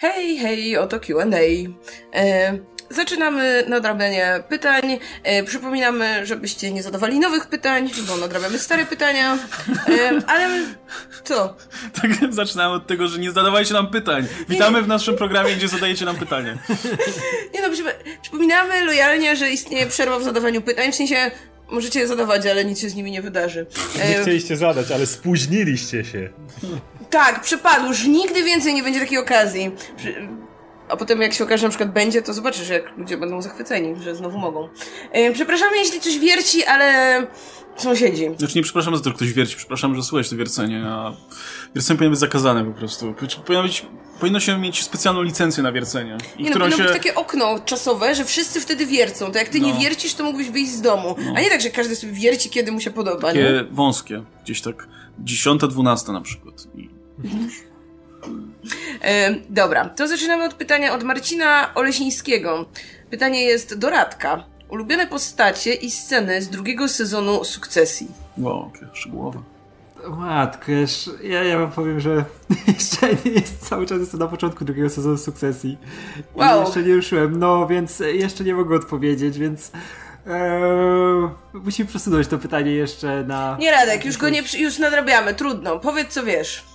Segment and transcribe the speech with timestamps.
[0.00, 1.36] Hej, hej, oto Q&A.
[2.18, 2.58] E,
[2.90, 4.98] zaczynamy nadrabianie pytań.
[5.22, 9.38] E, przypominamy, żebyście nie zadawali nowych pytań, bo nadrabiamy stare pytania.
[9.88, 10.48] E, ale
[11.24, 11.56] co?
[12.02, 14.26] Tak, zaczynamy od tego, że nie zadawajcie nam pytań.
[14.48, 16.58] Witamy w naszym programie, gdzie zadajecie nam pytania.
[17.54, 17.68] Nie no,
[18.22, 21.30] przypominamy lojalnie, że istnieje przerwa w zadawaniu pytań, w sensie
[21.70, 23.66] możecie je zadawać, ale nic się z nimi nie wydarzy.
[24.08, 26.30] Nie chcieliście zadać, ale spóźniliście się.
[27.10, 27.86] Tak, przypadł.
[27.88, 29.70] Już nigdy więcej nie będzie takiej okazji.
[30.88, 34.02] A potem jak się okaże, że na przykład będzie, to zobaczysz, jak ludzie będą zachwyceni,
[34.02, 34.68] że znowu mogą.
[35.34, 37.26] Przepraszamy, jeśli coś wierci, ale
[37.76, 38.30] sąsiedzi.
[38.38, 41.12] Znaczy nie przepraszamy za to, że ktoś wierci, przepraszam, że słuchać to wiercenie, a
[41.74, 43.14] wiercenie powinno być zakazane po prostu.
[43.46, 43.86] Powinno, być,
[44.20, 46.18] powinno się mieć specjalną licencję na wiercenie.
[46.38, 46.82] I nie no, powinno się...
[46.82, 49.32] być takie okno czasowe, że wszyscy wtedy wiercą.
[49.32, 49.66] To jak ty no.
[49.66, 51.16] nie wiercisz, to mógłbyś wyjść z domu.
[51.18, 51.32] No.
[51.36, 53.28] A nie tak, że każdy sobie wierci, kiedy mu się podoba.
[53.28, 53.64] Takie nie?
[53.70, 54.88] wąskie, gdzieś tak
[55.18, 56.54] dziesiąta, dwunasta na przykład.
[56.74, 56.99] I
[59.02, 62.66] E, dobra, to zaczynamy od pytania od Marcina Oleśnińskiego.
[63.10, 64.44] Pytanie jest do Radka.
[64.68, 68.08] Ulubione postacie i sceny z drugiego sezonu Sukcesji.
[68.38, 69.42] Wow, jakie szczegółowe.
[70.08, 70.72] Matko,
[71.22, 72.24] ja, ja wam powiem, że
[72.74, 75.78] jeszcze nie jest cały czas jestem na początku drugiego sezonu Sukcesji.
[76.34, 76.62] Wow.
[76.62, 79.72] I jeszcze nie ruszyłem, no więc jeszcze nie mogę odpowiedzieć, więc
[80.26, 83.56] Eee, musimy przesunąć to pytanie jeszcze na.
[83.60, 85.78] Nie, Radek, już go nie już nadrabiamy, trudno.
[85.78, 86.69] Powiedz co wiesz.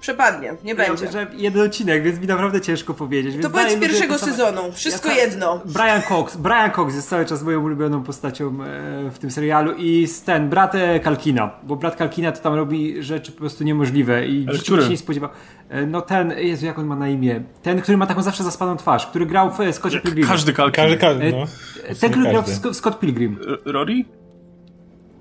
[0.00, 1.04] Przepadnie, nie będzie.
[1.04, 3.42] Ja jeden odcinek, więc mi naprawdę ciężko powiedzieć.
[3.42, 5.60] To powiedz z pierwszego sezonu, wszystko ja jedno.
[5.64, 6.36] Brian Cox.
[6.36, 10.74] Brian Cox jest cały czas moją ulubioną postacią e, w tym serialu i ten, brat
[10.74, 14.82] e, Kalkina, bo brat Kalkina to tam robi rzeczy po prostu niemożliwe i który?
[14.82, 15.30] się nie spodziewał.
[15.68, 17.42] E, no ten, Jezu, jak on ma na imię?
[17.62, 20.26] Ten, który ma taką zawsze zaspaną twarz, który grał w Scott Pilgrim.
[20.26, 20.84] Każdy Kalkin.
[20.84, 21.44] Każdy, każdy, no.
[22.00, 23.38] Ten, który grał w Scott Pilgrim.
[23.64, 24.04] Rory?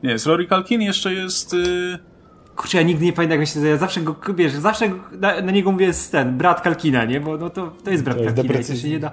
[0.04, 1.54] Nie, jest Rory Kalkin, jeszcze jest...
[1.54, 2.15] Y
[2.56, 5.72] kurczę, ja nigdy nie pamiętam jak się nazywa, zawsze go, wiesz, zawsze na, na, niego
[5.72, 8.64] mówię jest ten, brat Kalkina, nie, bo no to, to jest brat to jest Kalkina,
[8.64, 9.12] to się nie da...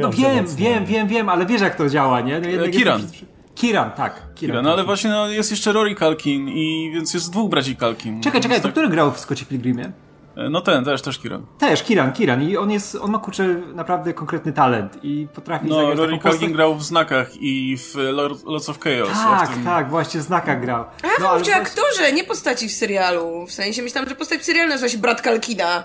[0.00, 0.56] No wiem, mocno.
[0.56, 2.40] wiem, wiem, wiem, ale wiesz jak to działa, nie?
[2.40, 3.02] No, Kiran.
[3.54, 4.14] Kiran, tak.
[4.14, 7.76] Kiran, Kiran no ale właśnie no, jest jeszcze Rory Kalkin i więc jest dwóch braci
[7.76, 8.22] Kalkin.
[8.22, 8.72] Czekaj, czekaj, to tak...
[8.72, 9.92] który grał w Scottie Pilgrimie?
[10.40, 11.46] E, no ten, też, też Kiran.
[11.58, 12.42] Też, Kiran, Kiran.
[12.42, 16.52] I on jest, on ma kurczę naprawdę konkretny talent i potrafi no, zagrać Rory Calkin
[16.52, 17.94] grał w znakach i w
[18.44, 19.12] Lords of Chaos.
[19.12, 19.64] Tak, tym...
[19.64, 20.84] tak, właśnie w znakach grał.
[21.02, 23.46] A ja no, ale aktorze, nie postaci w serialu.
[23.46, 25.84] W sensie myślałam, że postać w serialu nazywa się Brat Kalkina.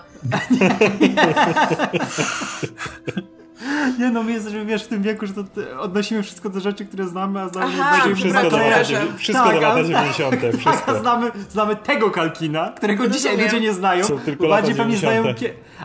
[3.35, 3.35] Nie
[4.12, 5.42] no, my jesteśmy, wiesz, w tym wieku, że to
[5.80, 8.84] odnosimy wszystko do rzeczy, które znamy, a znamy Aha, bardziej wszystko do, lata,
[9.16, 10.40] wszystko tak, do lata 90.
[10.40, 11.00] Tak, wszystko.
[11.00, 14.04] znamy, znamy tego Kalkina, którego no dzisiaj ludzie nie znają.
[14.04, 15.24] Są tylko bardziej pewnie znają.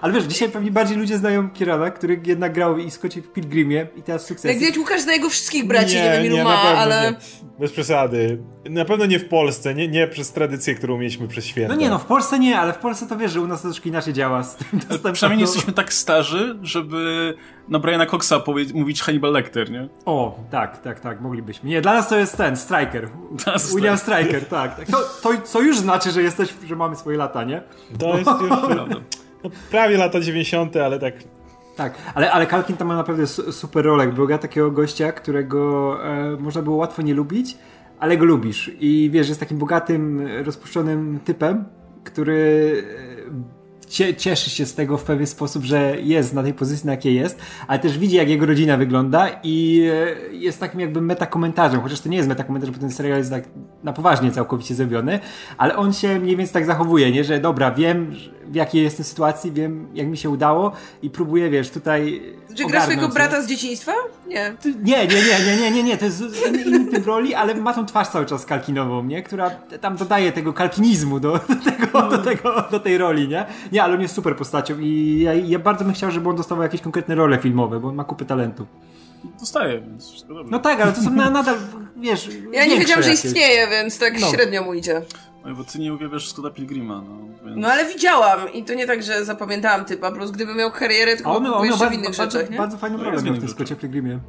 [0.02, 4.04] Ale wiesz, dzisiaj pewnie bardziej ludzie znają Kierana, który jednak grał i Scottie Pilgrimie i
[4.04, 4.52] teraz sukces.
[4.52, 7.12] Jak widać, Łukasz zna jego wszystkich braci, nie, nie wiem ilu ma, ale.
[7.12, 7.52] Nie.
[7.60, 8.42] Bez przesady.
[8.70, 11.74] Na pewno nie w Polsce, nie, nie przez tradycję, którą mieliśmy przez święta.
[11.74, 13.68] No nie, no w Polsce nie, ale w Polsce to wiesz, że u nas to
[13.68, 15.14] troszkę inaczej działa z tym dostępem.
[15.14, 17.34] Przynajmniej nie jesteśmy tak starzy, żeby
[17.72, 18.44] na Briana Coxa
[18.74, 19.90] mówić Hannibal Lecter, nie?
[20.06, 21.70] O, tak, tak, tak, moglibyśmy.
[21.70, 23.10] Nie, dla nas to jest ten, Striker.
[23.76, 24.76] William Striker, tak.
[24.76, 24.88] tak.
[24.88, 27.62] To, to, co już znaczy, że jesteś, że mamy swoje lata, nie?
[28.00, 28.50] To jest już...
[29.44, 31.14] No, prawie lata 90., ale tak
[31.76, 36.38] tak, ale, ale Kalkin tam ma naprawdę super rolę, bo gra takiego gościa, którego e,
[36.40, 37.58] można było łatwo nie lubić,
[38.00, 38.72] ale go lubisz.
[38.80, 41.66] I wiesz, jest takim bogatym, rozpuszczonym typem,
[42.04, 42.84] który
[44.18, 47.40] cieszy się z tego w pewien sposób, że jest na tej pozycji, na jakiej jest,
[47.68, 52.10] ale też widzi, jak jego rodzina wygląda i e, jest takim jakby metakomentarzem, chociaż to
[52.10, 53.44] nie jest metakomentarz, bo ten serial jest tak
[53.84, 55.20] na poważnie całkowicie zrobiony,
[55.58, 57.24] ale on się mniej więcej tak zachowuje, nie?
[57.24, 58.16] że dobra, wiem
[58.52, 62.22] w jakiej jestem sytuacji, wiem jak mi się udało i próbuję, wiesz, tutaj
[62.56, 63.92] Czy gra swojego brata z dzieciństwa?
[64.28, 64.56] Nie.
[64.84, 65.98] Nie, nie, nie, nie, nie, nie, nie.
[65.98, 66.24] to jest
[66.66, 69.24] inny typ roli, ale ma tą twarz cały czas kalkinową, nie?
[69.24, 69.50] Która
[69.82, 73.46] tam dodaje tego kalkinizmu do, do, tego, do, tego, do tej roli, nie?
[73.72, 76.64] Nie, ale on jest super postacią i ja, ja bardzo bym chciał, żeby on dostawał
[76.64, 78.68] jakieś konkretne role filmowe, bo on ma kupę talentu.
[79.40, 80.52] Dostaje, więc wszystko dobrze.
[80.52, 81.56] No tak, ale to są na, nadal,
[81.98, 82.30] wiesz...
[82.52, 84.28] Ja nie wiedziałam, że istnieje, więc tak no.
[84.28, 85.02] średnio mu idzie.
[85.46, 87.18] No bo ty nie uwielbiasz Scotta Pilgrima, no.
[87.46, 87.58] Więc...
[87.58, 91.36] No ale widziałam i to nie tak, że zapamiętałam typa, prostu gdyby miał karierę, to
[91.36, 92.58] on miał, jeszcze w innych bardzo, rzeczach, nie?
[92.58, 94.20] Bardzo fajną no, rolę w tym Scottie Pilgrimie.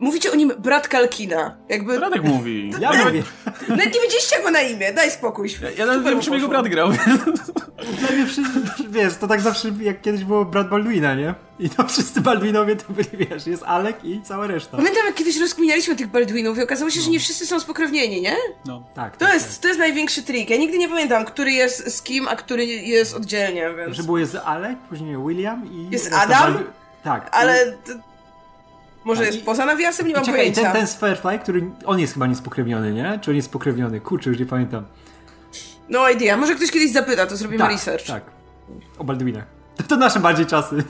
[0.00, 1.56] Mówicie o nim brat Kalkina.
[1.68, 1.98] Jakby...
[1.98, 2.72] Radek mówi.
[2.80, 3.22] Ja mówię.
[3.68, 5.50] Nawet nie wiedzieliście go na imię, daj spokój.
[5.62, 6.90] Ja, ja nawet wiem, czym jego brat grał.
[8.00, 11.34] Dla mnie wszyscy, wiesz, to tak zawsze jak kiedyś było brat Baldwina, nie?
[11.58, 14.76] I to wszyscy Baldwinowie to byli, wiesz, jest Alek i cała reszta.
[14.76, 17.04] Pamiętam, jak kiedyś rozkminialiśmy tych Baldwinów i okazało się, no.
[17.04, 18.36] że nie wszyscy są spokrewnieni, nie?
[18.66, 19.16] No, tak.
[19.16, 19.58] To, tak, jest, tak.
[19.58, 20.50] to jest największy trik.
[20.50, 23.96] Ja nigdy nie pamiętam, który jest z kim, a który jest oddzielnie, więc...
[23.96, 25.90] Że było jest Alek, później William i...
[25.90, 26.64] Jest Adam?
[27.04, 27.28] Tak.
[27.32, 27.76] Ale...
[29.04, 30.08] Może jest poza nawiasem?
[30.08, 30.62] Nie mam czekaj, pojęcia.
[30.72, 31.70] Ten, ten Firefly, który...
[31.86, 33.18] On jest chyba niespokrewniony, nie?
[33.22, 34.00] Czy on jest spokrewniony?
[34.00, 34.84] Kurczę, już nie pamiętam.
[35.88, 36.36] No idea.
[36.36, 38.06] Może ktoś kiedyś zapyta, to zrobimy tak, research.
[38.06, 38.22] Tak,
[38.98, 39.44] o Baldwinach.
[39.88, 40.76] To nasze bardziej czasy.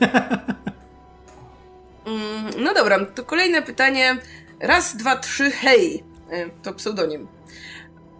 [2.06, 4.16] Mm, No dobra, to kolejne pytanie.
[4.60, 6.04] Raz, dwa, trzy, hej.
[6.30, 7.28] E, To pseudonim.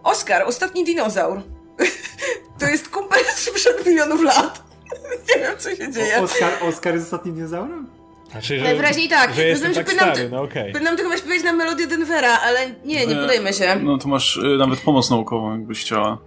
[0.03, 1.41] Oskar, ostatni dinozaur.
[2.59, 4.63] To jest kumpel sprzed milionów lat.
[5.35, 6.21] Nie wiem, co się dzieje.
[6.21, 7.87] Oskar, Oskar jest ostatnim dinozaurem?
[8.31, 9.33] Znaczy, Najwyraźniej tak.
[9.33, 10.73] Że jestem Rozumiem, tak że powinnam stary, ty- no okej.
[10.73, 13.75] Powinnam tylko śpiewać na melodię Denvera, ale nie, nie podejmę się.
[13.83, 16.17] No to masz y, nawet pomoc naukową, jakbyś chciała.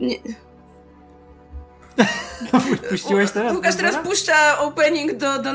[0.00, 0.16] Nie.
[2.90, 3.54] Puściłeś teraz?
[3.56, 5.50] Łukasz teraz puszcza opening do, do...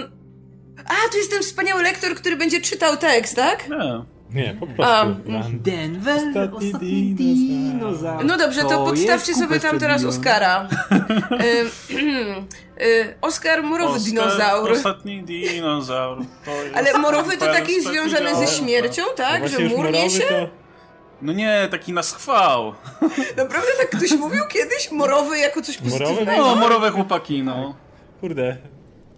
[0.85, 3.69] A, tu jest ten wspaniały lektor, który będzie czytał tekst, tak?
[3.69, 4.05] Nie.
[4.33, 4.83] Nie, po prostu.
[4.93, 5.59] A, Run.
[5.61, 7.79] Denver, Ostatni ostatni, dinozaur.
[7.79, 8.25] dinozaur.
[8.25, 10.67] No dobrze, to podstawcie jest sobie tam teraz przed Oskara.
[11.91, 14.71] Y, y, Oskar morowy Oskar, dinozaur.
[14.71, 16.17] Ostatni dinozaur.
[16.45, 19.49] To jest Ale morowy to taki związany ze śmiercią, No tak?
[19.49, 20.23] Że już mur morowy niesie?
[20.23, 20.49] to...
[21.21, 22.73] No nie, taki na schwał.
[23.37, 24.91] Naprawdę tak ktoś mówił kiedyś?
[24.91, 25.99] Morowy jako coś Morowy?
[26.03, 26.43] pozytywnego?
[26.45, 27.75] No, morowe chłopaki, no.
[28.21, 28.57] Kurde.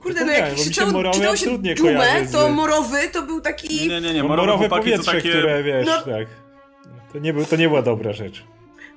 [0.03, 3.87] Kurde, no jak się krzyczał, morowy czytał się dżumę, to morowy to był taki...
[3.89, 5.29] Nie, nie, nie, Morowe, to powietrze, takie...
[5.29, 6.01] które wiesz, No.
[6.01, 6.27] tak.
[7.13, 8.43] To nie, był, to nie była dobra rzecz.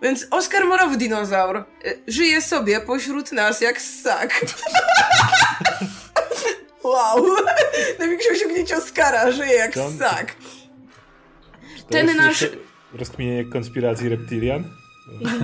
[0.03, 4.41] Więc Oskar morowy dinozaur y, żyje sobie pośród nas jak ssak.
[6.85, 7.26] wow.
[7.99, 10.35] Największe osiągnięcie Oskara, żyje jak To ssak.
[11.91, 12.49] Ten nasz-
[12.94, 14.64] Rozkminienie konspiracji reptilian?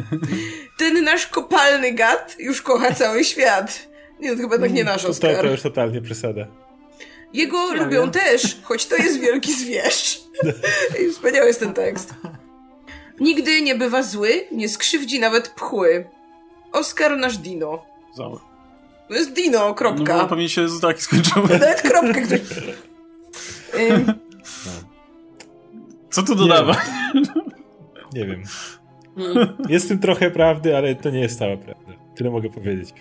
[0.79, 3.89] Ten nasz kopalny gad już kocha cały świat.
[4.23, 6.47] Nie, to chyba tak nie nasz To, to, to już totalnie przesada.
[7.33, 10.21] Jego Ja lubią też, choć to jest wielki zwierz.
[11.07, 12.15] I wspaniały jest ten tekst.
[13.21, 16.05] Nigdy nie bywa zły, nie skrzywdzi nawet pchły.
[16.73, 17.85] Oskar nasz dino.
[18.17, 18.41] Zaur.
[19.09, 20.19] To jest dino, No kropka.
[20.23, 21.49] bo pewnie się z taki skończyły.
[21.59, 22.41] Nawet kropkę ktoś...
[23.91, 24.13] Ym,
[26.11, 26.77] Co tu dodawa?
[28.15, 28.43] Nie wiem.
[29.17, 29.57] mm.
[29.69, 31.93] Jest w tym trochę prawdy, ale to nie jest cała prawda.
[32.17, 32.95] Tyle mogę powiedzieć.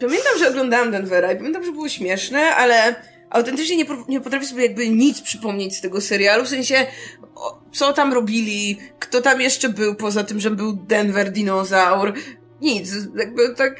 [0.00, 2.94] Pamiętam, że oglądałam Denvera i pamiętam, że było śmieszne, ale
[3.30, 6.86] autentycznie nie, nie potrafię sobie jakby nic przypomnieć z tego serialu, w sensie
[7.34, 12.12] o, co tam robili, kto tam jeszcze był poza tym, że był Denver dinozaur.
[12.60, 13.76] Nic, jakby tak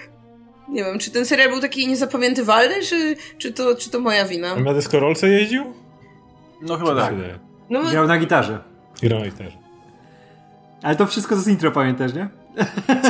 [0.69, 4.51] nie wiem, czy ten serial był taki niezapamiętywalny, czy, czy, to, czy to moja wina?
[4.53, 5.65] A na deskorolce jeździł?
[6.63, 7.15] No chyba tak.
[7.71, 8.59] No, Grał na gitarze.
[9.03, 9.53] Grał i też.
[10.83, 12.29] Ale to wszystko z intro pamiętasz, nie?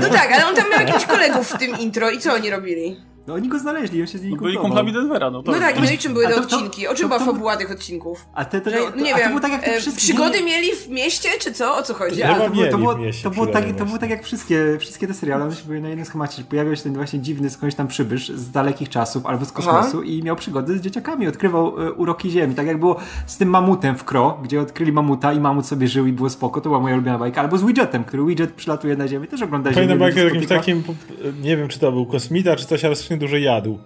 [0.03, 3.01] No tak, ale on tam miał jakichś kolegów w tym intro i co oni robili?
[3.27, 5.53] No oni go znaleźli, on się z nimi No byli kumplami Denvera, no to...
[5.53, 6.89] No tak, no i czym były te odcinki?
[6.89, 8.27] O czym była fabuła tych odcinków?
[8.35, 10.03] A te, te, Że, to, nie a wiem, to było tak jak te e, wszystkie...
[10.03, 11.77] przygody mieli w mieście, czy co?
[11.77, 12.23] O co chodzi?
[12.23, 14.79] Ale to, było, to, było, w mieście to, było tak, to było tak jak wszystkie,
[14.81, 17.51] wszystkie te seriale, one się były na jednym schemacie, że pojawiał się ten właśnie dziwny
[17.51, 21.83] skądś tam przybysz z dalekich czasów albo z kosmosu i miał przygody z dzieciakami, odkrywał
[21.87, 22.97] e, uroki ziemi, tak jak było
[23.27, 26.61] z tym mamutem w Kro, gdzie odkryli mamuta i mamut sobie żył i było spoko,
[26.61, 29.83] to była moja ulubiona bajka, albo z Widgetem, który Widget przylatuje na ziemię, też oglądaliśmy.
[29.83, 30.83] Fajna nie bajka jakimś takim,
[31.43, 33.79] nie wiem czy to był kosmita, czy coś, ale strasznie dużo jadł.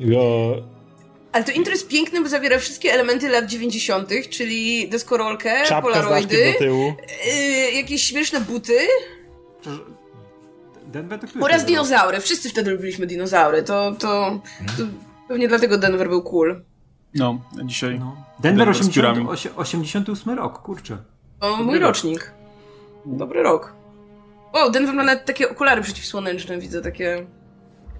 [0.00, 0.54] Go...
[1.32, 6.52] Ale to intro jest piękne, bo zawiera wszystkie elementy lat 90., czyli deskorolkę, Czapka polaroidy,
[6.52, 6.94] do tyłu.
[7.26, 8.72] yy, jakieś śmieszne buty
[10.86, 12.20] Denver to który oraz dinozaury.
[12.20, 13.62] Wszyscy wtedy lubiliśmy dinozaury.
[13.62, 14.40] To, to,
[14.76, 14.82] to
[15.28, 16.62] pewnie dlatego Denver był cool.
[17.14, 17.98] No, dzisiaj...
[17.98, 18.16] No.
[18.40, 19.26] Denver Denver z 80, piórami.
[19.26, 20.98] osie- 88 rok, kurczę.
[21.40, 21.82] O, mój rok.
[21.82, 22.32] rocznik.
[23.06, 23.72] Dobry rok.
[24.52, 27.26] O, Denver ma nawet takie okulary przeciwsłoneczne, widzę takie...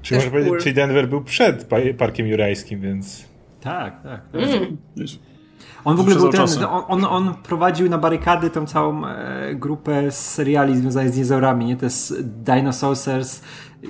[0.02, 0.61] Czy Też można powiedzieć, cool.
[0.61, 3.25] czyli Denver był przed pa- Parkiem Jurajskim, więc...
[3.61, 4.23] Tak, tak.
[4.33, 4.42] tak.
[4.42, 4.76] Mm.
[5.85, 10.11] On w ogóle był ten, on, on, on prowadził na barykady tą całą e, grupę
[10.11, 11.76] z seriali związanych z dinozaurami, nie?
[11.76, 12.14] Te z
[12.45, 13.40] Dinosaurs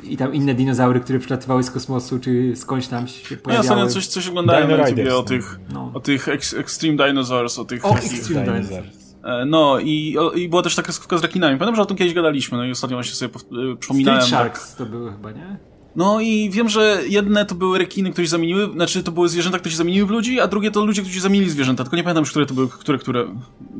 [0.02, 3.69] i tam inne dinozaury, które przylatywały z kosmosu, czy skądś tam się Ja pojawiały.
[3.69, 5.90] ostatnio coś, coś oglądałem Dino na YouTubie Riders, o tych, no.
[5.95, 7.90] o tych ex, Extreme Dinosaurs, o tych O.
[7.95, 8.67] Extreme Dinosaur.
[8.69, 9.14] Dinosaurs.
[9.25, 11.59] E, No i, o, i była też taka kreskówka z rekinami.
[11.59, 13.35] Pamiętam, że o tym kiedyś gadaliśmy, no i ostatnio właśnie sobie
[13.73, 14.23] e, przypominałem.
[14.23, 14.52] Street tak.
[14.59, 15.57] Sharks to były chyba, nie?
[15.97, 19.59] No i wiem, że jedne to były rekiny, które się zamieniły, znaczy to były zwierzęta,
[19.59, 22.02] które się zamieniły w ludzi, a drugie to ludzie, którzy się zamienili zwierzęta, tylko nie
[22.02, 23.26] pamiętam już, które to były, które, które,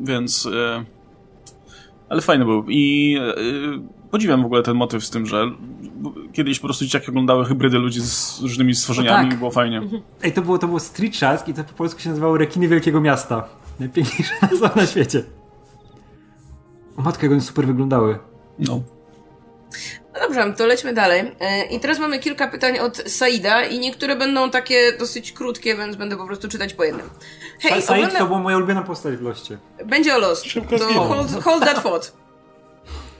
[0.03, 0.45] więc...
[0.45, 0.85] E,
[2.09, 5.51] ale fajny był i e, podziwiam w ogóle ten motyw z tym, że
[6.33, 9.37] kiedyś po prostu dzieciaki oglądały hybrydy ludzi z różnymi stworzeniami tak.
[9.37, 9.81] i było fajnie.
[10.23, 13.01] Ej, to było, to było Street Sharks i to po polsku się nazywało Rekiny Wielkiego
[13.01, 13.47] Miasta.
[13.79, 15.23] Najpiękniejsza nazwa na świecie.
[16.97, 18.19] O matko, jak one super wyglądały.
[18.59, 18.81] No.
[20.13, 21.31] No dobrze, to lećmy dalej.
[21.39, 25.95] E, I teraz mamy kilka pytań od Saida i niektóre będą takie dosyć krótkie, więc
[25.95, 27.09] będę po prostu czytać po jednym.
[27.59, 28.19] Hej, Said ogląda...
[28.19, 29.57] to była moja ulubiona postać w Loście.
[29.85, 30.43] Będzie o los.
[30.43, 32.13] Szybko to hold, hold that thought.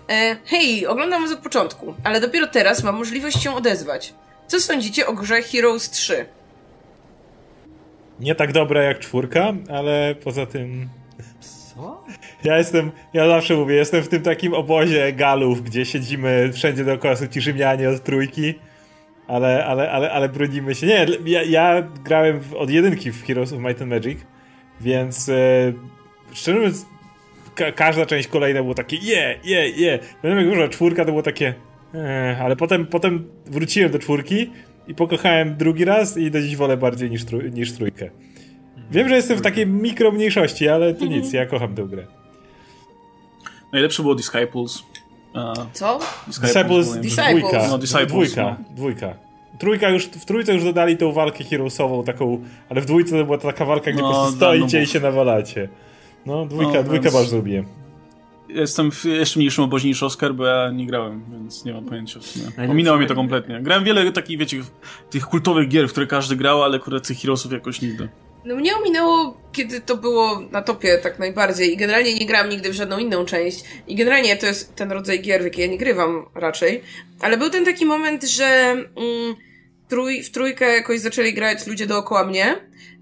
[0.09, 4.13] E, hej, oglądam was od początku, ale dopiero teraz mam możliwość się odezwać.
[4.47, 6.25] Co sądzicie o grze Heroes 3?
[8.19, 10.89] Nie tak dobra jak czwórka, ale poza tym...
[12.43, 17.15] Ja jestem, ja zawsze mówię, jestem w tym takim obozie galów, gdzie siedzimy, wszędzie dookoła
[17.15, 18.53] są ci Rzymianie od trójki,
[19.27, 20.87] ale, ale, ale, ale bronimy się.
[20.87, 24.19] Nie, ja, ja grałem od jedynki w Heroes of Might and Magic,
[24.81, 25.73] więc e,
[26.33, 26.85] szczerze mówiąc,
[27.55, 29.99] ka każda część kolejna było takie je, je, je.
[30.21, 31.53] Pamiętam jak dużo czwórka to było takie
[31.93, 34.51] eh, ale potem, potem wróciłem do czwórki
[34.87, 38.09] i pokochałem drugi raz i do dziś wolę bardziej niż, trój niż trójkę.
[38.91, 42.20] Wiem, że jestem w takiej mikro mniejszości, ale to nic, ja kocham tę grę.
[43.73, 44.83] Najlepsze było Disciples.
[45.33, 45.99] A, Co?
[46.27, 47.39] Disciples, Disciples.
[47.39, 48.75] dwójka, No, Disciples, dwójka, no.
[48.75, 49.13] dwójka.
[49.59, 53.37] Trójka już, w trójce już dodali tą walkę heroesową taką, ale w dwójce to była
[53.37, 54.93] taka walka, gdzie No, po prostu stoicie i nubów.
[54.93, 55.69] się nawalacie.
[56.25, 57.63] No, dwójka, No, dwójka więc- bardzo lubię.
[58.49, 62.19] Jestem w jeszcze mniejszym obozie niż Oscar, bo ja nie grałem, więc nie mam pojęcia.
[62.69, 63.59] Ominęło mnie to kompletnie.
[63.61, 64.57] Grałem wiele takich, wiecie,
[65.09, 68.09] tych kultowych gier, w które każdy grał, ale akurat tych Heroesów jakoś nigdy.
[68.45, 72.69] No mnie ominęło, kiedy to było na topie tak najbardziej i generalnie nie grałam nigdy
[72.69, 75.77] w żadną inną część i generalnie to jest ten rodzaj gier, w jakie ja nie
[75.77, 76.81] grywam raczej,
[77.19, 79.35] ale był ten taki moment, że mm,
[79.87, 82.55] trój, w trójkę jakoś zaczęli grać ludzie dookoła mnie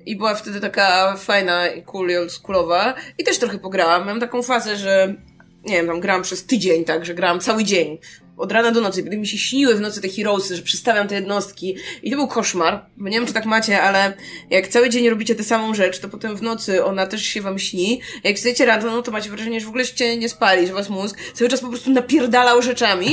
[0.06, 4.02] i była wtedy taka fajna i cool i oldschoolowa i też trochę pograłam.
[4.02, 5.16] Miałam taką fazę, że
[5.66, 7.98] nie wiem, tam grałam przez tydzień, tak, że grałam cały dzień.
[8.40, 11.16] Od rana do nocy, kiedy mi się śniły w nocy te heroesy, że przestawiam te
[11.16, 11.76] jednostki.
[12.04, 12.86] I to był koszmar.
[12.98, 14.14] Bo nie wiem, czy tak macie, ale
[14.50, 17.60] jak cały dzień robicie tę samą rzecz, to potem w nocy ona też się wam
[17.60, 18.02] śni.
[18.24, 20.90] Jak wstajecie rano, no to macie wrażenie, że w ogóle się nie spali, że was
[20.90, 23.08] mózg cały czas po prostu napierdalał rzeczami.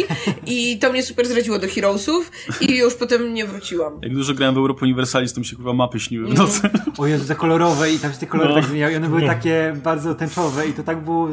[0.47, 2.30] I to mnie super zradziło do heroesów
[2.61, 3.99] i już potem nie wróciłam.
[4.02, 6.61] Jak dużo grałem w Europa Universalis, to mi się kurwa mapy śniły w nocy.
[6.99, 8.54] O Jezu, te kolorowe i tam się te kolory No.
[8.54, 11.28] tak zmieniały i one były takie bardzo tęczowe i to tak było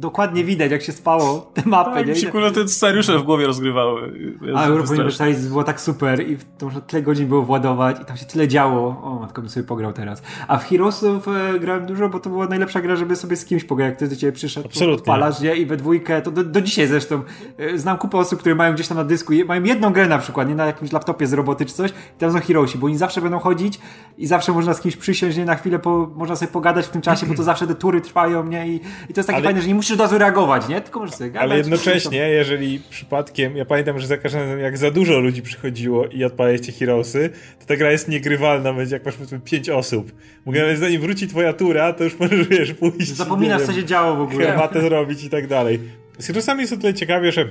[0.00, 2.12] dokładnie widać, jak się spało te mapy, Tak, nie?
[2.12, 4.12] mi się kurwa te scenariusze w głowie rozgrywały.
[4.56, 4.90] A Europa.
[4.92, 8.24] Universalis było tak super i w- to można tyle godzin było władować i tam się
[8.26, 8.88] tyle działo.
[9.02, 10.22] O, matko bym sobie pograł teraz.
[10.48, 13.64] A w Heroesów e, grałem dużo, bo to była najlepsza gra, żeby sobie z kimś
[13.64, 13.86] pograć.
[13.88, 14.94] Jak ktoś do ciebie przyszedł, Absolutnie.
[14.94, 15.56] odpalasz, nie?
[15.56, 17.22] I we dwójkę, to do, do dzisiaj zresztą
[17.58, 20.18] e, znam kupę osób, które mają gdzieś tam na dysku, i mają jedną grę na
[20.18, 22.96] przykład, nie na jakimś laptopie z roboty czy coś, i tam są Heroesi, bo oni
[22.96, 23.78] zawsze będą chodzić
[24.18, 25.44] i zawsze można z kimś przysiąść, nie?
[25.44, 28.44] Na chwilę po, można sobie pogadać w tym czasie, bo to zawsze te tury trwają,
[28.46, 28.68] nie?
[28.68, 28.74] I,
[29.08, 30.80] i to jest takie Ale- fajne, że nie musisz od razu reagować, nie?
[30.80, 31.42] Tylko możesz sobie gadać.
[31.42, 36.06] Ale jednocześnie, jeżeli przypadkiem, ja pamiętam, że za każdym razem jak za dużo ludzi przychodziło
[36.06, 37.30] i odpalaliście Heroesy,
[37.60, 40.12] to ta gra jest niegrywalna, będzie jak masz powiedzmy 5 osób.
[40.44, 43.08] Mówię, ale zanim wróci twoja tura, to już możesz, wiesz, pójść.
[43.08, 44.46] Zapominasz, co się działo w ogóle.
[44.46, 45.80] herbatę zrobić i tak dalej.
[46.18, 47.48] Z Heroesami jest o tyle ciekawie, że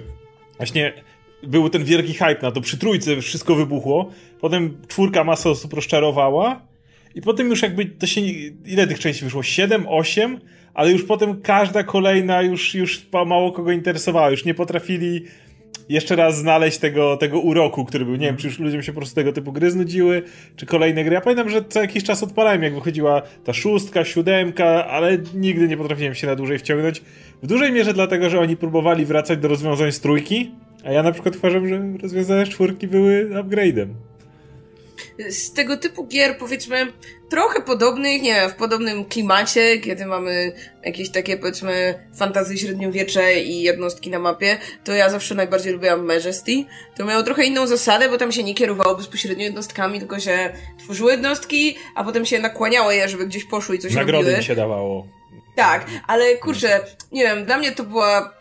[0.58, 0.94] właśnie
[1.44, 6.62] był ten wielki hype na to, przy trójce wszystko wybuchło, potem czwórka masa osób rozczarowała
[7.16, 8.22] i potem już jakby to się,
[8.66, 9.44] ile tych części wyszło?
[9.44, 10.40] 7, 8?
[10.78, 15.24] Ale już potem każda kolejna już, już mało kogo interesowała, już nie potrafili
[15.90, 18.16] jeszcze raz znaleźć tego, tego uroku, który był.
[18.16, 20.24] Nie wiem, czy już ludziom się po prostu tego typu gry znudziły,
[20.56, 21.14] czy kolejne gry.
[21.14, 25.78] Ja pamiętam, że co jakiś czas odpalałem, jak wychodziła ta szóstka, siódemka, ale nigdy nie
[25.78, 27.02] potrafiłem się na dłużej wciągnąć.
[27.44, 30.52] W dużej mierze dlatego, że oni próbowali wracać do rozwiązań z trójki,
[30.84, 33.88] a ja na przykład uważam, że rozwiązania z czwórki były upgrade'em.
[35.30, 36.94] Z tego typu gier, powiedzmy,
[37.30, 40.52] trochę podobnych, nie wiem, w podobnym klimacie, kiedy mamy
[40.84, 46.66] jakieś takie, powiedzmy, fantazy średniowiecze i jednostki na mapie, to ja zawsze najbardziej lubiłam Majesty.
[46.98, 51.12] To miało trochę inną zasadę, bo tam się nie kierowało bezpośrednio jednostkami, tylko się tworzyły
[51.12, 54.38] jednostki, a potem się nakłaniało je, żeby gdzieś poszły i coś Nagrody robiły.
[54.38, 55.08] mi się dawało.
[55.56, 56.80] Tak, ale kurczę,
[57.12, 58.37] nie wiem, dla mnie to była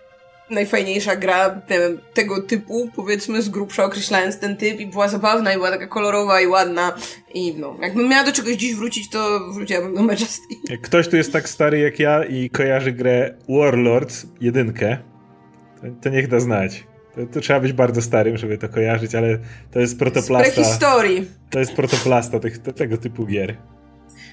[0.51, 5.57] najfajniejsza gra, wiem, tego typu, powiedzmy, z grubsza określając ten typ i była zabawna i
[5.57, 6.93] była taka kolorowa i ładna
[7.35, 10.55] i no, jakbym miała do czegoś dziś wrócić, to wróciłabym do Majesty.
[10.71, 14.99] Jak ktoś tu jest tak stary jak ja i kojarzy grę Warlords jedynkę,
[15.81, 16.85] to, to niech da znać.
[17.15, 19.39] To, to trzeba być bardzo starym, żeby to kojarzyć, ale
[19.71, 20.53] to jest Z protoplasta.
[20.55, 21.31] prehistorii.
[21.51, 23.57] To jest protoplasta tych, te, tego typu gier.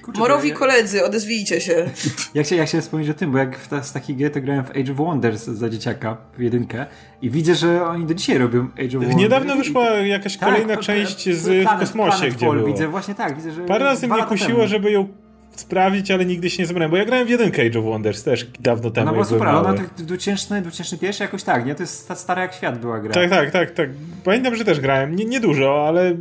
[0.04, 1.74] Kurczę, Morowi ja- koledzy, odezwijcie się.
[2.34, 4.40] Ja chciałem, ja chciałem wspomnieć o tym, bo jak w ta, z takich gier to
[4.40, 6.86] grałem w Age of Wonders za dzieciaka, w jedynkę
[7.22, 9.16] i widzę, że oni do dzisiaj robią Age of Wonders.
[9.16, 12.68] Niedawno wyszła jakaś tak, kolejna część z w Planet- kosmosie, Planet gdzie Fall, było.
[12.68, 14.68] Widzę, właśnie tak, widzę, że Parę razy mnie kusiło, temu.
[14.68, 15.08] żeby ją
[15.56, 18.46] sprawdzić, ale nigdy się nie zebrałem, bo ja grałem w jedynkę Age of Wonders też
[18.60, 21.74] dawno temu, Ona była super, ale ona tak 2000, 2001 jakoś tak, nie?
[21.74, 23.14] To jest ta stara jak świat była gra.
[23.14, 23.90] Tak, tak, tak, tak.
[24.24, 25.16] Pamiętam, że też grałem.
[25.16, 26.16] Nie, nie dużo, ale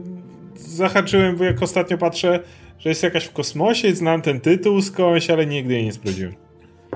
[0.56, 2.40] zahaczyłem, bo jak ostatnio patrzę,
[2.84, 6.36] że jest jakaś w kosmosie, znam ten tytuł skądś, ale nigdy jej nie sprawdziłem.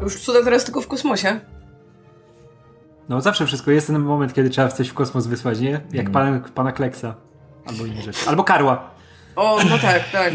[0.02, 1.40] Już cuda teraz tylko w kosmosie.
[3.10, 5.70] No zawsze wszystko, jest ten moment, kiedy trzeba coś w kosmos wysłać, nie?
[5.70, 5.88] Mm.
[5.92, 7.16] Jak pan, pana Kleksa.
[7.66, 8.30] Albo inne rzeczy.
[8.30, 8.90] Albo Karła.
[9.36, 10.34] O, no tak, tak.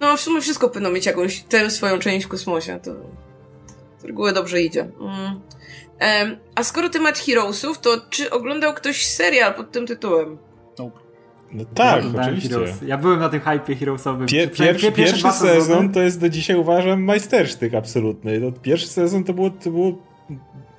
[0.00, 2.90] No w sumie wszystko powinno mieć jakąś tę swoją część w kosmosie, to
[3.98, 4.90] z reguły dobrze idzie.
[5.00, 5.40] Mm.
[6.54, 10.38] A skoro temat Heroesów, to czy oglądał ktoś serial pod tym tytułem?
[11.52, 12.54] No tak, Oglądałem oczywiście.
[12.54, 12.82] Heroes.
[12.86, 14.26] Ja byłem na tym hypie Heroesowym.
[14.26, 15.60] Pier, Przynajmniej pierwszy, pierwszy dwa sezony.
[15.60, 18.40] sezon to jest do dzisiaj uważam majstersztyk absolutny.
[18.40, 19.92] To pierwszy sezon to było, to było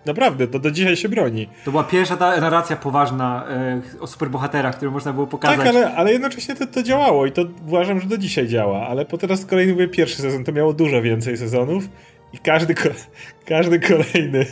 [0.05, 1.49] naprawdę, to do dzisiaj się broni.
[1.65, 5.57] To była pierwsza ta narracja poważna e, o superbohaterach, którą można było pokazać.
[5.57, 9.05] Tak, ale, ale jednocześnie to, to działało i to uważam, że do dzisiaj działa, ale
[9.05, 11.89] po teraz kolejny mówię pierwszy sezon, to miało dużo więcej sezonów
[12.33, 12.75] i każdy,
[13.45, 14.45] każdy kolejny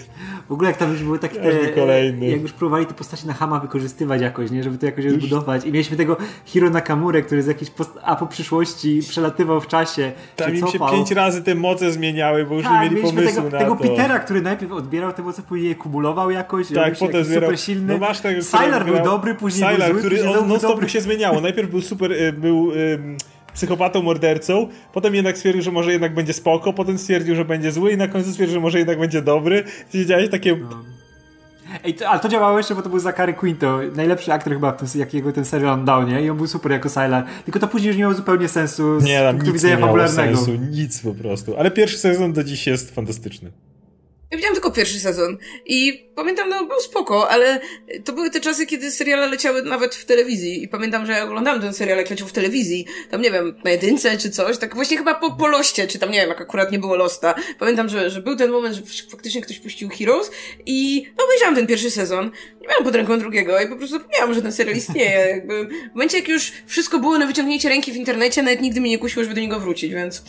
[0.49, 2.27] W ogóle jak tam już były takie te, kolejny.
[2.27, 4.63] jak już próbowali te postacie na Hama wykorzystywać jakoś, nie?
[4.63, 5.65] Żeby to jakoś rozbudować.
[5.65, 10.11] I mieliśmy tego Hiro Nakamurę, który z jakiejś post a po przyszłości przelatywał w czasie,
[10.35, 13.41] Tam się im się pięć razy te moce zmieniały, bo już tak, nie mieli pomysłu
[13.41, 13.83] tego, na tego to.
[13.83, 16.67] Petera, który najpierw odbierał te moce, później je kumulował jakoś.
[16.67, 17.93] Tak, potem jakiś super silny.
[17.93, 20.89] No masz tego, Sylar był dobry, później Sylar, był zły, który on non stop dobry.
[20.89, 21.41] się zmieniało.
[21.41, 23.17] Najpierw był super, y, był ym,
[23.55, 27.91] psychopatą, mordercą, potem jednak stwierdził, że może jednak będzie spoko, potem stwierdził, że będzie zły
[27.91, 29.63] i na końcu stwierdził, że może jednak będzie dobry.
[29.91, 30.55] Siedziałeś takie...
[30.55, 30.83] No.
[31.83, 34.77] Ej, to, ale to działało jeszcze, bo to był Zachary Quinto, najlepszy aktor chyba, w
[34.77, 36.21] tym, jakiego ten serial on dał, nie?
[36.21, 37.25] I on był super jako Sylar.
[37.45, 40.37] Tylko to później już nie miało zupełnie sensu z Nie, punktu widzenia nie fabularnego.
[40.37, 41.57] sensu, nic po prostu.
[41.59, 43.51] Ale pierwszy sezon do dziś jest fantastyczny.
[44.31, 47.59] Ja widziałam tylko pierwszy sezon i pamiętam, no był spoko, ale
[48.03, 51.61] to były te czasy, kiedy seriale leciały nawet w telewizji i pamiętam, że ja oglądałam
[51.61, 54.97] ten serial, jak leciał w telewizji, tam nie wiem, na jedynce czy coś, tak właśnie
[54.97, 57.35] chyba po, po Loście, czy tam nie wiem, jak akurat nie było Losta.
[57.59, 60.31] Pamiętam, że, że był ten moment, że faktycznie ktoś puścił Heroes
[60.65, 64.33] i no obejrzałam ten pierwszy sezon, nie miałam pod ręką drugiego i po prostu zapomniałam,
[64.33, 67.95] że ten serial istnieje, jakby w momencie, jak już wszystko było na wyciągnięcie ręki w
[67.95, 70.23] internecie, nawet nigdy mnie nie kusiło, żeby do niego wrócić, więc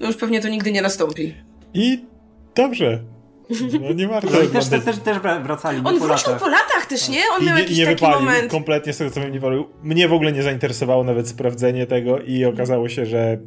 [0.00, 1.34] no już pewnie to nigdy nie nastąpi.
[1.74, 2.04] I
[2.54, 3.04] dobrze.
[3.80, 5.78] No nie warto No i też, też, też wra- wracali.
[5.78, 6.38] On po wrócił latach.
[6.40, 7.20] po latach też, nie?
[7.36, 8.20] On I miał nie, jakiś nie taki wypalił.
[8.20, 8.50] moment.
[8.50, 9.64] Kompletnie z tego, co mnie nie wypalił.
[9.82, 13.38] Mnie w ogóle nie zainteresowało nawet sprawdzenie tego i okazało się, że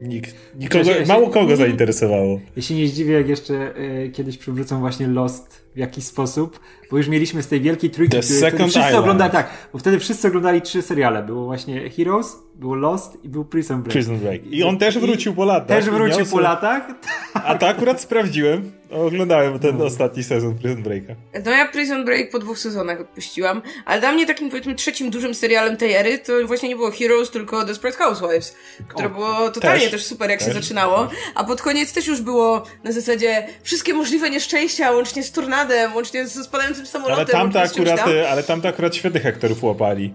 [0.00, 2.40] nikt, nikogo, Cześć, ja się- mało kogo zainteresowało.
[2.56, 6.60] Ja się nie zdziwię, jak jeszcze y, kiedyś przywrócą właśnie Lost w jakiś sposób,
[6.90, 8.94] bo już mieliśmy z tej wielkiej trójki, The wtedy Second wszyscy Island.
[8.96, 11.22] oglądali, tak, bo wtedy wszyscy oglądali trzy seriale.
[11.22, 13.92] Było właśnie Heroes, było Lost i był Prison Break.
[13.92, 14.46] Prison Break.
[14.46, 15.68] I on też I- wrócił po latach.
[15.68, 16.82] Też I wrócił po latach.
[17.34, 18.72] A to akurat sprawdziłem.
[18.90, 21.14] Oglądałem ten ostatni sezon Prison Breaka.
[21.44, 25.34] No ja Prison Break po dwóch sezonach odpuściłam, ale dla mnie takim powiedzmy trzecim dużym
[25.34, 28.56] serialem tej ery to właśnie nie było Heroes, tylko Desperate Housewives,
[28.88, 30.04] które O, było totalnie też, też.
[30.06, 30.54] super jak się Też.
[30.54, 35.32] zaczynało, a pod koniec też już było na zasadzie wszystkie możliwe nieszczęścia, łącznie z
[35.68, 37.26] tornadem, łącznie ze spadającym samolotem, Ale
[37.74, 38.08] czymś akurat, tam.
[38.30, 40.14] ale akurat świetnych aktorów łapali.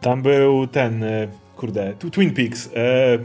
[0.00, 3.18] Tam był ten, e, kurde, tu Twin Peaks, e,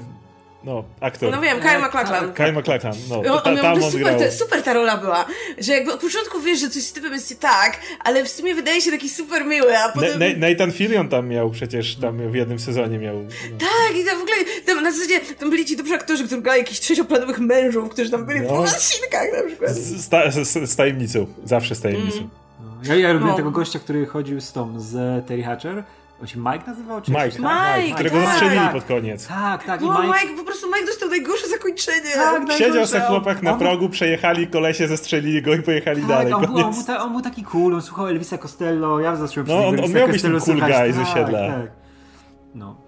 [0.64, 1.32] no, aktor.
[1.32, 2.34] No wiem, Kyle MacLachlan.
[2.34, 4.20] Kyle MacLachlan, no, On, to, ta, on miał tam to on super, grał.
[4.20, 5.26] te, super ta rola była,
[5.58, 8.56] że jakby od początku wiesz, że coś z typem jest nie tak, ale w sumie
[8.56, 10.20] wydaje się taki super miły, a Na- potem...
[10.20, 13.16] Na- Nathan Fillion tam miał przecież, tam w jednym sezonie miał.
[13.24, 13.30] No.
[13.60, 16.60] Tak, i tam w ogóle, tam na zasadzie, tam byli ci dobrzy aktorzy, którzy grali
[16.60, 18.50] jakichś trzecioplanowych mężów, którzy tam byli w No.
[18.50, 19.72] pomocnikach na przykład.
[19.72, 20.10] Z,
[20.48, 22.30] z, z tajemnicą, zawsze z tajemnicą.
[22.84, 23.36] Ja, ja lubię No.
[23.36, 25.84] tego gościa, który chodził z tą, z Terry Hatcher.
[26.22, 27.02] On się Mike nazywał?
[27.02, 28.26] Czy Mike, tak, Mike, którego tak.
[28.26, 29.28] zastrzelili pod koniec.
[29.28, 29.82] Tak, tak.
[29.82, 30.14] I No, Mike...
[30.22, 32.12] Mike, po prostu Mike dostał najgorsze zakończenie.
[32.16, 32.58] Tak, najgorsze.
[32.58, 36.34] Siedział se chłopak na On- progu, przejechali kolesie, zestrzelili go i pojechali Tak, dalej.
[36.34, 36.86] on, był, on, był Koniec.
[36.86, 40.08] ta, on był taki cool, on słuchał Elvisa Costello, ja zacząłem No, on- on miał
[40.08, 40.72] być cool słuchać.
[40.72, 41.48] guy z tak, osiedla.
[41.48, 41.72] Tak.
[42.56, 42.82] No.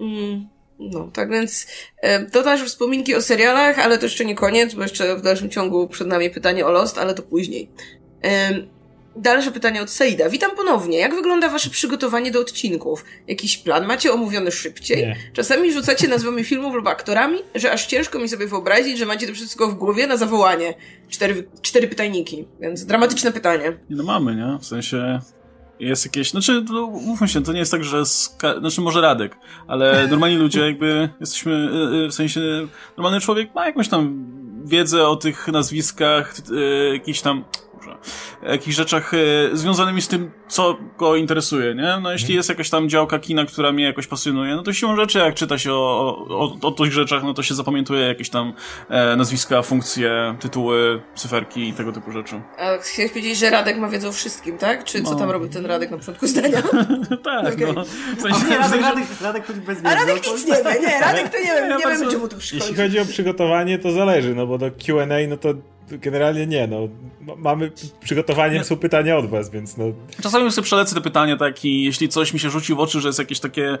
[0.00, 1.66] Mm, no, tak więc
[2.02, 5.50] e, to nasze wspominki o serialach, ale to jeszcze nie koniec, bo jeszcze w dalszym
[5.50, 7.70] ciągu przed nami pytanie o Lost, ale to później.
[8.22, 8.66] Em,
[9.16, 10.30] Dalsze pytanie od Seida.
[10.30, 10.98] Witam ponownie.
[10.98, 13.04] Jak wygląda wasze przygotowanie do odcinków?
[13.28, 14.98] Jakiś plan macie omówiony szybciej?
[14.98, 15.16] Nie.
[15.32, 19.34] Czasami rzucacie nazwami filmów lub aktorami, że aż ciężko mi sobie wyobrazić, że macie to
[19.34, 20.74] wszystko w głowie na zawołanie.
[21.08, 23.78] Cztery, cztery pytajniki, więc dramatyczne pytanie.
[23.90, 24.58] Nie, no mamy, nie?
[24.60, 25.20] W sensie
[25.80, 28.60] jest jakieś, znaczy, no, umówmy się, to nie jest tak, że, ska...
[28.60, 32.40] znaczy może Radek, ale normalni ludzie jakby jesteśmy, y, y, w sensie
[32.96, 34.26] normalny człowiek ma jakąś tam
[34.64, 37.44] wiedzę o tych nazwiskach, y, jakichś tam,
[37.86, 37.98] może,
[38.52, 41.98] jakichś rzeczach y, związanymi z tym, co go interesuje, nie?
[42.02, 45.18] No jeśli jest jakaś tam działka kina, która mnie jakoś pasjonuje, no to siłą rzeczy,
[45.18, 45.76] jak czyta się o,
[46.28, 48.52] o, o, o tych rzeczach, no to się zapamiętuje jakieś tam
[48.88, 52.40] e, nazwiska, funkcje, tytuły, cyferki i tego typu rzeczy.
[52.58, 54.84] A chciałeś powiedzieć, że Radek ma wiedzę o wszystkim, tak?
[54.84, 55.16] Czy co No.
[55.18, 56.62] tam robił ten Radek na początku zdania?
[57.24, 57.72] tak, Okej.
[57.74, 57.84] no.
[57.84, 59.94] W A sensie, nie, Radek, Radek, Radek chodzi bez A wiedzy.
[60.06, 62.68] Radek nic nie wie, nie, Radek to nie wiem, Ja nie wiem, czemu tu przychodzi.
[62.70, 65.48] Jeśli chodzi o przygotowanie, to zależy, no bo do Q&A, no to
[65.90, 66.88] generalnie nie, no.
[67.36, 67.72] Mamy,
[68.04, 69.84] przygotowaniem są pytania od was, więc no.
[70.22, 73.08] Czasami sobie przelecę te pytania tak i jeśli coś mi się rzuci w oczy, że
[73.08, 73.78] jest jakieś takie,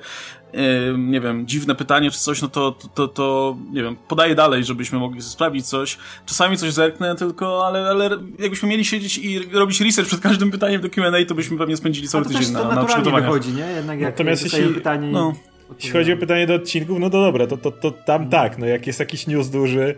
[0.52, 0.60] yy,
[0.98, 4.64] nie wiem, dziwne pytanie czy coś, no to, to, to, to nie wiem, podaję dalej,
[4.64, 5.98] żebyśmy mogli sprawdzić coś.
[6.26, 10.80] Czasami coś zerknę tylko, ale, ale jakbyśmy mieli siedzieć i robić research przed każdym pytaniem
[10.80, 13.30] do Q&A, to byśmy pewnie spędzili cały tydzień to na, na naturalnie przygotowaniach.
[13.30, 13.66] wychodzi, nie?
[13.76, 15.08] Jednak jak Natomiast jeśli- pytanie...
[15.12, 15.32] no.
[15.76, 18.66] Jeśli chodzi o pytanie do odcinków, no to dobra, to, to, to tam tak, no
[18.66, 19.94] jak jest jakiś news duży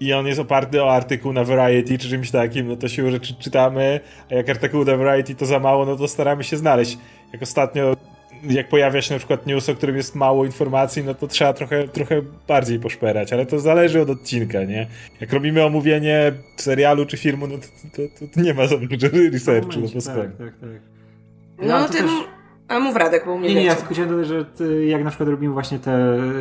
[0.00, 3.34] i on jest oparty o artykuł na Variety czy czymś takim, no to siłą rzeczy
[3.34, 6.98] czytamy, a jak artykuł na Variety to za mało, no to staramy się znaleźć.
[7.32, 7.96] Jak ostatnio
[8.50, 11.88] jak pojawia się na przykład news, o którym jest mało informacji, no to trzeba trochę,
[11.88, 14.86] trochę bardziej poszperać, ale to zależy od odcinka, nie?
[15.20, 19.80] Jak robimy omówienie serialu czy filmu, no to, to, to, to nie ma żadnego researchu,
[19.80, 20.16] no skąd.
[20.16, 20.80] tak, tak, tak.
[21.66, 22.02] No, ale to ten...
[22.06, 24.86] też- A mów Radek, bo u mnie Nie, nie, ja tylko chciałem dodać, że ty,
[24.86, 25.98] jak na przykład robimy właśnie te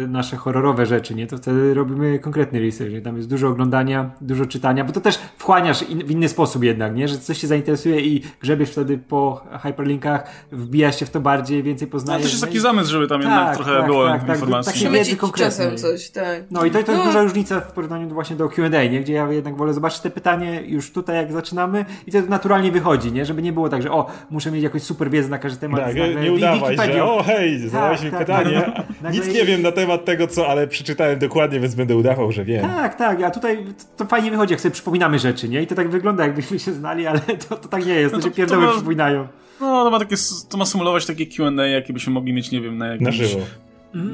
[0.07, 3.01] nasze horrorowe rzeczy, nie, to wtedy robimy konkretny research, nie?
[3.01, 6.95] tam jest dużo oglądania, dużo czytania, bo to też wchłaniasz in, w inny sposób jednak,
[6.95, 11.63] nie, że coś cię zainteresuje i grzebiesz wtedy po hyperlinkach, wbijasz się w to bardziej,
[11.63, 12.23] więcej No, poznajesz.
[12.23, 14.71] też jest no taki zamysł, żeby tam jednak Tak, trochę tak, było tak, tak, informacji.
[14.73, 15.67] takie- Przemycić wiedzy konkretnej.
[15.67, 16.43] czasem coś, tak.
[16.51, 17.05] No i to, to jest No.
[17.05, 19.01] duża różnica w porównaniu do- właśnie do Q&A, nie?
[19.01, 23.11] gdzie ja jednak wolę zobaczyć te pytanie już tutaj, jak zaczynamy i to naturalnie wychodzi,
[23.11, 23.25] nie?
[23.25, 25.79] Żeby nie było tak, że o, muszę mieć jakąś super wiedzę na każdy temat.
[25.79, 28.71] Tak, nie udawaj, że o hej, zadałeś mi tak, pytanie,
[29.11, 32.61] nic nie wiem na temat tego, co, ale przeczytałem dokładnie, więc będę udawał, że wiem.
[32.61, 33.65] Tak, tak, a tutaj
[33.97, 35.61] to fajnie wychodzi, jak sobie przypominamy rzeczy, nie?
[35.61, 38.23] I to tak wygląda, jakbyśmy się znali, ale to, to tak nie jest, to, No
[38.23, 39.27] się to- pierdoły to ma- przypominają.
[39.61, 40.15] No, to ma, takie,
[40.49, 43.05] to ma symulować takie Q&A, jakie byśmy mogli mieć, nie wiem, na jakimś...
[43.05, 43.45] Na żywo.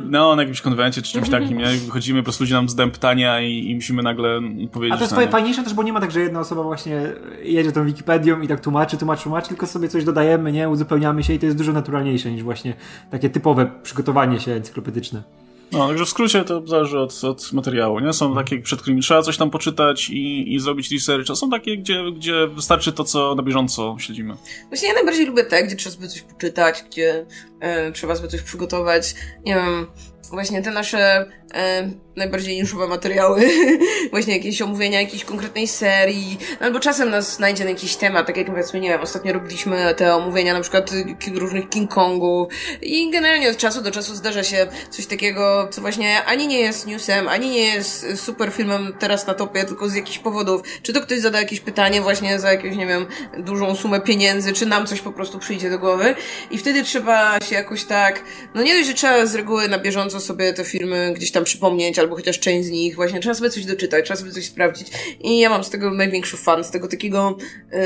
[0.10, 1.66] No, na jakimś konwencie czy czymś takim, nie?
[1.66, 4.40] Wychodzimy, po prostu ludzie nam zadają pytania i, i musimy nagle
[4.72, 7.02] powiedzieć A to jest fajniejsze też, bo nie ma tak, że jedna osoba właśnie
[7.44, 10.70] jedzie tą Wikipedią i tak tłumaczy, tłumaczy, tłumaczy, tylko sobie coś dodajemy, nie?
[10.70, 12.74] Uzupełniamy się i to jest dużo naturalniejsze niż właśnie
[13.12, 15.24] takie typowe przygotowanie się encyklopedyczne.
[15.72, 18.14] No, także w skrócie to zależy od, od materiału, nie?
[18.14, 21.78] Są takie, przed którymi trzeba coś tam poczytać i, i zrobić research, a są takie,
[21.78, 24.34] gdzie, gdzie wystarczy to, co na bieżąco śledzimy.
[24.68, 27.26] Właśnie ja najbardziej lubię te, gdzie trzeba sobie coś poczytać, gdzie
[27.60, 29.16] e, trzeba sobie coś przygotować.
[29.46, 29.88] Nie wiem,
[30.30, 33.50] właśnie te nasze e, najbardziej niszowe materiały,
[34.12, 38.48] właśnie jakieś omówienia jakiejś konkretnej serii, albo czasem nas znajdzie na jakiś temat, tak jak
[38.48, 40.92] powiedzmy, nie wiem, ostatnio robiliśmy te omówienia na przykład
[41.34, 46.24] różnych King Kongów i generalnie od czasu do czasu zdarza się coś takiego, co właśnie
[46.26, 50.20] ani nie jest newsem, ani nie jest super filmem teraz na topie, tylko z jakichś
[50.20, 50.62] powodów.
[50.82, 53.06] Czy to ktoś zada jakieś pytanie właśnie za jakąś, nie wiem,
[53.38, 56.16] dużą sumę pieniędzy, czy nam coś po prostu przyjdzie do głowy
[56.52, 58.24] i wtedy trzeba się jakoś tak,
[58.56, 62.00] no nie dość, że trzeba z reguły na bieżąco sobie te filmy gdzieś tam przypomnieć,
[62.00, 64.88] albo chociaż część z nich, właśnie trzeba sobie coś doczytać, trzeba sobie coś sprawdzić.
[65.22, 67.38] I ja mam z tego największy fan, z tego takiego,
[67.72, 67.80] yy,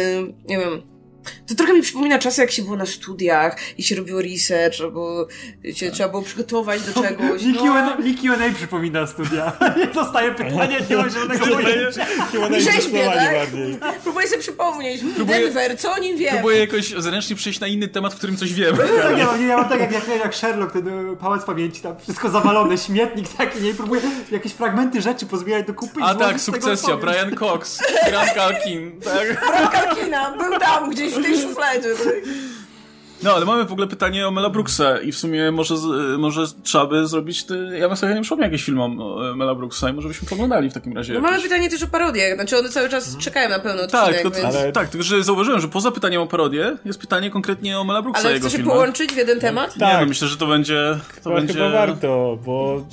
[0.48, 0.93] nie wiem,
[1.48, 5.28] to trochę mi przypomina czasy, jak się było na studiach i się robiło research, albo
[5.76, 7.42] się trzeba było przygotować do czegoś.
[7.44, 7.62] Mi No.
[7.62, 9.52] Q&A, mi Q&A przypomina studia.
[9.94, 12.06] Dostaję pytanie, nie mam żadnego pojęcia.
[12.60, 13.34] Rzeźbie, tak?
[13.34, 13.78] bardziej.
[14.04, 15.02] Próbuję sobie przypomnieć.
[15.16, 16.34] Próbuję- Denver, co o nim wiem?
[16.34, 18.78] Próbuję jakoś zręcznie przejść na inny temat, w którym coś wiem.
[18.78, 21.96] Tak, ja, mam, ja mam tak jak, jak, jak Sherlock, ten e, pałac pamięci, tam
[22.00, 23.70] wszystko zawalone, śmietnik taki, nie?
[23.70, 26.98] I próbuję jakieś fragmenty rzeczy pozbierać do kupy i A tak, sukcesja.
[26.98, 29.42] Brian Cox, Grant Calkin, tak?
[29.72, 31.90] Karkina, był tam gdzieś w tej szufladzie.
[32.06, 32.14] tak.
[33.24, 35.76] No, ale mamy w ogóle pytanie o Mela Brooksa i w sumie może,
[36.18, 38.88] może trzeba by zrobić, ty, ja bym sobie nie przypomniał jakiś film o
[39.36, 42.36] Mela Brooksa i może byśmy poglądali w takim razie No mamy pytanie też o parodię,
[42.36, 44.56] znaczy one cały czas czekają na odcinek, Tak, tylko, to, więc...
[44.56, 48.02] Ale- tak, tylko że zauważyłem, że poza pytaniem o parodię jest pytanie konkretnie o Mela
[48.02, 48.76] Brooksa Ale chce się filmach.
[48.76, 49.76] połączyć w jeden temat?
[49.76, 50.02] Nie, Tak.
[50.02, 51.00] no myślę, że to będzie...
[51.16, 51.54] To Chyba, będzie...
[51.54, 52.86] chyba warto, bo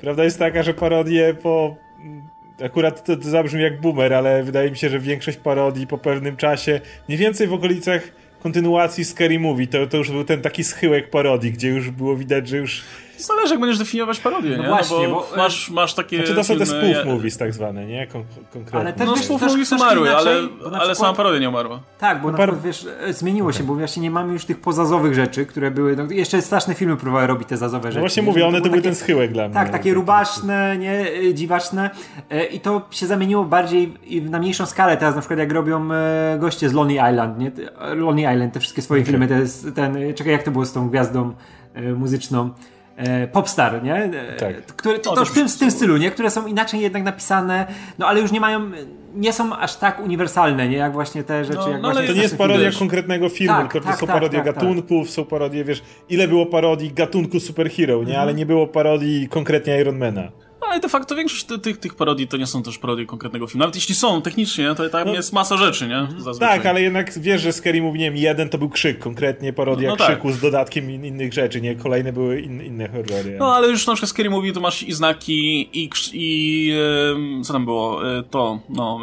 [0.00, 1.76] prawda jest taka, że parodie po...
[2.64, 6.36] Akurat to, to zabrzmi jak boomer, ale wydaje mi się, że większość parodii po pewnym
[6.36, 8.02] czasie, mniej więcej w okolicach
[8.42, 12.48] kontynuacji Scary Movie, to, to już był ten taki schyłek parodii, gdzie już było widać,
[12.48, 12.82] że już...
[13.18, 14.68] Zależy, jak będziesz definiować parodię, No nie?
[14.68, 16.94] właśnie, no bo, bo- masz, masz takie Znaczy to są te filmy...
[16.94, 18.06] spoof movies tak zwane, nie?
[18.06, 18.80] Kon konkretnie.
[18.80, 21.38] Ale też No wiesz, spoof trosz- movies umarły, inaczej, ale, na ale przykład- sama parodia
[21.38, 21.80] nie umarła.
[21.98, 24.60] Tak, bo na par- przykład, wiesz, e, zmieniło się, bo właśnie nie mamy już tych
[24.60, 27.96] pozazowych rzeczy, które były, no, jeszcze straszne filmy próbowały robić te zazowe rzeczy.
[27.98, 28.28] No właśnie nie?
[28.28, 29.54] mówię, one to było był ten schyłek dla mnie.
[29.54, 31.90] Tak, takie rubaszne, nie, y, dziwaczne
[32.30, 35.88] e, i to się zamieniło bardziej i na mniejszą skalę teraz, na przykład jak robią
[35.92, 39.66] e, goście z Lonely Island, nie, Te- Lonely Island, te wszystkie swoje filmy, to jest
[39.74, 41.34] ten, e, czekaj, jak to było z tą gwiazdą
[41.74, 42.52] e, muzyczną, e,
[43.32, 43.94] Popstar, nie?
[43.94, 44.66] E, Tak.
[44.66, 46.10] Które, to, to też w tym, w tym stylu, nie?
[46.10, 47.66] Które są inaczej jednak napisane,
[47.98, 48.70] no ale już nie mają,
[49.14, 50.76] nie są aż tak uniwersalne, nie?
[50.76, 52.78] Jak właśnie te rzeczy, No, jak no, ale właśnie To nie jest parodia wiesz.
[52.78, 54.54] konkretnego filmu, Tak, tylko tak, to są tak, parodie tak, tak.
[54.54, 58.02] gatunków, są parodie, wiesz, ile było parodii gatunku superhero, nie?
[58.02, 58.20] Mhm.
[58.20, 60.32] Ale nie było parodii konkretnie Ironmana.
[60.62, 63.46] No, ale de facto większość ty- tych, tych parodii to nie są też parodie konkretnego
[63.46, 63.58] filmu.
[63.60, 65.12] Nawet jeśli są technicznie, to tam No.
[65.14, 66.06] jest masa rzeczy, nie?
[66.18, 66.56] Zazwyczaj.
[66.58, 69.88] Tak, ale jednak wiesz, że Scary Movie, nie wiem, jeden to był krzyk, konkretnie parodia
[69.90, 70.08] No tak.
[70.08, 71.74] krzyku z dodatkiem in, innych rzeczy, nie?
[71.76, 73.36] Kolejne były in, inne horrory.
[73.38, 76.72] No ale już na przykład Scary Movie to masz i znaki, i, i
[77.44, 78.10] co tam było?
[78.18, 79.00] E, To, no,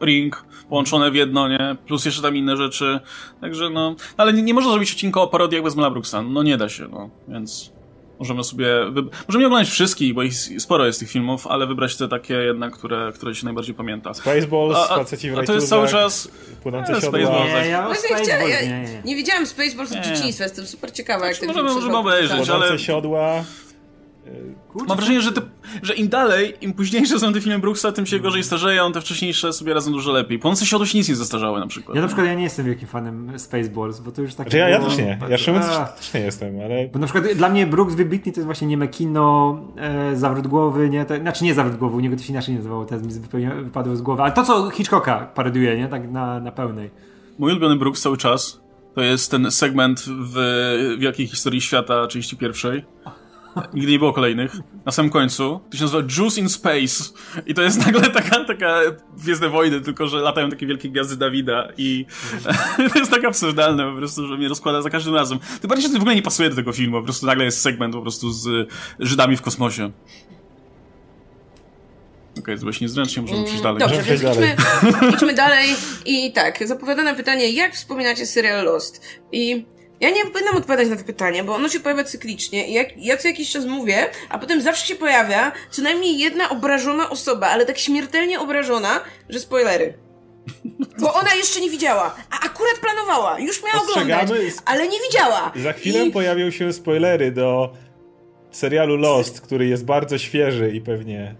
[0.00, 1.76] e, Ring połączone w jedno, nie?
[1.86, 3.00] Plus jeszcze tam inne rzeczy.
[3.40, 6.22] Także no, ale nie, nie można zrobić odcinka o parodiach bez Mela Brooksa.
[6.22, 7.10] No nie da się, no.
[7.28, 7.72] Więc
[8.18, 8.66] możemy sobie,
[9.28, 12.72] możemy nie oglądać wszystkich, bo ich sporo jest tych filmów, ale wybrać te takie jednak,
[12.74, 14.14] które, które się najbardziej pamięta.
[14.14, 16.28] Spaceballs, A- a- faceci w a to jest cały czas...
[16.62, 17.20] Płonące Nie, siodła.
[17.20, 17.52] Spaceballs.
[17.64, 19.02] Nie, ja Spaceballs, ja nie, nie.
[19.04, 20.02] nie widziałem Spaceballs od Nie.
[20.14, 23.44] dzieciństwa, jestem super ciekawa, jak ten Możemy- możemy obejrzeć, ale- siodła.
[24.68, 25.40] Kurczę, Mam wrażenie, że, te,
[25.82, 29.52] że im dalej, im późniejsze są te filmy Brooksa, tym się gorzej starzeją, te wcześniejsze
[29.52, 30.38] sobie radzą dużo lepiej.
[30.38, 31.96] Płonące siodło się nic nie zestarzały na przykład.
[31.96, 34.52] Ja na przykład ja nie jestem wielkim fanem Spaceballs, bo to już tak.
[34.52, 35.18] Ja, ja też nie.
[35.28, 35.60] Ja szczerze
[35.96, 36.88] też nie jestem, ale...
[36.88, 40.90] Bo na przykład dla mnie Brooks wybitny to jest właśnie nieme kino, e, zawrót głowy,
[40.90, 41.04] nie?
[41.04, 43.12] To, znaczy nie zawrót głowy, u niego to się inaczej nazywało, teraz mi
[43.62, 45.88] wypadło z głowy, ale to co Hitchcocka parodiuje, nie?
[45.88, 46.90] Tak na, na pełnej.
[47.38, 48.60] Mój ulubiony Brooks cały czas
[48.94, 50.36] to jest ten segment w
[50.98, 52.84] Wielkiej Historii Świata, części pierwszej.
[53.74, 54.56] Nigdy nie było kolejnych.
[54.84, 55.60] Na samym końcu.
[55.70, 57.04] To się nazywa Juice in Space.
[57.46, 58.80] I to jest nagle taka, taka
[59.16, 62.06] Gwiezdne Wojny, tylko że latają takie wielkie gwiazdy Dawida i
[62.92, 65.38] to jest tak absurdalne po prostu, że mnie rozkłada za każdym razem.
[65.60, 66.96] Tym bardziej, że to w ogóle nie pasuje do tego filmu.
[66.96, 69.90] Po prostu nagle jest segment po prostu z Żydami w kosmosie.
[72.32, 73.80] Okej, okay, to właśnie niezręcznie, możemy przejść dalej.
[73.80, 74.56] Dobrze, więc idźmy,
[75.14, 75.68] idźmy dalej.
[76.06, 79.00] I tak, zapowiadane pytanie, jak wspominacie serial Lost?
[79.32, 79.66] I
[80.00, 83.16] ja nie powinnam odpowiadać na to pytanie, bo ono się pojawia cyklicznie i jak, ja
[83.16, 87.66] co jakiś czas mówię, a potem zawsze się pojawia co najmniej jedna obrażona osoba, ale
[87.66, 89.94] tak śmiertelnie obrażona, że spoilery.
[91.00, 94.28] Bo ona jeszcze nie widziała, a akurat planowała, już miała oglądać,
[94.64, 95.52] ale nie widziała.
[95.56, 96.10] Za chwilę I...
[96.10, 97.72] pojawią się spoilery do
[98.50, 101.34] serialu Lost, który jest bardzo świeży i pewnie...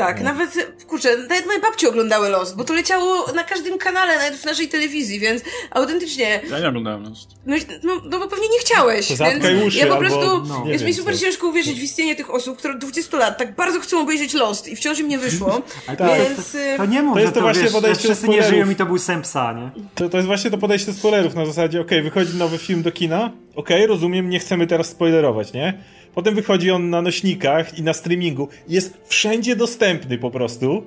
[0.00, 0.50] Tak, nawet,
[0.86, 4.68] kurczę, nawet moje babcie oglądały Lost, bo to leciało na każdym kanale, nawet w naszej
[4.68, 7.30] telewizji, więc autentycznie, Ja nie oglądałem Lost.
[7.46, 10.64] no, no, no bo pewnie nie chciałeś, To więc uszy ja po albo- prostu, no,
[10.64, 11.20] nie jest mi super co.
[11.20, 14.68] ciężko uwierzyć w istnienie tych osób, które od 20 lat tak bardzo chcą obejrzeć Lost
[14.68, 15.98] i wciąż im nie wyszło, Tak.
[15.98, 16.54] więc...
[16.54, 18.74] y, To nie mów, To jest to to, właśnie wiesz, podejście wszyscy nie żyją i
[18.76, 19.70] to był sen psa, nie?
[19.94, 23.30] To, to jest właśnie to podejście spoilerów na zasadzie, okej, wychodzi nowy film do kina,
[23.56, 25.78] okej, rozumiem, nie chcemy teraz spoilerować, nie?
[26.14, 28.48] Potem wychodzi on na nośnikach i na streamingu.
[28.68, 30.86] Jest wszędzie dostępny po prostu.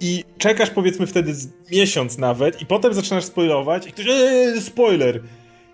[0.00, 1.32] I czekasz powiedzmy wtedy
[1.72, 5.22] miesiąc nawet i potem zaczynasz spoilować i ktoś, eee, spoiler.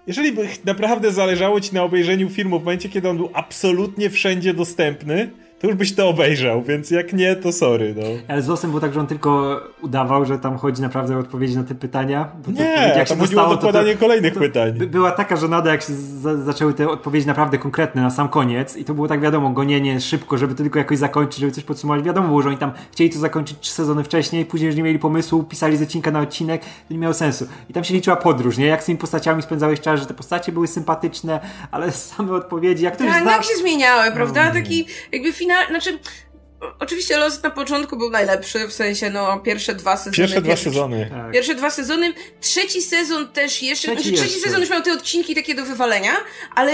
[0.06, 4.54] Jeżeli by naprawdę zależało ci na obejrzeniu filmu w momencie, kiedy on był absolutnie wszędzie
[4.54, 5.30] dostępny,
[5.61, 8.03] to już byś to obejrzał, więc jak nie, to sorry, no.
[8.29, 11.57] Ale z Losem było tak, że on tylko udawał, że tam chodzi naprawdę o odpowiedzi
[11.57, 12.29] na te pytania.
[12.47, 14.73] Bo Nie, odpowiedzi, tam chodziło o dokładanie kolejnych to pytań.
[14.73, 18.77] by- Była taka żenada, jak się za, zaczęły te odpowiedzi naprawdę konkretne na sam koniec
[18.77, 22.05] i to było tak wiadomo, gonienie szybko, żeby to tylko jakoś zakończyć, żeby coś podsumować.
[22.05, 24.99] Wiadomo było, że oni tam chcieli to zakończyć trzy sezony wcześniej, później już nie mieli
[24.99, 27.47] pomysłu, pisali z odcinka na odcinek, to nie miało sensu.
[27.71, 28.66] I tam się liczyła podróż, nie?
[28.66, 31.40] Jak z tymi postaciami spędzałeś czas, że te postacie były sympatyczne,
[31.71, 33.33] ale same odpowiedzi, jak ktoś Tak, zna...
[33.33, 34.44] jak się zmieniały, prawda?
[34.49, 34.53] No.
[34.53, 35.98] Taki jakby final, znaczy...
[36.78, 40.16] Oczywiście Lost na początku był najlepszy, w sensie no pierwsze dwa sezony.
[40.16, 41.08] Pierwsze dwa sezony.
[41.11, 41.32] Tak.
[41.32, 42.12] Pierwsze dwa sezony.
[42.40, 43.88] Trzeci sezon też jeszcze.
[43.88, 44.48] Trzeci Trzeci, znaczy, trzeci jeszcze.
[44.48, 46.12] sezon już miał te odcinki takie do wywalenia,
[46.54, 46.72] ale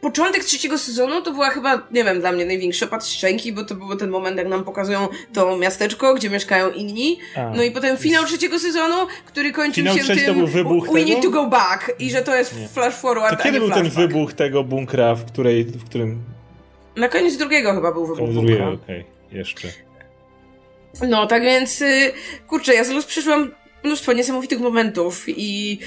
[0.00, 3.74] początek trzeciego sezonu to była chyba, nie wiem, dla mnie największa pat szczęki, bo to
[3.74, 7.18] był ten moment, jak nam pokazują to miasteczko, gdzie mieszkają inni.
[7.36, 7.50] A.
[7.50, 10.92] No i potem finał trzeciego sezonu, który kończył Finał się tym to był wybuch We
[10.92, 11.10] tego?
[11.10, 13.74] need to go back i że to jest flash forward, To a kiedy nie był
[13.74, 16.22] ten wybuch tego bunkra, w, której, w którym...
[16.96, 18.30] Na koniec drugiego chyba był wybuch.
[18.30, 19.68] Drugiego, okej, jeszcze.
[21.08, 22.12] No, tak więc, y,
[22.48, 23.50] kurczę, ja z Luz przyszłam
[23.84, 25.78] mnóstwo niesamowitych momentów i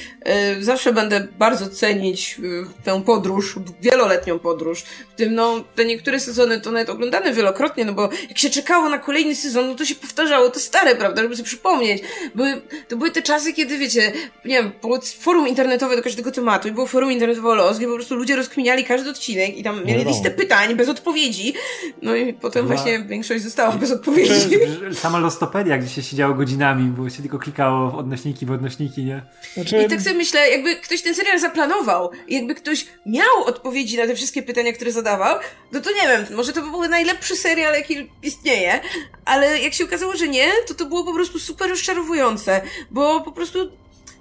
[0.60, 4.84] y, zawsze będę bardzo cenić y, tę podróż, wieloletnią podróż.
[5.14, 8.90] W tym, no, te niektóre sezony to nawet oglądane wielokrotnie, no bo jak się czekało
[8.90, 12.04] na kolejny sezon, no to się powtarzało to stare, prawda, żeby sobie przypomnieć.
[12.36, 14.14] Były, to były te czasy, kiedy, wiecie,
[14.46, 17.88] nie wiem, było forum internetowe do każdego tematu i było forum internetowe o los, gdzie
[17.88, 20.10] po prostu ludzie rozkminiali każdy odcinek i tam mieli wiadomo.
[20.10, 21.54] listę pytań bez odpowiedzi,
[22.02, 24.58] no i potem Była- właśnie większość została bez odpowiedzi.
[24.94, 29.22] Sama Lostopedia, gdzie się siedziało godzinami, bo się tylko klikało w odnośniki, w odnośniki, nie?
[29.54, 34.08] Znaczy, I tak sobie myślę, jakby ktoś ten serial zaplanował, jakby ktoś miał odpowiedzi na
[34.08, 35.40] te wszystkie pytania, które zadawał,
[35.72, 38.80] no to nie wiem, może to by był najlepszy serial, jaki istnieje,
[39.26, 43.32] ale jak się okazało, że nie, to to było po prostu super rozczarowujące, bo po
[43.32, 43.72] prostu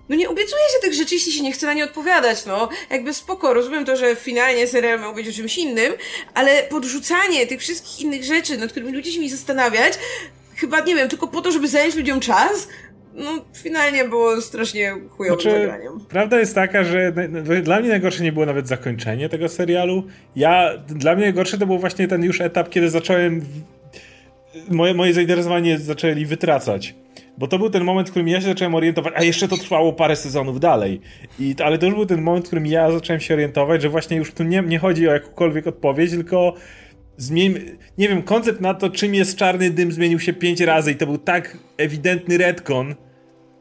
[0.09, 2.68] no nie obiecuje się tych rzeczy, jeśli się nie chce na nie odpowiadać, no.
[2.90, 5.92] Jakby spoko, rozumiem to, że finalnie serial miał być o czymś innym,
[6.35, 9.92] ale podrzucanie tych wszystkich innych rzeczy, nad którymi ludzie się mi zastanawiać,
[10.57, 12.68] chyba, nie wiem, tylko po to, żeby zająć ludziom czas,
[13.14, 15.92] no, finalnie było strasznie chujowym Znaczy, zagraniem.
[16.09, 17.12] prawda jest taka, że
[17.62, 20.03] dla mnie najgorsze nie było nawet zakończenie tego serialu.
[20.37, 23.44] Ja, dla mnie najgorsze to był właśnie ten już etap, kiedy zacząłem.
[24.70, 26.94] Moje, moje zainteresowanie zaczęli wytracać.
[27.38, 29.92] Bo to był ten moment, w którym ja się zacząłem orientować, a jeszcze to trwało
[29.92, 31.01] parę sezonów dalej.
[31.40, 34.16] I, ale to już był ten moment, w którym ja zacząłem się orientować, że właśnie
[34.16, 36.55] już tu nie, nie chodzi o jakąkolwiek odpowiedź, tylko
[37.31, 41.07] nie wiem, koncept na to, czym jest czarny dym, zmienił się pięć razy i to
[41.07, 42.95] był tak ewidentny retcon,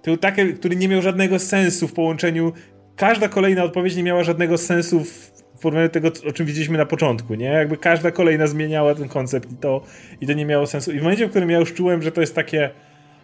[0.02, 2.54] to był taki, który nie miał żadnego sensu w połączeniu.
[2.96, 7.36] Każda kolejna odpowiedź nie miała żadnego sensu w porównaniu tego, o czym widzieliśmy na początku,
[7.36, 7.46] nie?
[7.46, 9.84] Jakby każda kolejna zmieniała ten koncept i to,
[10.22, 10.92] i to nie miało sensu.
[10.92, 12.70] I w momencie, w którym ja już czułem, że to jest takie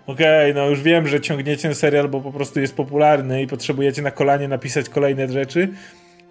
[0.08, 4.02] okej, no już wiem, że ciągniecie ten serial, bo po prostu jest popularny i potrzebujecie
[4.02, 5.70] na kolanie napisać kolejne rzeczy,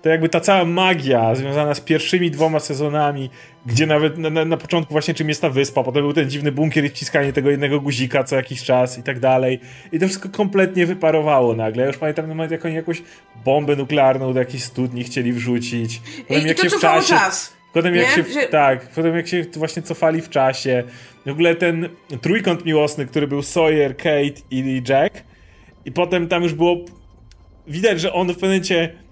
[0.07, 3.31] to jakby ta cała magia związana z pierwszymi dwoma sezonami,
[3.67, 6.85] gdzie nawet na, na, początku właśnie czym jest ta wyspa, potem był ten dziwny bunkier
[6.85, 9.61] i wciskanie tego jednego guzika co jakiś czas i tak dalej.
[9.93, 11.83] I to wszystko kompletnie wyparowało nagle.
[11.83, 13.03] Ja już pamiętam moment, jak oni jakąś
[13.45, 16.01] bombę nuklearną do jakiejś studni chcieli wrzucić.
[16.29, 17.09] Potem I, jak i to się w czasie...
[17.09, 17.53] czas.
[17.73, 18.49] Potem jak się, Że...
[18.49, 20.85] tak, potem jak się właśnie cofali w czasie.
[21.27, 21.89] W ogóle ten
[22.21, 25.23] trójkąt miłosny, który był Sawyer, Kate i Jack.
[25.85, 26.77] I potem tam już było
[27.67, 29.06] widać, że on w pewnym momencie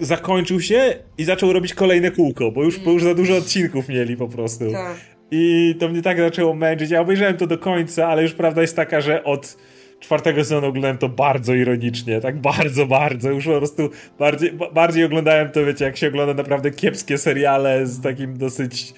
[0.00, 4.16] zakończył się i zaczął robić kolejne kółko, bo już, bo już za dużo odcinków mieli
[4.16, 4.72] po prostu.
[4.72, 4.96] Tak.
[5.30, 6.90] I to mnie tak zaczęło męczyć.
[6.90, 9.56] Ja obejrzałem to do końca, ale już prawda jest taka, że od
[10.00, 13.30] czwartego sezonu oglądałem to bardzo ironicznie, tak bardzo, bardzo.
[13.30, 18.00] Już po prostu bardziej, bardziej oglądałem to, wiecie, jak się ogląda naprawdę kiepskie seriale z
[18.00, 18.94] takim dosyć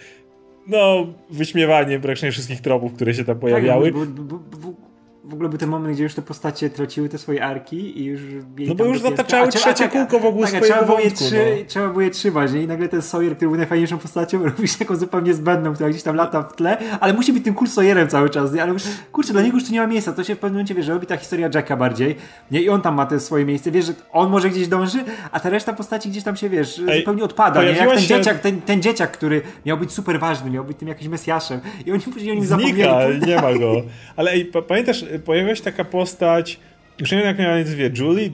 [0.66, 3.92] no, wyśmiewaniem praktycznie wszystkich tropów, które się tam tak, pojawiały.
[3.92, 4.85] Tak, bo, bo, bo,
[5.26, 8.20] w ogóle był ten moment, gdzie już te postacie traciły te swoje arki i już
[8.58, 11.64] No bo już zataczały trzecie kółko w ogóle tak, trzeba było, je trzy, no.
[11.68, 12.62] trzeba było je trzymać, nie?
[12.62, 16.16] I nagle ten Sawyer, który był najfajniejszą postacią, robisz taką zupełnie zbędną, która gdzieś tam
[16.16, 18.62] lata w tle, ale musi być tym cool Sawyerem cały czas, nie?
[18.62, 20.74] Ale już, kurczę, dla niego już tu nie ma miejsca, to się w pewnym momencie,
[20.74, 22.16] wiesz, że robi ta historia Jacka bardziej,
[22.50, 22.62] nie?
[22.62, 25.50] I on tam ma te swoje miejsce, wiesz, że on może gdzieś dąży, a ta
[25.50, 27.68] reszta postaci gdzieś tam się, wiesz, Ej, zupełnie odpada, nie?
[27.68, 28.06] Jak ten się...
[28.06, 31.92] dzieciak, ten, ten dzieciak, który miał być super ważny, miał być tym jakimś mesjaszem i
[31.92, 33.82] oni później o nim Znika, nie ma go.
[34.16, 36.60] Ale ej, pamiętasz, pojawiła się taka postać,
[36.98, 38.30] już nie wiem jak miała nazwie, Julie?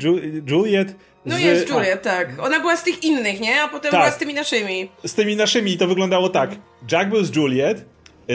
[0.51, 0.95] Juliet?
[1.27, 1.41] No z...
[1.41, 2.29] jest Juliet, tak.
[2.39, 3.63] Ona była z tych innych, nie?
[3.63, 4.01] A potem tak.
[4.01, 4.89] była z tymi naszymi.
[5.05, 6.51] Z tymi naszymi i to wyglądało tak.
[6.93, 7.85] Jack był z Juliet,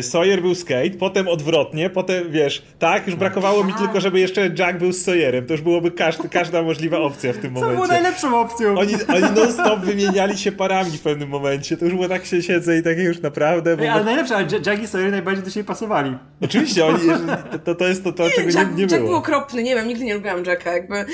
[0.01, 4.79] Sawyer był Skate, potem odwrotnie, potem wiesz, tak, już brakowało mi tylko, żeby jeszcze Jack
[4.79, 5.45] był z Sawyerem.
[5.45, 7.75] To już byłoby każdy, każda możliwa opcja w tym momencie.
[7.75, 8.79] Co było najlepszą opcją?
[8.79, 11.77] Oni, oni non-stop wymieniali się parami w pewnym momencie.
[11.77, 13.77] To już było tak się siedzę i takie już naprawdę.
[13.77, 13.83] Bo...
[13.83, 16.17] Ej, ale najlepsze, ale Jack i Sawyer najbardziej do siebie pasowali.
[16.41, 16.99] Oczywiście, oni,
[17.65, 18.97] to, to jest to, to czego Jack, nie, nie było.
[18.97, 21.05] Jack był okropny, nie wiem, nigdy nie lubiłam Jacka, jakby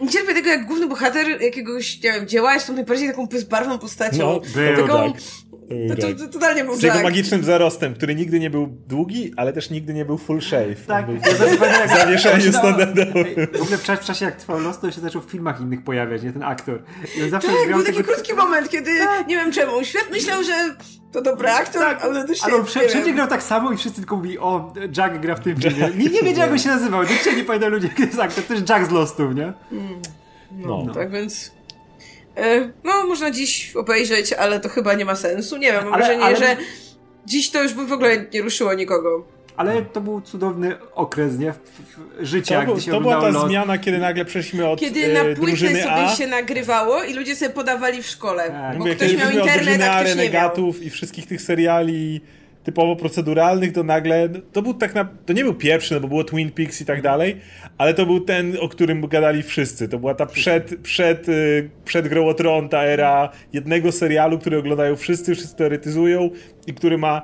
[0.00, 3.78] nie cierpię tego, jak główny bohater jakiegoś, nie wiem, dzieła jest tą najbardziej taką bezbarwną
[3.78, 4.18] postacią.
[4.18, 5.22] No, był, taką, tak.
[5.68, 9.52] To, to, to, totalnie był Z jego magicznym zarostem, który nigdy nie był długi, ale
[9.52, 10.86] też nigdy nie był full shave.
[10.86, 13.46] Tak, był ja w zawieszeniu standardowym.
[13.52, 16.32] W ogóle w czasie, jak trwał los, to się zaczął w filmach innych pojawiać, nie
[16.32, 16.82] ten aktor.
[17.18, 18.12] I on zawsze tak, był taki tego...
[18.12, 19.26] krótki moment, kiedy tak.
[19.26, 20.52] nie wiem czemu, świat myślał, że
[21.12, 24.00] to dobry aktor, tak, ale to się Ale on wszędzie grał tak samo i wszyscy
[24.00, 25.90] tylko mówili, o, Jack gra w tym filmie.
[25.96, 27.02] Nikt nie wiedział, jak on się nazywał.
[27.02, 28.44] Nikt nie pamiętał ludzie, kto jest aktor.
[28.44, 29.52] To jest Jack z Lostu, nie?
[29.72, 30.02] Mm.
[30.52, 31.52] No, no, tak więc...
[32.36, 35.56] E, no, można dziś obejrzeć, ale to chyba nie ma sensu.
[35.56, 36.36] Nie wiem, mam ale, wrażenie, ale...
[36.36, 36.56] że
[37.26, 39.26] dziś to już by w ogóle nie ruszyło nikogo.
[39.56, 41.54] Ale to był cudowny okres, nie?
[42.20, 43.48] Życia, to, był, gdy się To była ta los.
[43.48, 46.16] zmiana, kiedy nagle przeszliśmy od Kiedy na e, sobie A.
[46.16, 48.50] się nagrywało i ludzie sobie podawali w szkole.
[48.50, 48.72] Tak.
[48.72, 52.20] Bo Mówię, ktoś miał internet, a ktoś renegatów i wszystkich tych seriali
[52.64, 56.24] typowo proceduralnych, to nagle, to był tak na, to nie był pierwszy, no bo było
[56.24, 57.36] Twin Peaks i tak dalej,
[57.78, 59.88] ale to był ten, o którym gadali wszyscy.
[59.88, 64.58] To była ta przed, przed, y, przed Grą o Tron, ta era jednego serialu, który
[64.58, 66.30] oglądają wszyscy, wszyscy teoretyzują
[66.66, 67.22] i który ma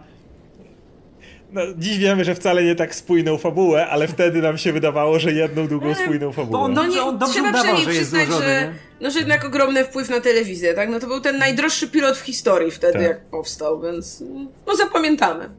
[1.53, 5.33] no, dziś wiemy, że wcale nie tak spójną fabułę, ale wtedy nam się wydawało, że
[5.33, 6.69] jedną długą spójną fabułę.
[6.69, 10.21] No nie, on trzeba udawał, przynajmniej że przyznać, że, no, że jednak ogromny wpływ na
[10.21, 10.89] telewizję, tak?
[10.89, 13.03] No to był ten najdroższy pilot w historii wtedy, tak.
[13.03, 14.23] jak powstał, więc
[14.67, 15.51] no zapamiętamy.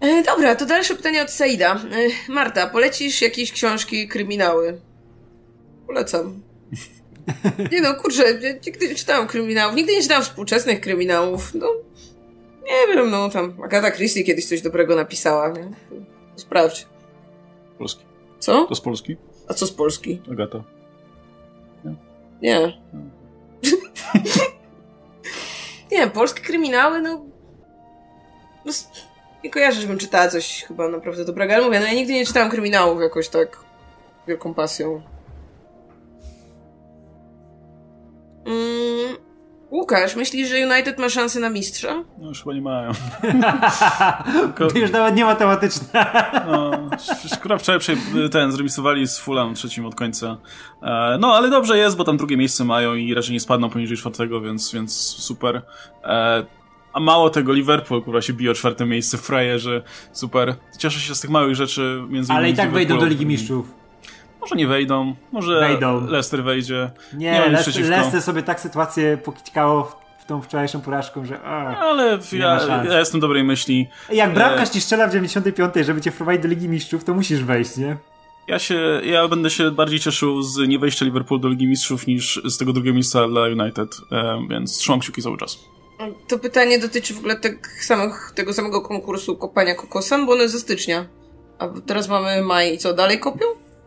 [0.00, 1.74] E, dobra, to dalsze pytanie od Saida.
[1.74, 4.80] E, Marta, polecisz jakieś książki, kryminały?
[5.86, 6.42] Polecam.
[7.72, 11.66] Nie no, kurczę, ja nigdy nie czytałam kryminałów, nigdy nie czytałam współczesnych kryminałów, no
[12.66, 15.70] nie wiem, no tam Agata Christie kiedyś coś dobrego napisała, nie?
[16.36, 16.86] Sprawdź.
[17.78, 18.04] Polski.
[18.38, 18.64] Co?
[18.64, 19.16] To z Polski?
[19.48, 20.22] A co z Polski?
[20.32, 20.64] Agata.
[21.84, 21.94] Nie.
[22.42, 22.80] Nie.
[25.92, 27.24] nie, polskie kryminały, no...
[28.64, 28.72] no...
[29.44, 32.50] Nie kojarzę, żebym czytała coś chyba naprawdę dobrego, ale mówię, no ja nigdy nie czytałam
[32.50, 33.64] kryminałów jakoś tak
[34.28, 35.02] wielką pasją.
[38.46, 39.16] Mm,
[39.76, 42.04] Łukasz, myślisz, że United ma szansę na mistrza?
[42.18, 42.92] No już chyba nie mają.
[44.72, 46.06] to już nawet nie matematyczne.
[46.46, 46.70] no,
[47.34, 47.80] szkoda wczoraj
[48.30, 50.36] ten, zremisowali z Fulham trzecim od końca.
[50.82, 53.96] E, no, ale dobrze jest, bo tam drugie miejsce mają i raczej nie spadną poniżej
[53.96, 55.62] czwartego, więc, więc super.
[56.04, 56.46] E,
[56.92, 59.82] a mało tego, Liverpool kurwa się bije o czwarte miejsce w frajerze.
[60.12, 60.54] Super.
[60.78, 62.44] Cieszę się z tych małych rzeczy między innymi.
[62.44, 63.75] Ale i tak wejdą do Ligi Mistrzów.
[64.46, 66.06] Może nie wejdą, może wejdą.
[66.06, 66.90] Leicester wejdzie.
[67.12, 69.84] Nie, nie Leicester, Leicester sobie tak sytuację pokićkało
[70.18, 73.88] w tą wczorajszą porażką, że Ale ja, ja, jestem dobrej myśli.
[74.12, 77.76] Jak bramkarz ci strzela w 95, żeby cię wprowadzić do Ligi Mistrzów, to musisz wejść,
[77.76, 77.96] nie?
[78.48, 82.40] Ja się, ja będę się bardziej cieszył z nie wejścia Liverpool do Ligi Mistrzów niż
[82.44, 83.96] z tego drugiego miejsca dla United,
[84.50, 85.58] więc trzymam kciuki cały czas.
[86.28, 90.60] To pytanie dotyczy w ogóle tych samych, tego samego konkursu kopania kokosem, bo one ze
[90.60, 91.06] stycznia.
[91.58, 93.46] A teraz mamy maj i co, dalej kopią?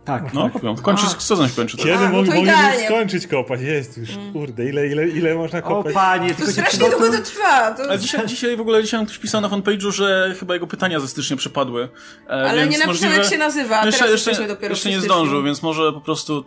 [0.10, 0.34] Tak.
[0.34, 0.76] No, kupią.
[0.76, 1.78] Kończy, sezon się kończy.
[1.78, 1.86] Tak.
[1.86, 2.86] Kiedy A, no mogli, to mogli idealnie.
[2.86, 3.62] skończyć kopać?
[3.62, 5.94] Jest już, kurde, ile, ile, ile można O kopać?
[5.94, 7.72] panie, To strasznie długo to trwa.
[7.72, 7.84] To...
[7.84, 11.08] Ale dzisiaj, dzisiaj w ogóle dzisiaj ktoś pisał na fanpage'u, że chyba jego pytania ze
[11.08, 11.90] stycznia przepadły.
[12.28, 14.90] E, Ale więc nie napisał, możliwe- jak się nazywa, a jeszcze, teraz jeszcze, dopiero jeszcze
[14.90, 16.40] nie zdążył, więc może po prostu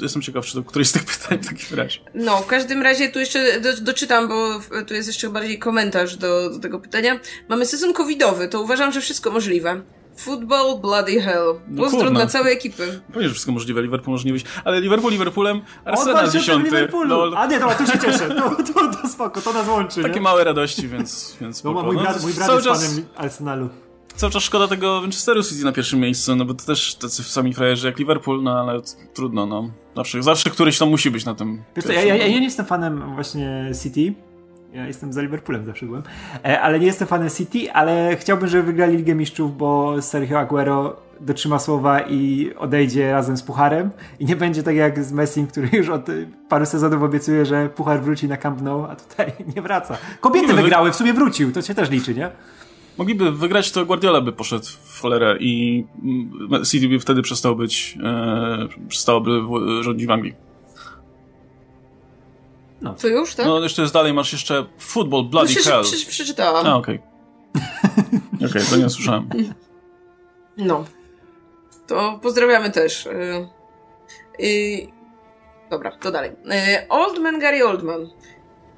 [0.00, 2.00] y, jestem ciekaw, czy to któreś z tych pytań w takim razie.
[2.14, 6.16] No, w każdym razie tu jeszcze do, doczytam, bo w- tu jest jeszcze bardziej komentarz
[6.16, 7.20] do, do tego pytania.
[7.48, 9.82] Mamy sezon covidowy, to uważam, że wszystko możliwe.
[10.16, 11.54] Football bloody hell.
[11.76, 12.14] Pozdro kurna.
[12.20, 13.00] dla całej ekipy.
[13.12, 14.44] Pewnie, że wszystko możliwe, Liverpool może nie być.
[14.64, 16.64] Ale Liverpool Liverpoolem, Arsenal Odwal się od dziesiąty.
[16.64, 17.08] Liverpoolu.
[17.08, 17.36] Lol.
[17.36, 18.28] A nie, dobra, tu się cieszę.
[18.28, 20.02] To, to, to spoko, to nas łączy.
[20.02, 20.20] Takie nie?
[20.20, 21.82] małe radości, więc, więc No, spoko.
[21.86, 23.68] mój No, brat, mój brat jest czas, fanem Arsenalu.
[24.16, 27.54] cały czas szkoda tego Manchesteru City na pierwszym miejscu, no bo to też tacy sami
[27.54, 28.80] frajerzy jak Liverpool, no ale
[29.14, 29.70] trudno, no.
[29.96, 32.66] Zawsze, zawsze któryś tam musi być na tym Wiesz co, ja, ja, ja nie jestem
[32.66, 34.14] fanem właśnie City.
[34.72, 36.02] Ja jestem za Liverpoolem zawsze byłem.
[36.44, 40.96] E, ale nie jestem fanem City, ale chciałbym, żeby wygrali Ligę Mistrzów, bo Sergio Aguero
[41.20, 43.90] dotrzyma słowa i odejdzie razem z Pucharem.
[44.20, 46.06] I nie będzie tak jak z Messim, który już od
[46.48, 49.98] paru sezonów obiecuje, że Puchar wróci na Camp Nou, a tutaj nie wraca.
[50.20, 52.30] Kobiety wygrały, w sumie wrócił, to się też liczy, nie?
[52.98, 57.98] Mogliby wygrać, to Guardiola by poszedł w cholerę i mm, City by wtedy przestał być,
[58.04, 59.40] e, przestałoby
[59.82, 60.45] rządzić w Anglii.
[63.00, 63.46] To już, tak?
[63.46, 65.82] No jeszcze jest dalej, masz jeszcze Football Bloody Przeczy- Hell.
[65.84, 66.66] prze- przeczytałam.
[66.66, 67.00] A, okej.
[68.50, 69.28] Okej, to nie słyszałem.
[70.56, 70.84] No.
[71.86, 73.06] To pozdrawiamy też.
[73.06, 73.48] Y,
[74.44, 74.86] y,
[75.70, 76.30] dobra, to dalej.
[76.30, 78.08] Y, Oldman Gary Oldman.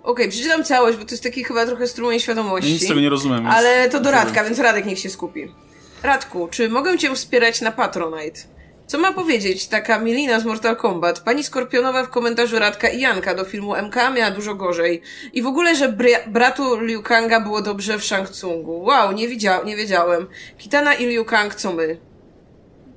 [0.03, 2.73] Okej, przeczytam całość, bo to jest taki chyba trochę strumień świadomości.
[2.73, 3.43] Nic tego nie rozumiem.
[3.43, 5.55] więc- Ale to do Radka, więc Radek niech się skupi.
[6.03, 8.41] Radku, czy mogę cię wspierać na Patronite?
[8.89, 11.21] Co ma powiedzieć taka Milina z Mortal Kombat?
[11.21, 15.03] Pani Skorpionowa w komentarzu Radka i Janka do filmu MK miała dużo gorzej.
[15.33, 18.83] I w ogóle, że bria- bratu Liu Kanga było dobrze w Shang Tsungu.
[18.85, 20.27] Wow, nie, widzia- nie wiedziałem.
[20.59, 21.99] Kitana i Liu Kang, co my?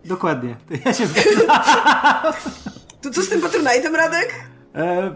[0.06, 0.56] Dokładnie.
[0.70, 1.48] To ja się zgadzam.
[3.02, 4.34] To co z tym Patronite'em, Radek?
[4.76, 5.16] E,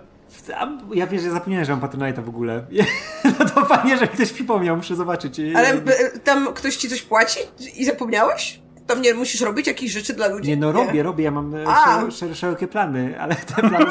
[0.93, 2.65] ja wiesz, że zapomniałem, że mam Patronite'a w ogóle.
[3.39, 5.39] No to fajnie, że ktoś przypomniał, muszę zobaczyć.
[5.55, 7.39] Ale e, tam ktoś ci coś płaci
[7.77, 8.64] i zapomniałeś?
[8.87, 10.49] Tam nie musisz robić jakichś rzeczy dla ludzi?
[10.49, 13.85] Nie, no robię, robię, ja mam e, szer- szer- szerokie plany, ale te plany...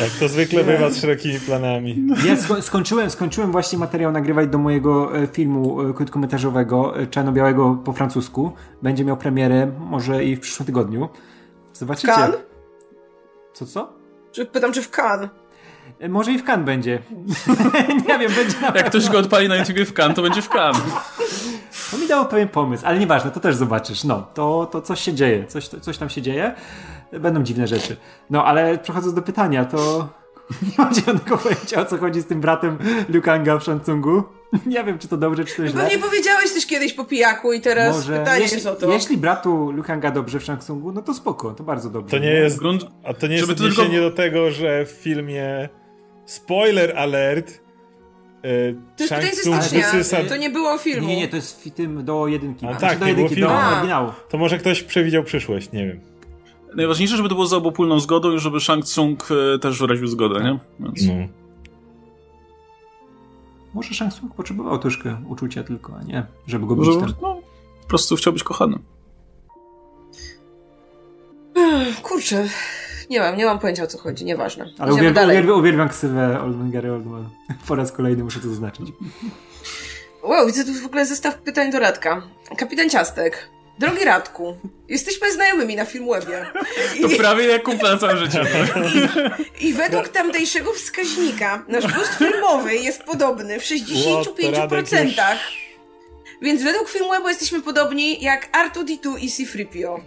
[0.00, 2.06] Jak to zwykle bywa z szerokimi planami.
[2.24, 7.92] Ja sko- skończyłem, skończyłem właśnie materiał nagrywać do mojego e, filmu e, krótkometrażowego, czarno-białego po
[7.92, 8.52] francusku.
[8.82, 11.08] Będzie miał premierę może i w przyszłym tygodniu.
[11.72, 12.08] Zobaczycie.
[12.08, 12.32] Kan?
[13.52, 13.92] Co, co?
[14.32, 15.28] Czy, pytam, czy w Kan?
[16.08, 16.98] Może i w Kan będzie.
[18.08, 20.48] nie wiem, będzie na Jak ktoś go odpali na YouTubie w kan, to będzie w
[20.48, 20.74] kan.
[21.90, 24.04] To mi dało pewien pomysł, ale nieważne, to też zobaczysz.
[24.04, 26.54] No, to, to coś się dzieje, coś, coś tam się dzieje.
[27.20, 27.96] Będą dziwne rzeczy.
[28.30, 30.08] No, ale przechodząc do pytania, to
[30.62, 32.78] nie mam zielonego pojęcia, o co chodzi z tym bratem
[33.08, 34.22] Liukanga w Shansungu.
[34.66, 35.82] Nie wiem, czy to dobrze, czy to No źle.
[35.82, 38.90] pewnie powiedziałeś coś kiedyś po pijaku i teraz Może, pytanie jeśli, jest o to.
[38.92, 42.10] jeśli bratu Liukanga dobrze w Shangsungu, no to spoko, to bardzo dobrze.
[42.16, 42.58] To nie jest.
[43.04, 45.68] A to nie jest odniesienie tylko- do tego, że w filmie.
[46.26, 47.60] Spoiler alert.
[48.42, 51.08] E, To jest Shang Tsung wysysa- To nie było filmu.
[51.08, 52.66] Nie, nie, to jest w tym do jedynki.
[52.66, 54.12] A Znaczy tak, do jedynki, do oryginału.
[54.28, 56.00] To może ktoś przewidział przyszłość, nie wiem.
[56.76, 60.40] Najważniejsze, żeby to było za obopólną zgodą i żeby Shang Tsung e, też wyraził zgodę,
[60.44, 60.58] nie?
[60.80, 61.06] Więc...
[61.06, 61.14] No.
[63.74, 67.14] Może Shangsung potrzebował troszkę uczucia tylko, a nie, żeby go Że, tam.
[67.22, 67.40] no,
[67.82, 68.78] po prostu chciał być kochany.
[72.02, 72.48] Kurczę,
[73.10, 74.70] nie mam, nie mam pojęcia o co chodzi, nieważne.
[74.78, 75.36] Ale uwielbiam, dalej.
[75.36, 77.28] uwielbiam, uwielbiam ksywę Oldman Gary Oldman.
[77.68, 78.88] Po raz kolejny muszę to zaznaczyć.
[80.22, 82.22] Wow, widzę tu w ogóle zestaw pytań do Radka.
[82.56, 83.48] Kapitan Ciastek.
[83.78, 84.56] Drogi Radku,
[84.88, 86.46] jesteśmy znajomymi na Filmwebie.
[87.02, 88.44] To I, prawie jak kumpla na całe życie.
[89.60, 95.36] I według tamtejszego wskaźnika nasz gust filmowy jest podobny w 65%.
[96.42, 100.00] Więc według Filmwebu jesteśmy podobni jak R2D2 i C-3PO.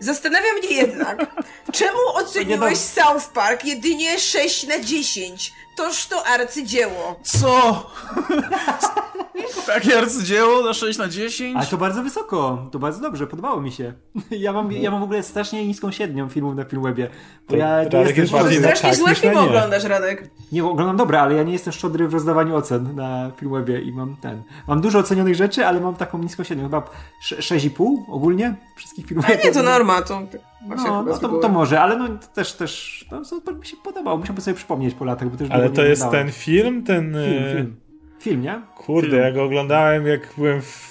[0.00, 1.26] Zastanawia mnie jednak,
[1.72, 5.52] czemu oceniłeś South Park jedynie 6 na 10?
[5.76, 7.20] Toż to arcydzieło.
[7.24, 7.86] Co?
[9.66, 11.56] Takie arcydzieło na 6 na 10?
[11.56, 13.92] Ale to bardzo wysoko, to bardzo dobrze, podobało mi się.
[14.30, 17.10] Ja mam, ja mam w ogóle strasznie niską średnią filmów na Filmwebie.
[17.46, 18.76] Bo To ja Radek nie jest jestem bardziej szczodry.
[18.76, 20.30] Strasznie złe filmy oglądasz, Radek.
[20.52, 24.16] Nie, oglądam dobre, ale ja nie jestem szczodry w rozdawaniu ocen na Filmwebie i mam
[24.16, 24.42] ten.
[24.68, 26.90] Mam dużo ocenionych rzeczy, ale mam taką niską średnią, chyba
[27.22, 29.26] sze- 6,5 ogólnie wszystkich filmów.
[29.30, 30.40] A nie, to norma, to tak
[30.76, 34.18] No, no to, to może, ale no to też, też no, mi się podobał.
[34.18, 37.12] Musiałbym sobie przypomnieć po latach, bo też Ale to jest ten film, ten.
[37.12, 37.76] Film, e, film.
[38.20, 38.60] Film, nie?
[38.74, 39.22] Kurde, Film.
[39.22, 40.89] ja go oglądałem jak byłem w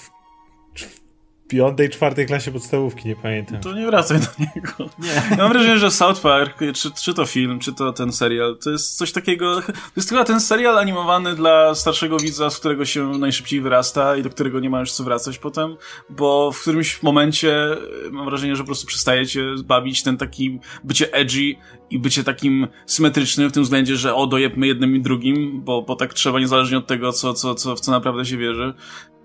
[1.50, 3.60] piątej, czwartej klasie podstawówki, nie pamiętam.
[3.60, 4.72] To nie wracaj do niego.
[4.98, 5.22] Nie.
[5.30, 8.70] Ja mam wrażenie, że South Park, czy, czy to film, czy to ten serial, to
[8.70, 13.18] jest coś takiego, to jest chyba ten serial animowany dla starszego widza, z którego się
[13.18, 15.76] najszybciej wyrasta i do którego nie ma już co wracać potem,
[16.10, 17.76] bo w którymś momencie
[18.10, 21.56] mam wrażenie, że po prostu przestajecie bawić ten taki bycie edgy
[21.90, 25.96] i bycie takim symetrycznym w tym względzie, że o, dojebmy jednym i drugim, bo, bo
[25.96, 28.74] tak trzeba niezależnie od tego, co, co, co, w co naprawdę się wierzy.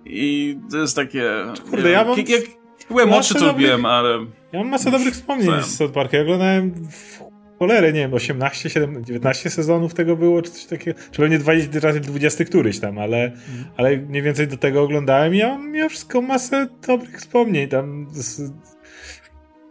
[0.06, 1.32] I to jest takie...
[1.70, 2.18] Kurde, ja mam...
[2.18, 2.42] Jak, jak
[2.90, 4.26] byłem młodszy, to dobrych- lubiłem, ale...
[4.54, 5.94] Ja mam masę dobrych wspomnień z South.
[6.14, 7.20] Ja oglądałem w
[7.60, 11.00] cholerę, nie wiem, 18, 7, 19 sezonów tego było, czy coś takiego.
[11.12, 13.32] Czy pewnie 20, razy 20 któryś tam, ale,
[13.78, 18.08] ale mniej więcej do tego oglądałem i ja mam mimo wszystko masę dobrych wspomnień tam.
[18.12, 18.52] Z,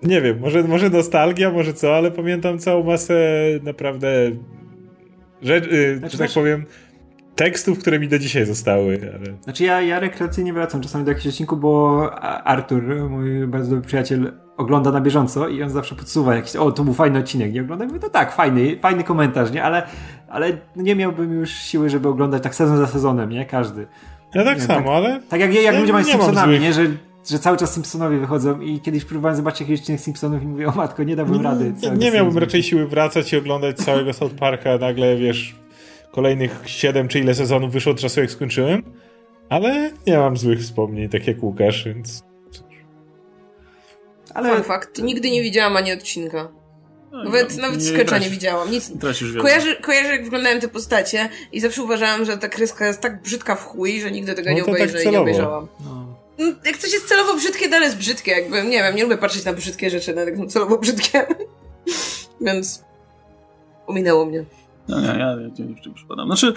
[0.02, 3.16] nie wiem, może, może nostalgia, może co, ale pamiętam całą masę
[3.62, 4.30] naprawdę
[5.42, 6.66] rzecz, y, Znaczy że tak powiem
[7.36, 9.12] tekstów, które mi do dzisiaj zostały.
[9.14, 9.36] Ale...
[9.42, 12.10] Znaczy ja, ja rekreacyjnie wracam czasami do jakiegoś odcinku, bo
[12.44, 16.84] Artur, mój bardzo dobry przyjaciel, ogląda na bieżąco i on zawsze podsuwa jakiś, o, to
[16.84, 17.88] był fajny odcinek, nie oglądam?
[17.88, 19.64] Mówię, to tak, fajny, fajny komentarz, nie?
[19.64, 19.82] Ale,
[20.28, 23.46] ale nie miałbym już siły, żeby oglądać tak sezon za sezonem, nie?
[23.46, 23.86] Każdy.
[24.34, 26.72] Ja tak Nie, samo, tak- ale Tak jak, jak Ja ludzie mają z Simpsonami, nie?
[26.72, 26.86] Że,
[27.30, 30.72] że cały czas Simpsonowie wychodzą i kiedyś próbowałem zobaczyć jakiś odcinek Simpsonów i mówię, o
[30.72, 31.72] matko, nie dałbym rady.
[31.82, 34.78] Nie, nie miałbym raczej siły wracać i oglądać całego South Parka.
[34.78, 35.56] Nagle, wiesz,
[36.14, 38.82] kolejnych 7 czy ile sezonów wyszło od czasu, jak skończyłem.
[39.48, 42.22] Ale nie mam złych wspomnień, tak jak Łukasz, więc...
[44.34, 46.48] Ale Fun fact, nigdy nie widziałam ani odcinka.
[47.24, 48.92] Nawet, No, nawet nie sketcha nie widziałam, nic.
[49.42, 53.54] Kojarzę, kojarzę, jak wyglądają te postacie i zawsze uważałam, że ta kreska jest tak brzydka
[53.56, 55.22] w chuj, że nigdy tego No nie to tak obejrzę i nie celowo.
[55.22, 55.68] obejrzałam.
[55.84, 56.06] no.
[56.38, 59.44] No, Jak coś jest celowo brzydkie, dalej jest brzydkie, jakby, nie wiem, nie lubię patrzeć
[59.44, 61.26] na brzydkie rzeczy, nawet jak są celowo brzydkie.
[62.46, 62.84] Więc
[63.86, 64.44] ominęło mnie.
[64.88, 66.26] No, nie, ja nie, nie, przypadam.
[66.26, 66.52] Znaczy,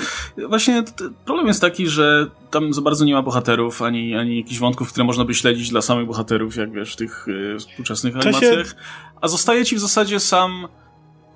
[0.50, 0.84] właśnie
[1.26, 5.04] problem jest taki, że tam za bardzo nie ma bohaterów, ani, ani jakichś wątków, które
[5.04, 8.76] można by śledzić dla samych bohaterów, jak wiesz, w tych y, współczesnych animacjach.
[9.22, 10.68] A zostaje ci w zasadzie sam,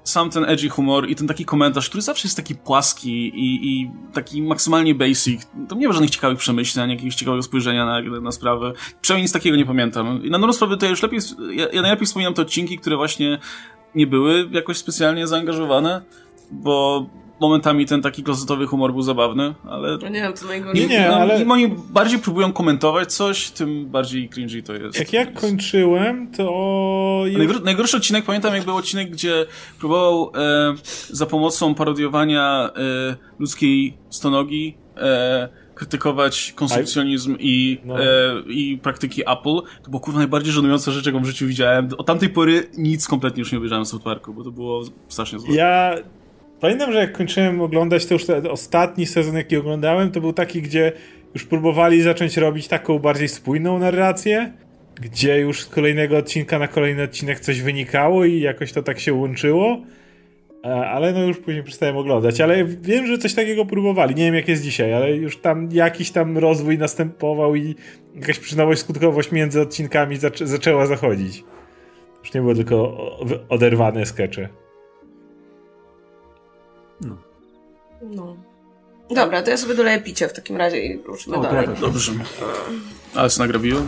[0.04, 3.92] sam ten edgy humor i ten taki komentarz, który zawsze jest taki płaski i, i
[4.14, 5.48] taki maksymalnie basic.
[5.70, 8.74] Tam nie ma żadnych ciekawych przemyśleń, jakiegoś ciekawego spojrzenia na, na sprawę.
[9.02, 10.24] Przynajmniej nic takiego nie pamiętam.
[10.24, 11.20] I na dobrą sprawę to ja już lepiej,
[11.52, 13.40] ja, ja najlepiej wspominam te odcinki, które właśnie
[13.96, 16.02] nie były jakoś specjalnie zaangażowane,
[16.52, 17.06] bo
[17.40, 19.98] momentami ten taki klozetowy humor był zabawny, ale...
[20.02, 20.82] No nie wiem, co najgorsze.
[20.82, 25.00] Nie, nie, no, ale- Im oni bardziej próbują komentować coś, tym bardziej cringy to jest.
[25.00, 27.24] Jak ja kończyłem, to...
[27.38, 29.46] Najgor najgorszy odcinek, pamiętam jak był odcinek, gdzie
[29.80, 30.74] próbował e,
[31.10, 38.04] za pomocą parodiowania e, ludzkiej stonogi e, krytykować konsumpcjonizm i, No.
[38.04, 38.06] e,
[38.48, 39.56] i praktyki Apple.
[39.84, 41.90] To było kurwa najbardziej żenująca rzecz, jaką w życiu widziałem.
[41.98, 45.40] Od tamtej pory nic kompletnie już nie obejrzałem w South Parku, bo to było strasznie
[45.40, 45.56] złe.
[45.56, 45.96] Ja
[46.62, 50.62] pamiętam, że jak kończyłem oglądać, to już ten ostatni sezon, jaki oglądałem, to był taki,
[50.62, 50.92] gdzie
[51.34, 54.52] już próbowali zacząć robić taką bardziej spójną narrację,
[55.02, 59.14] gdzie już z kolejnego odcinka na kolejny odcinek coś wynikało i jakoś to tak się
[59.14, 59.82] łączyło.
[60.66, 62.42] E, Ale no już później przestałem oglądać.
[62.42, 64.16] Ale wiem, że coś takiego próbowali.
[64.16, 67.76] Nie wiem jak jest dzisiaj, ale już tam jakiś tam rozwój następował i
[68.16, 71.44] jakaś przyczynowość, skutkowość między odcinkami zaczę zaczęła zachodzić.
[72.24, 72.98] Już nie było tylko
[73.50, 74.61] oderwane skecze.
[77.02, 78.36] No.
[79.16, 81.68] Dobra, to ja sobie doleję picie w takim razie i ruszymy O, dalej.
[81.68, 81.80] też.
[81.80, 82.12] Dobrze.
[83.16, 83.82] Ale się nagrobiło?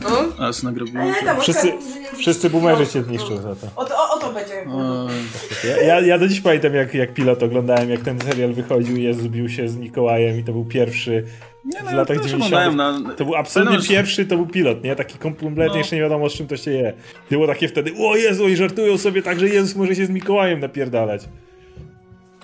[0.00, 0.08] No?
[0.38, 1.04] Ale się nagrobiło?
[1.04, 1.72] E, tam, Wszyscy,
[2.18, 3.66] wszyscy boomerzy cię No, zniszczą za to.
[3.76, 4.64] O to, o, o to będzie.
[5.68, 9.02] Ja, ja, ja do dziś pamiętam, jak, jak pilot oglądałem, jak ten serial wychodził i
[9.02, 11.24] Jezus bił się z Mikołajem i to był pierwszy
[11.64, 12.44] Nie, no, w latach ja też 90.
[12.44, 13.14] oglądałem na...
[13.14, 14.96] To był absolutnie Pamiętam, pierwszy, to był pilot, nie?
[14.96, 15.76] Taki kompletnie No.
[15.76, 16.92] jeszcze nie wiadomo z czym to się je.
[17.30, 20.60] Było takie wtedy, o Jezu, i żartują sobie tak, że Jezus może się z Mikołajem
[20.60, 21.22] napierdalać.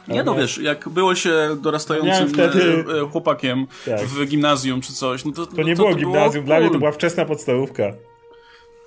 [0.08, 4.00] Nie no, wiesz, jak było się dorastającym wtedy- e, e, chłopakiem Tak.
[4.00, 5.46] w gimnazjum czy coś, no to...
[5.46, 7.82] To nie było gimnazjum, dla mnie to była wczesna podstawówka.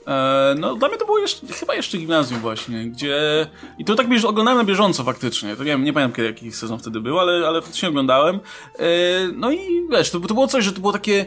[0.08, 3.48] E, no, dla mnie to było jeszcze, chyba jeszcze gimnazjum właśnie, gdzie...
[3.78, 5.56] I to tak bież, oglądałem na bieżąco faktycznie.
[5.56, 8.40] To nie wiem, nie pamiętam kiedy, jaki sezon wtedy był, ale, ale faktycznie oglądałem.
[9.36, 9.60] No i
[9.92, 11.26] wiesz, to, to było coś, że to było takie...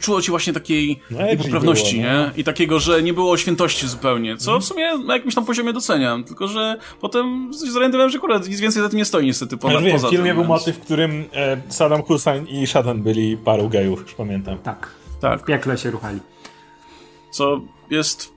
[0.00, 2.26] Czuło ci właśnie takiej No, poprawności, było, no.
[2.26, 2.30] nie?
[2.36, 6.24] I takiego, że nie było świętości zupełnie, co w sumie na jakimś tam poziomie doceniam,
[6.24, 9.82] tylko że potem zorientowałem, że kurwa, nic więcej za tym nie stoi niestety, poza, Ale
[9.82, 13.02] wiem, poza w filmie tym, był więc- motyw, w którym e, Saddam Hussein i Shadan
[13.02, 14.58] byli parą gejów, już pamiętam.
[14.58, 14.88] Tak.
[15.20, 15.40] Tak.
[15.42, 16.20] W piekle się ruchali.
[17.32, 18.32] co jest.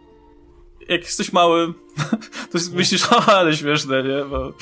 [0.89, 1.74] Jak jesteś mały,
[2.51, 4.26] to jest- myślisz, haha, ale śmieszne, nie?
[4.30, 4.53] Bo,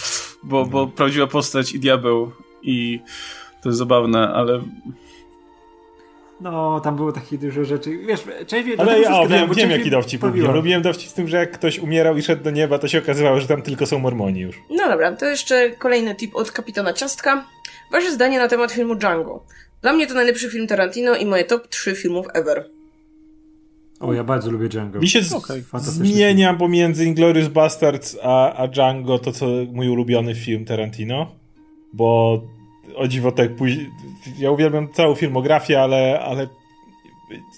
[0.44, 2.32] bo, bo prawdziwa postać i diabeł
[2.62, 3.00] i
[3.64, 4.62] to jest zabawne, ale
[6.42, 7.98] No, tam było takich dużo rzeczy.
[7.98, 10.56] Wiesz, część wie, Ale ja wszystko o, wiem, bo wiem jaki dowcip lubiłem.
[10.56, 13.40] Lubiłem dowcip z tym, że jak ktoś umierał i szedł do nieba, to się okazywało,
[13.40, 14.62] że tam tylko są mormoni już.
[14.70, 17.46] No dobra, to jeszcze kolejny tip od kapitana Ciastka.
[17.92, 19.46] Wasze zdanie na temat filmu Django.
[19.82, 22.70] Dla mnie to najlepszy film Tarantino i moje top 3 filmów ever.
[24.00, 25.00] O, ja bardzo lubię Django.
[25.00, 25.64] Mi się okay.
[25.80, 31.36] zmienia pomiędzy Inglourious Bastards a, a Django to, co mój ulubiony film Tarantino,
[31.94, 32.42] bo
[32.96, 33.90] o dziwo tak później...
[34.38, 36.48] Ja uwielbiam całą filmografię, ale, ale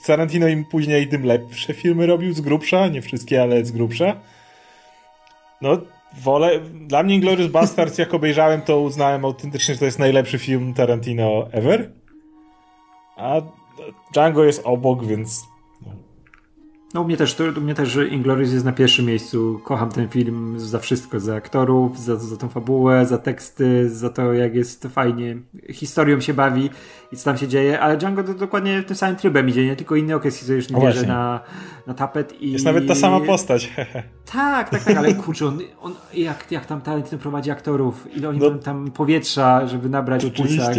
[0.05, 4.15] Tarantino im później tym lepsze filmy robił z grubsza, nie wszystkie, ale z grubsza.
[5.61, 5.77] No,
[6.21, 6.59] wolę...
[6.73, 11.47] Dla mnie Inglourious Bastards, jak obejrzałem, to uznałem autentycznie, że to jest najlepszy film Tarantino
[11.51, 11.91] ever.
[13.17, 13.41] A
[14.13, 15.43] Django jest obok, więc
[16.95, 19.61] no u mnie też, u mnie też Inglourious jest na pierwszym miejscu.
[19.63, 24.33] Kocham ten film za wszystko, za aktorów, za, za tą fabułę, za teksty, za to
[24.33, 25.37] jak jest fajnie,
[25.71, 26.69] historią się bawi
[27.11, 29.95] i co tam się dzieje, ale Django to dokładnie tym samym trybem idzie, nie tylko
[29.95, 31.39] inny okres historyczny bierze na,
[31.87, 32.51] na tapet i...
[32.51, 33.73] Jest nawet ta sama postać.
[34.33, 38.39] tak, tak, tak, ale kurczę, on, on jak, jak tam talent prowadzi aktorów, ile oni
[38.39, 40.75] no, tam powietrza, żeby nabrać w pulsach.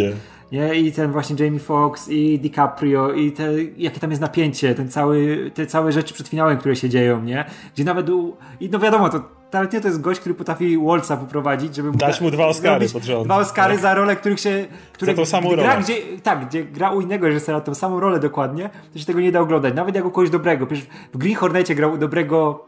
[0.51, 0.75] Nie?
[0.75, 5.51] I ten właśnie Jamie Foxx i DiCaprio i te, jakie tam jest napięcie, ten cały,
[5.53, 7.45] te całe rzeczy przed finałem, które się dzieją, nie?
[7.75, 11.75] Gdzie nawet u, i no wiadomo, to Tarantino to jest gość, który potrafi Waltza poprowadzić,
[11.75, 13.25] żeby mu dać mu dwa Oscary pod rząd.
[13.25, 13.81] Dwa Oscary tak.
[13.81, 14.65] za rolę, których się...
[14.93, 15.83] Które, za tą samą gra, rolę.
[15.83, 19.31] Gdzie, tak, gdzie gra u innego reżysera tą samą rolę dokładnie, to się tego nie
[19.31, 19.73] da oglądać.
[19.73, 20.67] Nawet jak u kogoś dobrego.
[20.67, 22.65] Przecież w Green Hornecie grał dobrego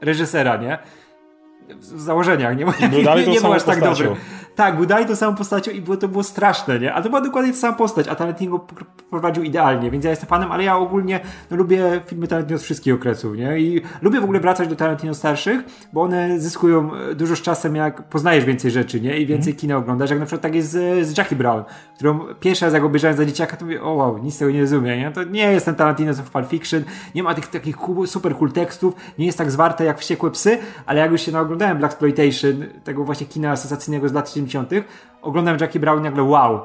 [0.00, 0.78] reżysera, nie?
[1.68, 2.64] w założeniach, nie,
[3.16, 4.16] nie, nie był aż tak dobry.
[4.54, 6.94] Tak, dalej tą samą postacią i było, to było straszne, nie?
[6.94, 8.66] A to była dokładnie ta sama postać, a Tarantino
[9.10, 12.94] prowadził idealnie, więc ja jestem fanem, ale ja ogólnie no, lubię filmy Tarantino z wszystkich
[12.94, 13.58] okresów, nie?
[13.58, 15.60] I lubię w ogóle wracać do Tarantino starszych,
[15.92, 19.18] bo one zyskują e, dużo z czasem, jak poznajesz więcej rzeczy, nie?
[19.18, 19.60] I więcej mm.
[19.60, 21.64] kina oglądasz, jak na przykład tak jest z, z Jackie Brown,
[22.02, 24.98] którą pierwszy raz jak obejrzałem za dzieciaka, to mówię, o wow, nic tego nie rozumiem,
[24.98, 25.10] nie?
[25.10, 26.84] To nie jest ten Tarantino w Pulp Fiction,
[27.14, 27.76] nie ma tych takich
[28.06, 31.78] super cool tekstów, nie jest tak zwarte jak Wściekłe Psy, ale jak już się naoglądałem
[31.78, 34.70] Black Exploitation, tego właśnie kina sensacyjnego z lat 70.,
[35.22, 36.60] oglądam Jackie Brown i nagle wow,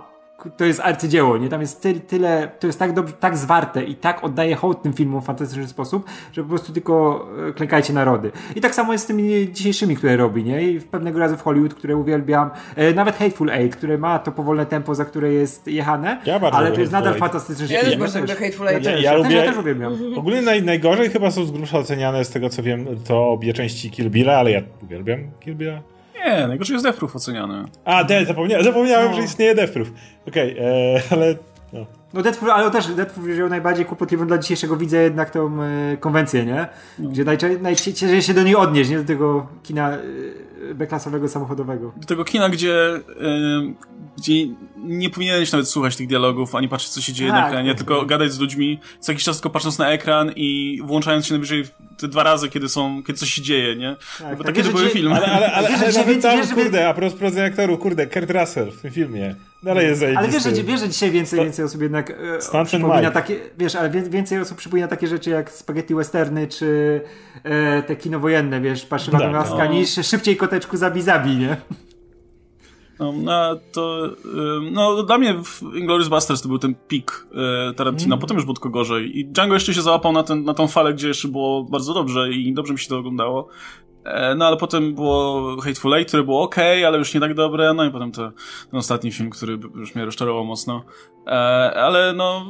[0.58, 1.50] to jest arcydzieło, nie?
[1.50, 4.94] Tam jest ty, tyle, to jest tak dobrze, tak zwarte i tak oddaje hołd tym
[4.94, 8.32] filmom w fantastyczny sposób, że po prostu tylko e, klękajcie narody.
[8.56, 10.62] I tak samo jest z tymi dzisiejszymi, które robi, nie?
[10.62, 14.66] I pewnego razu w Hollywood, które uwielbiam, e, nawet Hateful Eight, które ma to powolne
[14.66, 18.36] tempo, za które jest jechane, ja ale to jest nadal fantastyczny Ja też bardzo lubię
[18.36, 18.86] Hateful Eight.
[18.86, 19.94] Ja, ja, ja, ja, lubię, ja też uwielbiam.
[20.16, 23.92] Ogólnie naj, najgorzej chyba są z grubsza oceniane z tego co wiem, to obie części
[23.92, 25.97] Kill Billa, ale ja uwielbiam Kill Billa.
[26.26, 27.63] Nie, najgorzej jest Death Proof oceniany.
[27.86, 29.18] A, de, zapomnia zapomniałem, no.
[29.18, 29.91] że istnieje Death Proof.
[30.28, 31.36] Okej, okay, e, ale...
[31.74, 31.86] No.
[32.13, 36.45] No Deadpool, ale też Deadpool wziął najbardziej kłopotliwą dla dzisiejszego widza jednak tą e, konwencję,
[36.45, 36.68] nie?
[36.99, 37.09] No.
[37.09, 37.24] Gdzie
[37.61, 38.97] najciężej się do niej odnieść, nie?
[38.97, 41.91] Do tego kina e, beklasowego samochodowego.
[41.97, 43.01] Do tego kina, gdzie, e,
[44.18, 44.34] gdzie
[44.78, 47.78] nie powinieneś nawet słuchać tych dialogów, ani patrzeć, co się dzieje tak, na ekranie, tak,
[47.78, 48.07] tylko tak.
[48.07, 51.63] gadać z ludźmi, co jakiś czas tylko patrząc na ekran i włączając się najwyżej
[51.97, 53.95] te dwa razy, kiedy są, kiedy coś się dzieje, nie?
[54.20, 55.15] Tak, Bo takie to były filmy.
[55.15, 58.91] Ale, ale, ale, ale nawet tam, kurde, a propos aktorów, kurde, Kurt Russell w tym
[58.91, 59.36] filmie.
[59.63, 62.13] Dalej jest Ale wiesz, że, wiesz, że dzisiaj więcej, więcej osób jednak
[62.53, 67.01] e, przypomina takie, wiesz, ale więcej osób przypomina takie rzeczy jak spaghetti westerny, czy
[67.43, 69.65] e, te kino wojenne, wiesz, Paszywa tak, no.
[69.65, 71.57] niż szybciej koteczku zabi zabi, nie?
[73.00, 74.10] No, no, to,
[74.72, 75.36] no, dla mnie
[75.76, 77.28] Inglourious Basterds to był ten pik
[77.70, 78.20] e, Tarantino, mm.
[78.20, 79.20] potem już było tylko gorzej.
[79.20, 82.32] I Django jeszcze się załapał na, ten, na tą falę, gdzie jeszcze było bardzo dobrze
[82.32, 83.48] i dobrze mi się to oglądało.
[84.04, 86.56] E, no ale potem było Hateful Eight, które było ok,
[86.88, 88.32] ale już nie tak dobre, no i potem to,
[88.72, 90.84] ten ostatni film, który już mnie rozczarował mocno.
[91.28, 91.32] E,
[91.82, 92.45] ale no,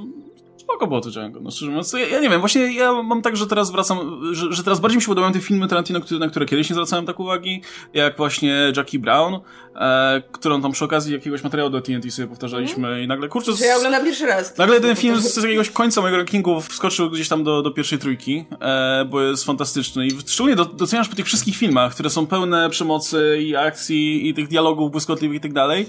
[0.67, 1.93] spoko było to Django, no szczerze mówiąc.
[1.93, 4.95] Ja, ja, nie wiem, właśnie ja mam tak, że teraz wracam, że, że teraz bardziej
[4.95, 7.61] mi się podobają te filmy Tarantino, które, na które kiedyś nie zwracałem tak uwagi,
[7.93, 9.39] jak właśnie Jackie Brown,
[9.75, 13.03] e, którą tam przy okazji jakiegoś materiału do TNT sobie powtarzaliśmy mm.
[13.03, 13.53] i nagle, kurczę...
[13.53, 14.57] Z, ja oglądam pierwszy raz.
[14.57, 17.99] Nagle ten film z, z jakiegoś końca mojego rankingu wskoczył gdzieś tam do, do pierwszej
[17.99, 22.27] trójki, e, bo jest fantastyczny i szczególnie do, doceniasz po tych wszystkich filmach, które są
[22.27, 25.85] pełne przemocy i akcji i tych dialogów błyskotliwych i tak dalej,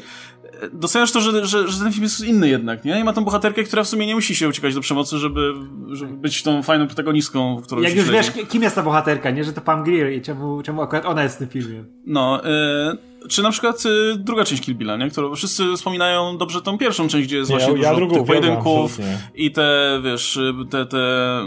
[0.73, 3.01] doceniasz to, że, że, że ten film jest inny jednak, nie?
[3.01, 5.55] I ma tą bohaterkę, która w sumie nie musi się uciekać do przemocy, żeby,
[5.93, 8.33] żeby być tą fajną protagonistką, którą Jak już śledzi.
[8.37, 9.45] wiesz, kim jest ta bohaterka, nie?
[9.45, 11.85] Że to Pam Grier i czemu, czemu akurat ona jest w tym filmie.
[12.07, 15.11] No, y czy na przykład y, druga część Kill Billa, nie?
[15.11, 18.99] Którą wszyscy wspominają dobrze tą pierwszą część, gdzie jest nie, właśnie ja, dużo tych pojedynków
[19.35, 20.99] i te, wiesz, y, te, te,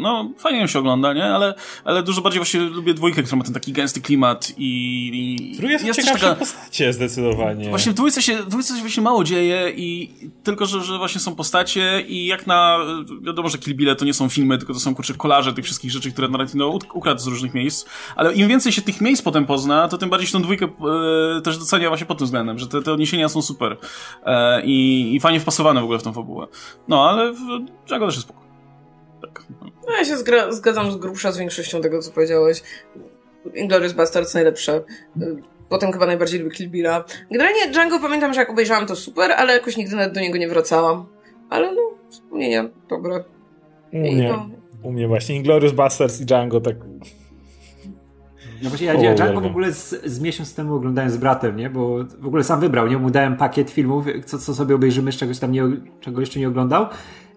[0.01, 1.26] no fajnie się ogląda, nie?
[1.26, 1.53] Ale,
[1.84, 5.61] ale dużo bardziej właśnie lubię dwójkę, która ma ten taki gęsty klimat i...
[5.61, 6.39] i jest, jest ciekawsze taka...
[6.39, 7.69] postacie zdecydowanie.
[7.69, 10.09] Właśnie w dwójce się, w dwójce się właśnie mało dzieje i
[10.43, 12.78] tylko, że, że właśnie są postacie i jak na,
[13.22, 15.91] wiadomo, że Kill Bille to nie są filmy, tylko to są kurczę kolaże tych wszystkich
[15.91, 19.88] rzeczy, które Narantino ukradł z różnych miejsc, ale im więcej się tych miejsc potem pozna,
[19.88, 22.82] to tym bardziej się tą dwójkę e, też docenia właśnie pod tym względem, że te,
[22.82, 23.78] te odniesienia są super
[24.26, 26.47] e, i, i fajnie wpasowane w ogóle w tą fabułę.
[26.88, 27.39] No, ale w
[27.88, 28.41] Django też jest spoko.
[29.22, 29.43] Tak.
[29.88, 30.18] No ja się
[30.49, 32.64] zgadzam z grubsza z większością tego, co powiedziałeś.
[33.55, 34.82] Inglourious Basterds najlepsze.
[35.70, 37.03] Potem chyba najbardziej lubię Kill Billa.
[37.32, 40.47] Generalnie Django pamiętam, że jak obejrzałam to super, ale jakoś nigdy nawet do niego nie
[40.47, 41.05] wracałam.
[41.49, 43.24] Ale no, wspomnienia dobre.
[43.93, 44.30] nie.
[44.30, 44.49] No,
[44.84, 46.76] u mnie właśnie Inglorious Basterds i Django tak
[48.64, 51.70] no właśnie ja, ja Django w ogóle z, z miesiąc temu oglądałem z bratem, nie?
[51.70, 52.97] Bo w ogóle sam wybrał, nie?
[52.97, 55.64] Mu dałem pakiet filmów, co, co sobie obejrzymy, z czegoś tam nie,
[55.99, 56.86] czego jeszcze nie oglądał.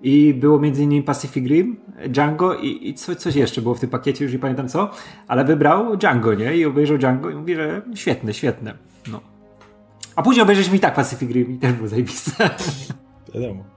[0.02, 1.76] I było między innymi Pacific Rim,
[2.08, 4.90] Django i, i co, coś jeszcze było w tym pakiecie, już nie pamiętam co,
[5.28, 6.56] ale wybrał Django, nie?
[6.56, 8.74] I obejrzał Django i mówi, że świetne, świetne.
[9.12, 9.20] No.
[10.16, 12.50] A później obejrzeliśmy i tak Pacific Rim i też było zajebiste.
[13.34, 13.73] Wiadomo.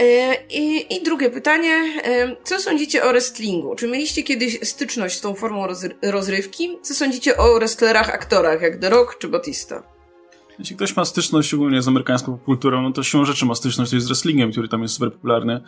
[0.00, 2.02] E, I, I drugie pytanie.
[2.04, 3.74] E, co sądzicie o wrestlingu?
[3.74, 5.66] Czy mieliście kiedyś styczność z tą formą
[6.02, 6.78] rozrywki?
[6.82, 9.99] Co sądzicie o wrestlerach, aktorach, jak The Rock czy Batista?
[10.60, 14.06] Jeśli ktoś ma styczność ogólnie z amerykańską kulturą, no to siłą rzeczy ma styczność z
[14.06, 15.60] wrestlingiem, który tam jest super popularny.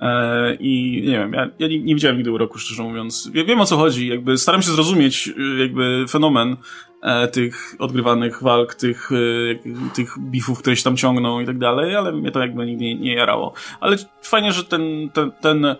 [0.00, 3.30] E, I nie wiem, ja, ja nie, nie, widziałem nigdy uroku, szczerze mówiąc.
[3.34, 6.56] Ja wiem o co chodzi, jakby staram się zrozumieć jakby fenomen
[7.02, 11.96] e, tych odgrywanych walk, tych, e, tych bifów, które się tam ciągną i tak dalej,
[11.96, 13.52] ale mnie to jakby nigdy nie, nie jarało.
[13.80, 15.76] Ale fajnie, że ten, ten, ten e,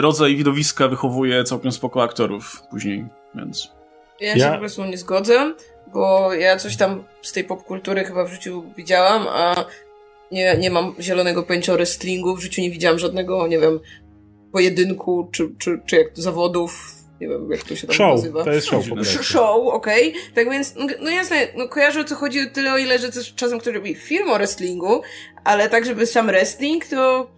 [0.00, 3.72] rodzaj widowiska wychowuje całkiem spoko aktorów później, więc...
[4.20, 5.54] Ja się po prostu nie zgodzę
[5.94, 9.64] bo ja coś tam z tej popkultury chyba w życiu widziałam, a
[10.32, 13.80] nie, nie mam zielonego pojęcia o wrestlingu, w życiu nie widziałam żadnego, nie wiem,
[14.52, 18.44] pojedynku, czy, czy, czy jak zawodów, nie wiem, jak to się tam show, nazywa.
[18.44, 20.08] to jest show po Show, okej.
[20.10, 20.22] Okay.
[20.34, 23.34] Tak więc, no, no jasne, no kojarzę o co chodzi tyle, o ile, że też
[23.34, 25.02] czasem ktoś robi film o wrestlingu,
[25.44, 27.30] ale tak, żeby sam wrestling, to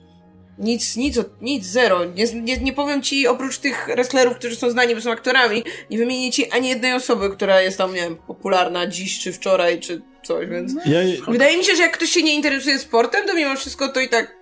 [0.58, 2.04] nic, nic, nic, zero.
[2.04, 5.98] Nie, nie, nie powiem ci, oprócz tych wrestlerów, którzy są znani, bo są aktorami, nie
[5.98, 10.02] wymienię ci ani jednej osoby, która jest tam, nie wiem, popularna dziś, czy wczoraj, czy
[10.24, 10.74] coś, więc...
[10.86, 11.00] Ja...
[11.28, 14.08] Wydaje mi się, że jak ktoś się nie interesuje sportem, to mimo wszystko to i
[14.08, 14.36] tak...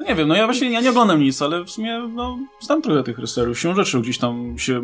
[0.00, 2.82] No nie wiem, no ja właśnie ja nie oglądam nic, ale w sumie no, znam
[2.82, 3.60] trochę tych wrestlerów.
[3.60, 4.82] Się rzeczy gdzieś tam się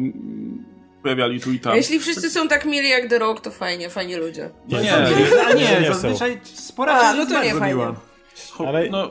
[1.03, 1.77] pojawiali tu i tam.
[1.77, 4.51] Jeśli wszyscy są tak mieli jak The Rock, to fajnie, fajnie ludzie.
[4.69, 7.85] Nie, nie, nie, nie, nie zazwyczaj spora A, no to nie fajnie.
[8.57, 8.91] Ho, ale...
[8.91, 9.11] No,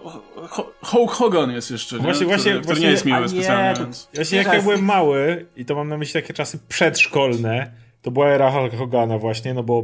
[0.81, 2.27] Hulk Hogan jest jeszcze, właśnie, nie?
[2.27, 3.79] Właśnie, który, właśnie, który nie jest miły specjalnie.
[3.79, 4.09] Więc...
[4.15, 7.71] Właśnie jak ja byłem mały, i to mam na myśli takie czasy przedszkolne,
[8.01, 9.83] to była era Hulk Hogana właśnie, no bo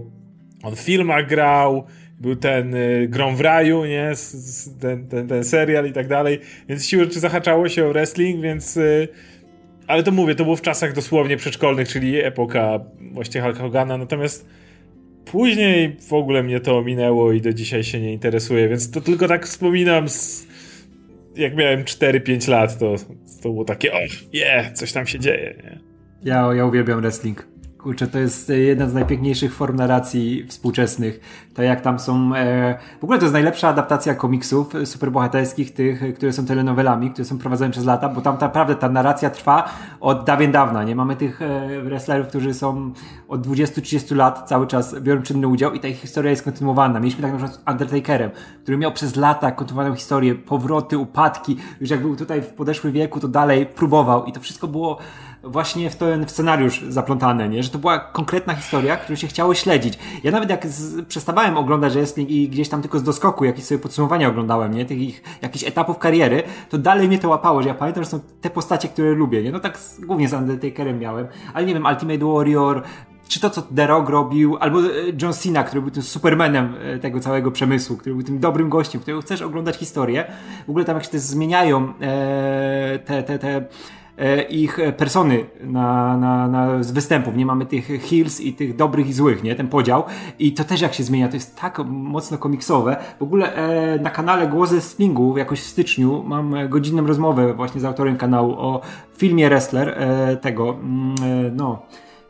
[0.64, 1.88] on w filmach grał,
[2.20, 4.12] był ten y, Grom w raju, nie?
[4.82, 6.40] Ten, ten, ten serial i tak dalej,
[6.70, 8.78] więc siłą rzeczy zahaczało się o wrestling, więc...
[8.78, 9.08] Y,
[9.88, 12.80] ale to mówię, to było w czasach dosłownie przedszkolnych, czyli epoka
[13.12, 14.48] właśnie Hulk Hogana, natomiast
[15.26, 19.28] Później w ogóle mnie to ominęło i do dzisiaj się nie interesuje, więc to tylko
[19.28, 20.48] tak wspominam z,
[21.36, 22.96] jak miałem 4-5 lat, to,
[23.44, 23.98] to było takie, o,
[24.34, 25.56] yeah, coś tam się dzieje.
[25.64, 25.80] Nie?
[26.24, 27.51] Ja, ja uwielbiam wrestling.
[27.84, 31.20] Kurczę, to jest e, jedna z najpiękniejszych form narracji współczesnych.
[31.54, 32.36] To jak tam są...
[32.36, 37.38] E, w ogóle to jest najlepsza adaptacja komiksów superbohaterskich, tych, które są telenowelami, które są
[37.38, 39.70] prowadzone przez lata, bo tam naprawdę ta narracja trwa
[40.00, 40.96] od dawien dawna, nie?
[40.96, 42.94] Mamy tych e, wrestlerów, którzy są
[43.28, 47.00] od 20-30 lat cały czas biorą czynny udział i ta ich historia jest kontynuowana.
[47.00, 48.32] Mieliśmy tak na przykład z Undertakerem,
[48.64, 51.58] który miał przez lata kontynuowaną historię, powroty, upadki.
[51.82, 54.98] Już jak był tutaj w podeszłym wieku, to dalej próbował i to wszystko było
[55.44, 57.64] właśnie w ten scenariusz zaplątane, nie?
[57.64, 60.00] Że to była konkretna historia, którą się chciało śledzić.
[60.24, 63.80] Ja nawet jak z, przestawałem oglądać wrestling i gdzieś tam tylko z doskoku jakieś sobie
[63.80, 64.86] podsumowania oglądałem, nie?
[64.86, 68.20] Tych ich, jakichś etapów kariery, to dalej mnie to łapało, że ja pamiętam, że są
[68.42, 69.52] te postacie, które lubię, nie?
[69.52, 72.84] No tak z, głównie z Undertakerem miałem, ale nie wiem, Ultimate Warrior,
[73.28, 74.84] czy to, co The Rock robił, albo e,
[75.22, 79.02] John Cena, który był tym supermanem e, tego całego przemysłu, który był tym dobrym gościem,
[79.02, 80.26] którego chcesz oglądać historię.
[80.68, 83.66] W ogóle tam jak się te zmieniają e, te, te, te
[84.50, 87.36] ich persony na, na, na z występów.
[87.36, 89.56] Nie mamy tych heals i tych dobrych i złych, nie?
[89.56, 90.04] Ten podział.
[90.40, 92.98] I to też jak się zmienia, to jest tak mocno komiksowe.
[93.20, 97.86] W ogóle e, na kanale Głosy Slingu jakoś w styczniu mam godzinną rozmowę właśnie z
[97.86, 98.82] autorem kanału o
[99.18, 101.16] filmie Wrestler e, tego, mm,
[101.48, 101.86] e, no...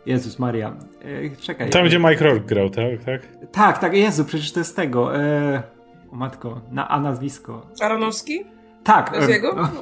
[0.05, 0.75] Jezus Maria.
[1.01, 1.69] E, czekaj.
[1.69, 3.03] Tam, gdzie Mike Rourke grał, tak?
[3.05, 3.21] Tak,
[3.51, 5.17] tak, tak Jezu, przecież to jest tego.
[5.17, 5.63] E,
[6.11, 7.67] o matko, na, a nazwisko.
[7.81, 8.45] Aronowski?
[8.83, 9.39] Tak, e,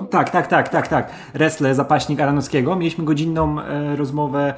[0.10, 1.12] tak, tak, tak, tak, tak.
[1.34, 2.76] Wrestler, zapaśnik Aranowskiego.
[2.76, 4.54] Mieliśmy godzinną e, rozmowę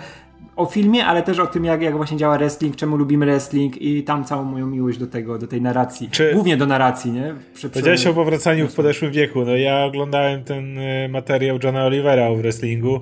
[0.56, 4.04] o filmie, ale też o tym, jak, jak właśnie działa wrestling, czemu lubimy wrestling i
[4.04, 6.10] tam całą moją miłość do tego, do tej narracji.
[6.10, 6.34] Czy...
[6.34, 7.36] Głównie do narracji, nie?
[7.54, 9.46] Prze Powiedziałeś o powracaniu w podeszłym wieku.
[9.46, 13.00] No ja oglądałem ten e, materiał Johna Olivera o wrestlingu.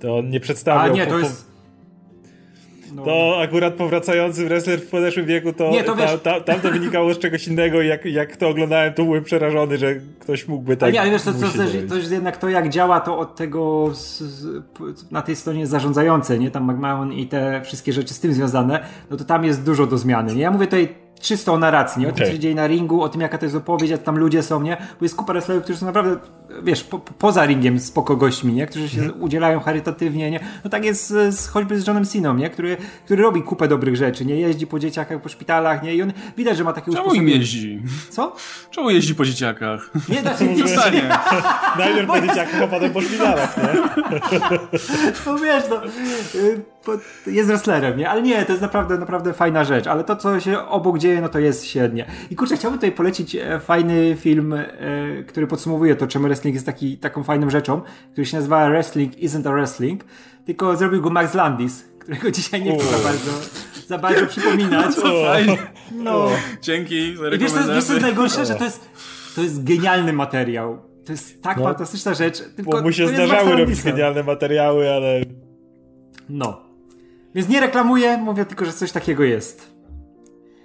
[0.00, 0.84] To on nie przedstawiał...
[0.84, 1.55] A nie, to jest
[2.94, 3.04] no.
[3.04, 7.14] To akurat powracający wrestler w podeszłym wieku, to, nie, to ta, ta, tam to wynikało
[7.14, 10.88] z czegoś innego jak, jak to oglądałem, to byłem przerażony, że ktoś mógłby tak...
[10.88, 13.36] A nie, ale wiesz, to, to, to, to jest jednak to, jak działa to od
[13.36, 16.50] tego z, z, na tej stronie zarządzającej, nie?
[16.50, 19.98] Tam McMahon i te wszystkie rzeczy z tym związane, no to tam jest dużo do
[19.98, 20.34] zmiany.
[20.34, 20.42] Nie?
[20.42, 22.08] Ja mówię tutaj czysto o narracji, nie?
[22.08, 22.26] O tym, Okej.
[22.26, 24.62] co się dzieje na ringu, o tym, jaka to jest opowieść, jak tam ludzie są,
[24.62, 24.76] nie?
[24.76, 26.16] Bo jest kupa wrestlerów, którzy są naprawdę,
[26.62, 28.66] wiesz, po, po- poza ringiem spoko gośćmi, nie?
[28.66, 30.40] Którzy się udzielają charytatywnie, nie?
[30.64, 32.50] No tak jest z, choćby z Johnem Siną, nie?
[32.50, 34.40] Który, który robi kupę dobrych rzeczy, nie?
[34.40, 35.94] Jeździ po dzieciakach, po szpitalach, nie?
[35.94, 37.82] I on widać, że ma takie Czemu im jeździ?
[38.10, 38.36] Co?
[38.70, 39.90] Czemu jeździ po dzieciakach?
[40.08, 41.02] Nie, znaczy, nie, nie, Zostanie.
[41.78, 43.62] Najpierw po dzieciakach, a potem po szpitalach, nie?
[45.26, 45.80] No wiesz, no,
[46.34, 46.60] y,
[47.26, 48.10] jest wrestlerem, nie?
[48.10, 51.28] Ale nie, to jest naprawdę, naprawdę fajna rzecz, ale to, co się obok dzieje, no
[51.28, 52.06] to jest średnie.
[52.30, 54.66] I kurczę, chciałbym tutaj polecić e, fajny film, e,
[55.26, 57.82] który podsumowuje to, czemu wrestling jest taki, taką fajną rzeczą,
[58.12, 60.04] który się nazywa Wrestling Isn't a Wrestling,
[60.46, 63.30] tylko zrobił go Max Landis, którego dzisiaj nie chcę za bardzo,
[63.86, 64.94] za bardzo przypominać.
[65.26, 65.58] Fajnie.
[65.92, 66.28] No.
[66.62, 68.90] Dzięki za I wiesz, co, wiesz co jest najgorsze, że to jest,
[69.34, 70.78] to jest genialny materiał.
[71.06, 71.64] To jest tak No.
[71.64, 72.42] fantastyczna rzecz.
[72.56, 75.20] Tylko Bo mu się to zdarzały robić genialne materiały, ale
[76.28, 76.60] No.
[77.34, 79.75] Więc nie reklamuję, mówię tylko, że coś takiego jest.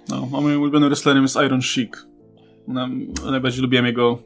[0.08, 2.06] No, a moim ulubionym wrestlerem jest Iron Sheik.
[2.68, 2.88] Na,
[3.30, 4.18] najbardziej lubiłem jego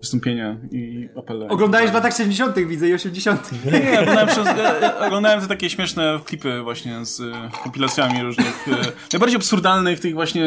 [0.00, 1.48] wystąpienia i apele.
[1.48, 3.50] Oglądałeś w latach 70., widzę, i 80.
[3.64, 4.48] Nie, nie, oglądałem, przez,
[5.06, 10.44] oglądałem te takie śmieszne klipy właśnie z e, kompilacjami różnych, e, najbardziej absurdalnych tych właśnie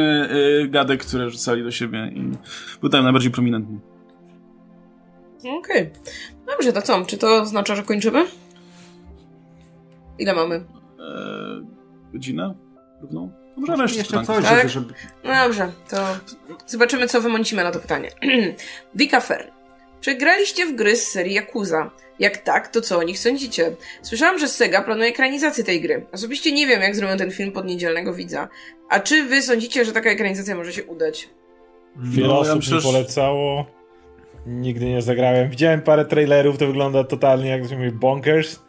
[0.64, 2.32] e, gadek, które rzucali do siebie i
[2.82, 3.80] był tam najbardziej prominentny.
[5.60, 5.92] Okej.
[6.48, 7.06] Dobrze, to co?
[7.06, 8.26] Czy to oznacza, że kończymy?
[10.20, 10.56] Ile mamy?
[10.56, 10.62] E,
[12.14, 12.56] godzinę?
[13.02, 13.45] Równą?
[13.58, 14.70] No, Możemy jeszcze, Jeszcze coś, Tak?
[14.70, 14.94] żeby.
[15.24, 15.98] No dobrze, to
[16.68, 18.10] zobaczymy, co wymącimy na to pytanie.
[18.96, 19.48] Dika Fern.
[20.02, 21.92] Czy graliście w gry z serii Yakuza?
[22.20, 23.76] Jak tak, to co o nich sądzicie?
[24.02, 26.06] Słyszałam, że Sega planuje ekranizację tej gry.
[26.12, 28.48] Osobiście nie wiem, jak zrobią ten film pod niedzielnego widza.
[28.90, 31.30] A czy wy sądzicie, że taka ekranizacja może się udać?
[31.98, 33.66] wiele No, ja osób myślę, mi że- polecało.
[34.46, 35.50] Nigdy nie zagrałem.
[35.50, 38.60] Widziałem parę trailerów, to wygląda totalnie jak to się mówi bonkers.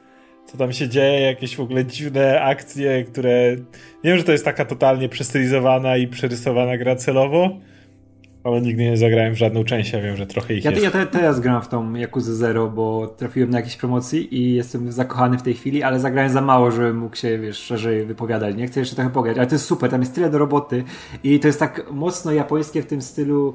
[0.47, 3.57] Co tam się dzieje, jakieś w ogóle dziwne akcje, które...
[4.05, 7.51] Nie wiem, że to jest taka totalnie przestylizowana i przerysowana gra celowo,
[8.45, 10.83] ale nigdy nie zagrałem w żadną część, ja wiem, że trochę ich Ja, jest.
[10.83, 14.93] ja te, teraz gram w tą Yakuza Zero, bo trafiłem na jakieś promocji i jestem
[14.93, 18.57] zakochany w tej chwili, ale zagrałem za mało, żebym mógł się, wiesz, szerzej wypowiadać.
[18.57, 20.85] Nie chcę jeszcze trochę pograć, ale to jest super, tam jest tyle do roboty
[21.25, 23.55] i to jest tak mocno japońskie w tym stylu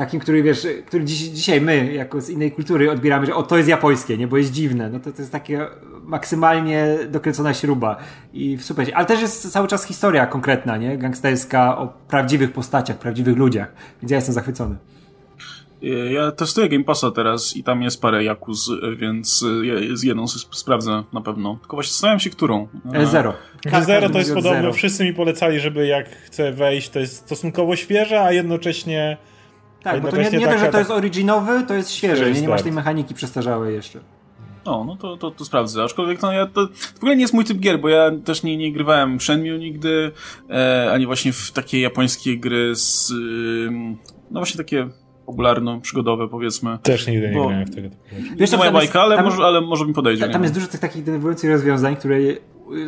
[0.00, 3.56] takim, który wiesz, który dziś, dzisiaj my, jako z innej kultury odbieramy, że o, to
[3.56, 5.66] jest japońskie, nie, bo jest dziwne, no to, to jest takie
[6.02, 7.96] maksymalnie dokręcona śruba
[8.32, 8.86] i super.
[8.94, 13.72] Ale też jest cały czas historia konkretna, nie, gangsterska o prawdziwych postaciach, prawdziwych ludziach,
[14.02, 14.76] więc ja jestem zachwycony.
[16.10, 19.44] Ja testuję Game Passa teraz i tam jest parę Jakuz, więc
[19.92, 21.58] z jedną sprawdzę na pewno.
[21.60, 22.68] Tylko właśnie zastanawiam się, którą.
[22.92, 23.34] E, Zero.
[23.72, 24.72] Że Zero to jest podobno, zero.
[24.72, 29.16] wszyscy mi polecali, żeby jak chcę wejść, to jest stosunkowo świeże, a jednocześnie
[29.82, 32.48] Tak, bo to nie, nie to, że to jest originowy, to jest świeże, nie, nie
[32.48, 34.00] masz tej mechaniki przestarzałej jeszcze.
[34.64, 35.82] O, no to, to, to sprawdzę.
[35.84, 38.42] Aczkolwiek no, ja, to, to w ogóle nie jest mój typ gier, bo ja też
[38.42, 40.12] nie, nie grywałem w Shenmue nigdy,
[40.50, 43.10] e, ani właśnie w takie japońskie gry z...
[43.10, 43.96] ym,
[44.30, 44.88] no właśnie takie
[45.26, 46.78] popularno-przygodowe, powiedzmy.
[46.82, 48.02] też nigdy nie Bo- grałem w tego typu.
[48.36, 50.20] Wiesz, to moja tam jest- bajka, ale, tam- może, ale może mi podejdzie.
[50.20, 50.32] Ta, nie?
[50.32, 52.40] tam jest dużo tych takich denerwujących rozwiązań, które y,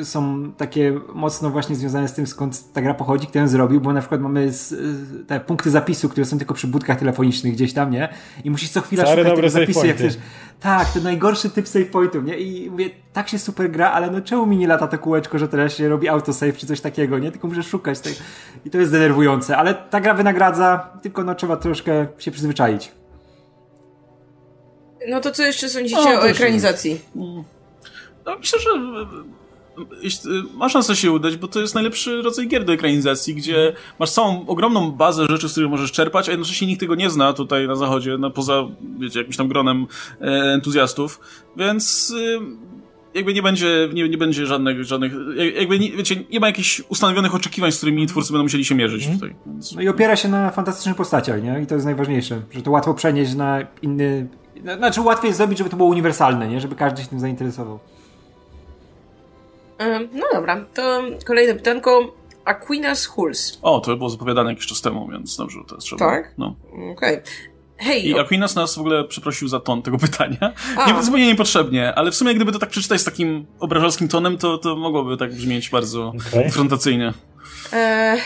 [0.05, 3.93] są takie mocno właśnie związane z tym, skąd ta gra pochodzi, kto ją zrobił, bo
[3.93, 7.73] na przykład mamy z, y, te punkty zapisu, które są tylko przy budkach telefonicznych gdzieś
[7.73, 8.09] tam, nie?
[8.45, 10.19] I musisz co chwila szukać tego zapisu, jak chcesz.
[10.61, 12.39] Tak, to najgorszy typ save pointów, nie?
[12.39, 15.49] I mówię, tak się super gra, ale no czemu mi nie lata to kółeczko, że
[15.49, 17.31] teraz się robi autosave czy coś takiego, nie?
[17.33, 18.17] Tylko muszę szukać tego.
[18.65, 22.93] I to jest denerwujące, ale ta gra wynagradza, tylko no trzeba troszkę się przyzwyczaić.
[25.09, 27.01] No to co jeszcze sądzicie O, o też ekranizacji?
[28.27, 28.71] No, myślę, że
[29.79, 33.73] e, jeśli- ma szansę się udać, bo to jest najlepszy rodzaj gier do ekranizacji, gdzie
[33.99, 37.33] masz całą ogromną bazę rzeczy, z których możesz czerpać, a jednocześnie nikt tego nie zna
[37.33, 38.65] tutaj na zachodzie, no, poza,
[38.99, 39.87] wiecie, jakimś tam gronem
[40.21, 41.21] e, entuzjastów,
[41.57, 42.41] więc e,
[43.15, 46.83] jakby nie będzie, nie, nie będzie żadnych, żadnych jak- jakby, nie, wiecie, nie ma jakichś
[46.89, 49.35] ustanowionych oczekiwań, z którymi twórcy będą musieli się mierzyć tutaj.
[49.47, 49.75] Więc...
[49.75, 51.61] No i opiera się na fantastycznych postaciach, nie?
[51.63, 54.29] I to jest najważniejsze, że to łatwo przenieść na inny...
[54.79, 56.61] Znaczy łatwiej jest zrobić, żeby to było uniwersalne, nie?
[56.61, 57.79] Żeby każdy się tym zainteresował.
[60.13, 62.15] No dobra, to kolejne pytanko.
[62.45, 63.59] Aquinas Hulls.
[63.63, 66.11] O, to było zapowiadane jakiś czas temu, więc dobrze, to jest trzeba.
[66.11, 66.35] Tak?
[66.39, 66.57] No.
[66.93, 67.21] Okej.
[67.79, 70.53] Hej, I Aquinas nas w ogóle przeprosił za ton tego pytania.
[70.77, 70.93] A.
[70.93, 74.59] Nie, zupełnie niepotrzebnie, ale w sumie gdyby to tak przeczytać z takim obrażalskim tonem, to,
[74.59, 76.41] to mogłoby tak brzmieć bardzo Okej.
[76.41, 77.13] E, konfrontacyjnie.
[77.73, 78.17] e,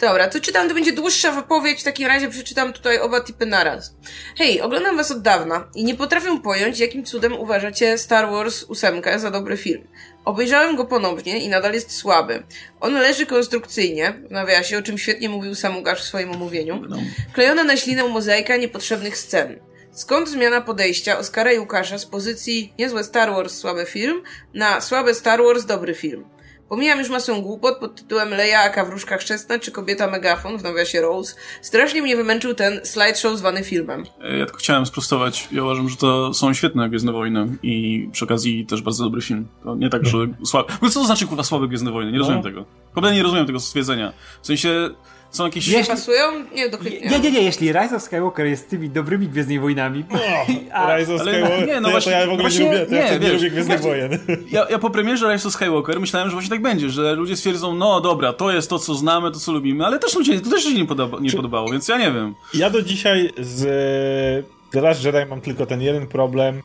[0.00, 3.96] dobra, to czytam, to będzie dłuższa wypowiedź, w takim razie przeczytam tutaj oba typy naraz.
[4.36, 9.02] Hej, oglądam was od dawna i nie potrafię pojąć, jakim cudem uważacie Star Wars 8
[9.16, 9.82] za dobry film.
[10.24, 12.42] Obejrzałem go ponownie i nadal jest słaby.
[12.80, 16.96] On leży konstrukcyjnie, w nawiasie, o czym świetnie mówił sam Łukasz w swoim omówieniu, No.
[17.32, 19.58] klejona na ślinę mozaika niepotrzebnych scen.
[19.92, 24.22] Skąd zmiana podejścia Oskara i Łukasza z pozycji niezłe Star Wars, słaby film,
[24.54, 26.24] na słabe Star Wars, dobry film?
[26.70, 31.00] Pomijam już masę głupot pod tytułem Lejaka w Różkach Chrzestna czy Kobieta Megafon w nawiasie
[31.00, 31.34] Rose.
[31.62, 34.04] Strasznie mnie wymęczył ten slideshow zwany filmem.
[34.22, 35.48] E, Ja tylko chciałem sprostować.
[35.52, 39.48] Ja uważam, że to są świetne Gwiezdne Wojny i przy okazji też bardzo dobry film.
[39.64, 40.72] To nie tak, że słaby.
[40.72, 42.12] W ogóle co to znaczy kurwa słabe Gwiezdne Wojny?
[42.12, 42.44] Nie rozumiem No.
[42.44, 42.64] tego.
[42.94, 44.12] Kompletnie nie rozumiem tego stwierdzenia.
[44.42, 44.90] W sensie
[45.30, 45.66] są jakieś...
[45.68, 46.22] Nie Jeśli- pasują?
[46.54, 46.78] Nie, do
[47.10, 50.04] Nie, nie, nie, jeśli Rise of Skywalker jest tymi dobrymi Gwiezdnymi Wojnami,
[50.72, 52.64] a, Rise of ale- Skywalker, nie, no to, właśnie- ja, to ja w ogóle właśnie-
[52.64, 54.18] nie lubię, to ja nie, nie wiesz, lubię Gwiezdnych Wojen.
[54.52, 57.74] Ja, ja po premierze Rise of Skywalker myślałem, że właśnie tak będzie, że ludzie stwierdzą,
[57.74, 60.62] no dobra, to jest to, co znamy, to, co lubimy, ale też ludzie, to też
[60.64, 62.34] się nie, podoba, nie podobało, więc ja nie wiem.
[62.54, 66.62] Ja do dzisiaj z e, The Last Jedi mam tylko ten jeden problem,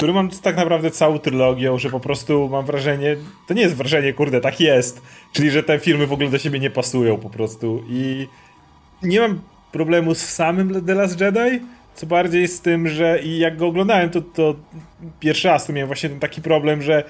[0.00, 4.12] który mam tak naprawdę całą trylogią, że po prostu mam wrażenie, to nie jest wrażenie,
[4.12, 7.84] kurde, tak jest, czyli że te filmy w ogóle do siebie nie pasują po prostu
[7.88, 8.26] i
[9.02, 9.40] nie mam
[9.72, 11.60] problemu z samym The Last Jedi,
[11.94, 14.54] co bardziej z tym, że i jak go oglądałem, to, to
[15.20, 17.04] pierwszy raz to miałem właśnie ten taki problem, że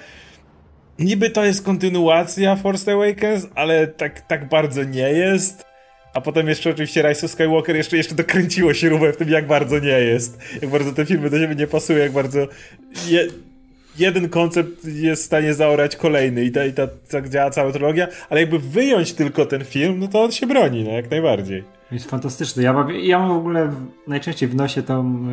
[0.99, 5.70] niby to jest kontynuacja Force Awakens, ale tak, tak bardzo nie jest.
[6.13, 9.79] A potem jeszcze oczywiście Rise of Skywalker jeszcze, jeszcze dokręciło rówę w tym, jak bardzo
[9.79, 10.39] nie jest.
[10.61, 12.47] Jak bardzo te filmy do siebie nie pasują, jak bardzo
[13.07, 13.27] je,
[13.97, 18.41] jeden koncept jest w stanie zaorać kolejny i, ta, ta, tak działa cała trylogia, ale
[18.41, 21.63] jakby wyjąć tylko ten film, no to on się broni, no jak najbardziej.
[21.91, 22.63] Jest fantastyczne.
[22.63, 23.71] Ja mam, ja mam w ogóle
[24.07, 25.27] najczęściej w nosie tą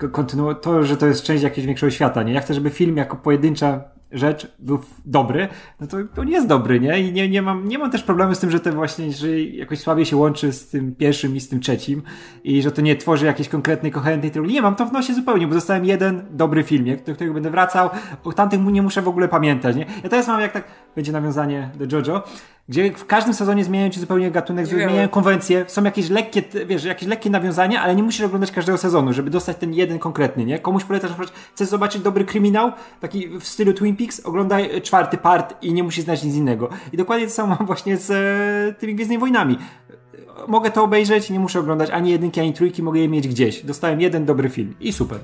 [0.00, 2.32] yy, to, że to jest część jakiegoś większego świata, nie?
[2.32, 5.48] Ja chcę, żeby film jako pojedyncza rzecz był dobry,
[5.80, 7.00] no to on jest dobry, nie?
[7.00, 9.78] I nie, nie, mam, nie mam też problemu z tym, że to właśnie, że jakoś
[9.78, 12.02] słabiej się łączy z tym pierwszym i z tym trzecim
[12.44, 14.54] i że to nie tworzy jakiejś konkretnej, koherentnej trylogii.
[14.54, 16.96] Nie mam to w nosie zupełnie, bo dostałem jeden dobry film, nie?
[16.96, 17.90] do którego będę wracał,
[18.24, 19.86] o tamtych nie muszę w ogóle pamiętać, nie?
[20.02, 20.64] Ja teraz mam jak tak,
[20.96, 22.22] będzie nawiązanie do JoJo,
[22.68, 26.84] gdzie w każdym sezonie zmieniają ci zupełnie gatunek, Nie zmieniają konwencje, są jakieś lekkie, wiesz,
[26.84, 30.58] jakieś lekkie nawiązania, ale nie musisz oglądać każdego sezonu, żeby dostać ten jeden konkretny, nie?
[30.58, 35.16] Komuś polecasz, na przykład, chcesz zobaczyć dobry kryminał, taki w stylu Twin Peaks, oglądaj czwarty
[35.18, 36.68] part i nie musisz znać nic innego.
[36.92, 39.58] I dokładnie to samo właśnie z e, tymi Gwiezdnymi Wojnami.
[39.90, 39.94] E,
[40.48, 43.62] Mogę to obejrzeć, nie muszę oglądać ani jedynki, ani trójki, mogę je mieć gdzieś.
[43.62, 45.18] Dostałem jeden dobry film i super.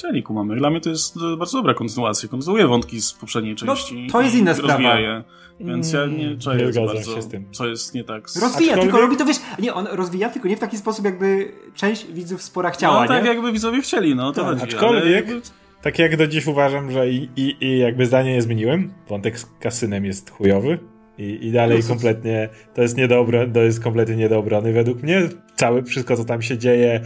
[0.00, 0.56] Czyli kumamy.
[0.56, 2.28] Dla mnie to jest bardzo dobra kontynuacja.
[2.28, 4.06] Kontynuuje wątki z poprzedniej części.
[4.12, 4.72] to jest inna sprawa.
[4.72, 5.24] rozwija.
[5.60, 7.44] Więc ja nie czuję nie za zgadzam bardzo, się z tym.
[7.52, 8.42] co jest nie tak z...
[8.42, 11.52] Rozwija, Aczkolwiek- tylko robi to, wiesz, nie, on rozwija, tylko nie w taki sposób, jakby
[11.74, 13.28] część widzów w sporach chciała, no tak nie?
[13.30, 14.62] jakby widzowie chcieli, no to chodzi.
[14.62, 15.40] Aczkolwiek- jakby-
[15.82, 19.46] Tak jak do dziś uważam, że i, i, i jakby zdanie nie zmieniłem, wątek z
[19.60, 20.78] kasynem jest chujowy
[21.18, 25.28] i, i dalej No kompletnie to jest niedobre, to jest kompletnie niedobrany według mnie.
[25.56, 27.00] Całe, wszystko co tam się dzieje,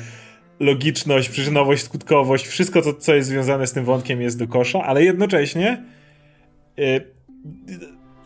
[0.63, 5.05] logiczność, przyczynowość, skutkowość, wszystko co, co jest związane z tym wątkiem jest do kosza, ale
[5.05, 5.83] jednocześnie
[6.79, 7.01] y,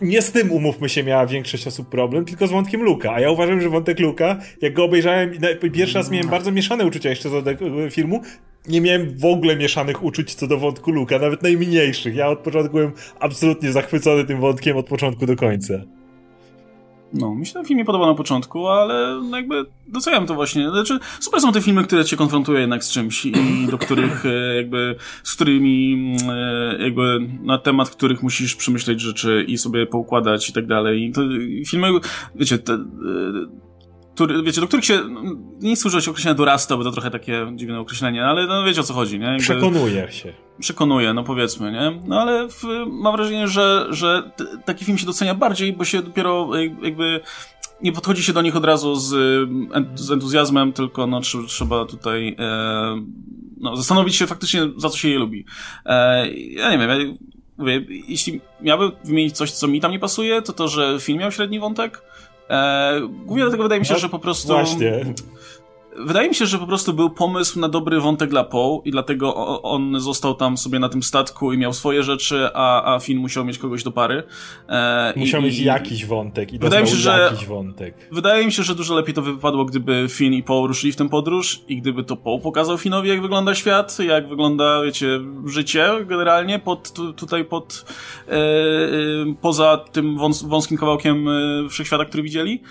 [0.00, 3.12] nie z tym, umówmy się, miała większość osób problem, tylko z wątkiem Luka.
[3.12, 5.30] A ja uważam, że wątek Luka, jak go obejrzałem
[5.72, 8.22] pierwszy raz miałem bardzo mieszane uczucia jeszcze do tego filmu,
[8.68, 12.14] nie miałem w ogóle mieszanych uczuć co do wątku Luka, nawet najmniejszych.
[12.14, 15.74] Ja od początku byłem absolutnie zachwycony tym wątkiem od początku do końca.
[17.12, 20.70] No, mi się ten film nie podobał na początku, ale jakby doceniam to właśnie.
[20.70, 23.32] Znaczy, super są te filmy, które cię konfrontują jednak z czymś i
[23.70, 29.58] do których e, jakby, z którymi e, jakby na temat których musisz przemyśleć rzeczy i
[29.58, 31.02] sobie poukładać i tak dalej.
[31.02, 31.20] I to
[31.68, 31.88] filmy,
[32.34, 32.78] wiecie, te, e,
[34.16, 35.00] który, wiecie, do których się,
[35.60, 38.84] nie chcę używać określenia dorasta, bo to trochę takie dziwne określenie, ale no wiecie o
[38.84, 39.26] co chodzi, nie?
[39.26, 40.32] Jakby- Przekonuję się.
[40.60, 42.00] przekonuje, no powiedzmy, nie?
[42.06, 44.30] No ale w, mam wrażenie, że, że
[44.64, 47.20] taki film się docenia bardziej, bo się dopiero jak- jakby
[47.82, 49.08] nie podchodzi się do nich od razu z,
[49.94, 53.02] z entuzjazmem, tylko no, tr- trzeba tutaj e,
[53.56, 55.44] no, zastanowić się faktycznie, za co się je lubi.
[55.86, 56.96] E, ja nie wiem, ja
[57.58, 61.32] mówię, jeśli miałbym wymienić coś, co mi tam nie pasuje, to to, że film miał
[61.32, 62.02] średni wątek.
[62.50, 64.48] E, głównie dlatego wydaje mi się, No, że po prostu...
[64.48, 65.04] Właśnie.
[65.98, 69.62] Wydaje mi się, że po prostu był pomysł na dobry wątek dla Poe i dlatego
[69.62, 73.44] on został tam sobie na tym statku i miał swoje rzeczy, a, a Finn musiał
[73.44, 74.22] mieć kogoś do pary.
[74.68, 77.94] E, i- Musiał i- mieć jakiś wątek i Wydaje mi się, że- jakiś wątek.
[78.12, 81.08] Wydaje mi się, że dużo lepiej to wypadło, gdyby Finn i Poe ruszyli w tę
[81.08, 86.58] podróż i gdyby to Poe pokazał Finnowi, jak wygląda świat, jak wygląda, wiecie, życie generalnie
[86.58, 87.84] pod, tu, tutaj pod,
[88.28, 88.36] e, e,
[89.40, 92.62] poza tym wąs, wąskim kawałkiem e, wszechświata, który widzieli,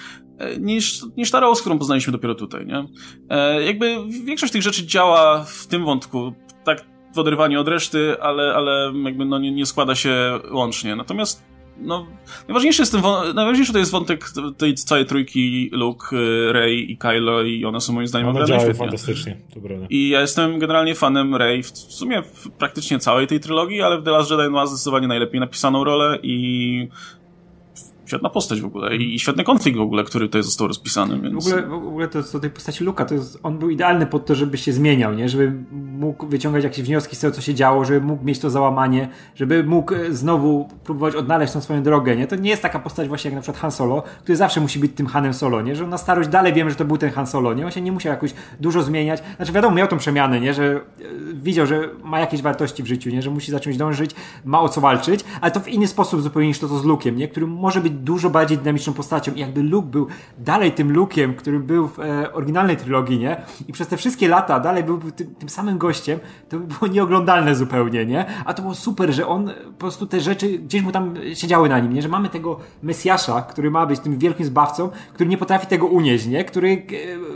[0.60, 2.86] niż, niż ta Rose, którą poznaliśmy dopiero tutaj, nie?
[3.30, 6.34] E, jakby większość tych rzeczy działa w tym wątku,
[6.64, 10.96] tak w oderwaniu od reszty, ale, ale jakby no nie, nie składa się łącznie.
[10.96, 11.44] Natomiast
[11.78, 12.08] no,
[12.48, 13.02] najważniejszy, jest ten
[13.36, 17.94] najważniejszy to jest wątek tej całej trójki Luke, y, Rey i Kylo i one są
[17.94, 18.74] moim zdaniem działają świetnie.
[18.74, 19.86] fantastycznie, to prawda.
[19.90, 24.02] I ja jestem generalnie fanem Rey w, w sumie w praktycznie całej tej trylogii, ale
[24.02, 26.88] w The Last Jedi ma zdecydowanie najlepiej napisaną rolę i
[28.06, 31.48] świetna postać w ogóle i świetny konflikt w ogóle, który tutaj został rozpisany, W więc...
[31.48, 34.36] ogóle, w ogóle to co tej postaci Luka, to jest, on był idealny pod to,
[34.36, 35.30] żeby się zmieniał, nie?
[35.30, 39.10] Żeby mógł wyciągać jakieś wnioski z tego, co się działo, żeby mógł mieć to załamanie,
[39.36, 42.28] żeby mógł e, znowu próbować odnaleźć tą swoją drogę, nie?
[42.28, 44.92] To nie jest taka postać właśnie jak na przykład Han Solo, który zawsze musi być
[44.96, 45.76] tym Hanem Solo, nie?
[45.76, 47.66] Że na starość dalej wiemy, że to był ten Han Solo, nie?
[47.66, 49.24] On się nie musiał jakoś dużo zmieniać.
[49.36, 50.54] Znaczy wiadomo, miał tą przemianę, nie?
[50.54, 50.82] Że e,
[51.34, 53.22] widział, że ma jakieś wartości w życiu, nie?
[53.22, 54.12] Że musi zacząć dążyć,
[54.46, 57.16] ma o co walczyć, ale to w inny sposób zupełnie niż to, to z Luke'em,
[57.16, 57.28] nie?
[57.28, 61.60] Który może być dużo bardziej dynamiczną postacią i jakby Luke był dalej tym Luke'em, który
[61.60, 63.42] był w e, oryginalnej trylogii, nie?
[63.68, 66.20] I przez te wszystkie lata dalej był tym, tym samym gościem,
[66.50, 68.26] to by było nieoglądalne zupełnie, nie?
[68.46, 71.80] A to było super, że on po prostu te rzeczy gdzieś mu tam siedziały na
[71.80, 72.02] nim, nie?
[72.02, 76.26] Że mamy tego Mesjasza, który ma być tym wielkim zbawcą, który nie potrafi tego unieść,
[76.26, 76.46] nie?
[76.46, 76.78] Który e,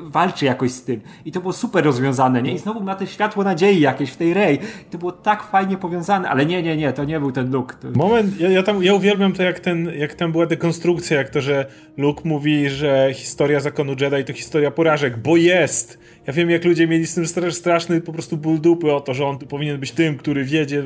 [0.04, 1.02] walczy jakoś z tym.
[1.26, 2.54] I to było super rozwiązane, nie?
[2.54, 4.56] I znowu ma te światło nadziei jakieś w tej Rey.
[4.88, 7.74] I to było tak fajnie powiązane, ale nie, nie, nie, to nie był ten look.
[7.74, 7.88] To...
[7.96, 11.42] Moment, ja, ja, tam, ja uwielbiam to, jak, ten, jak tam była dekonstrukcja, jak to,
[11.42, 11.66] że
[11.98, 16.00] Luke mówi, że historia zakonu Jedi to historia porażek, bo jest!
[16.28, 19.26] Ja wiem, jak ludzie mieli z tym straszny po prostu ból dupy o to, że
[19.26, 20.84] on powinien być tym, który wiedzie.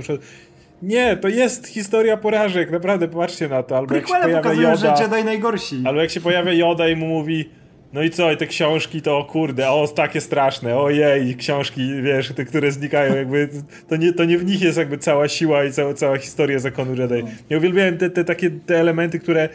[0.82, 3.78] Nie, to jest historia porażek, naprawdę, popatrzcie na to.
[3.78, 5.82] Albo jak się pojawia pokazują, Yoda, że Jedi najgorsi.
[5.86, 7.50] Albo jak się pojawia Yoda i mu mówi
[7.94, 12.46] no i co, i te książki to kurde, o takie straszne, ojej, książki, wiesz, te,
[12.46, 13.50] które znikają, jakby
[13.90, 16.96] to nie, to nie w nich jest jakby cała siła i cała, cała historia zakonu
[16.96, 17.24] Jedi.
[17.50, 19.50] Ja uwielbiałem te, te takie te elementy, które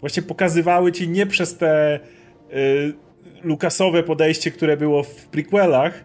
[0.00, 2.00] właśnie pokazywały ci nie przez te
[2.52, 2.92] y,
[3.42, 6.04] lukasowe podejście, które było w prequelach,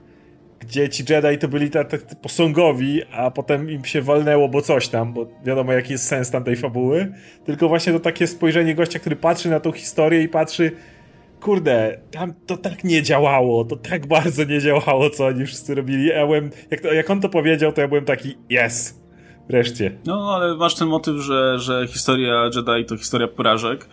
[0.60, 1.88] gdzie ci Jedi to byli tak
[2.22, 6.56] posągowi, a potem im się walnęło, bo coś tam, bo wiadomo jaki jest sens tamtej
[6.56, 7.14] fabuły,
[7.46, 10.72] tylko właśnie to takie spojrzenie gościa, który patrzy na tą historię i patrzy
[11.44, 16.08] kurde, tam to tak nie działało, to tak bardzo nie działało, co oni wszyscy robili.
[16.08, 19.02] Ja byłem, jak, to, jak on to powiedział, to ja byłem taki, yes,
[19.50, 19.98] wreszcie.
[20.06, 23.88] No, ale masz ten motyw, że, że historia Jedi to historia porażek,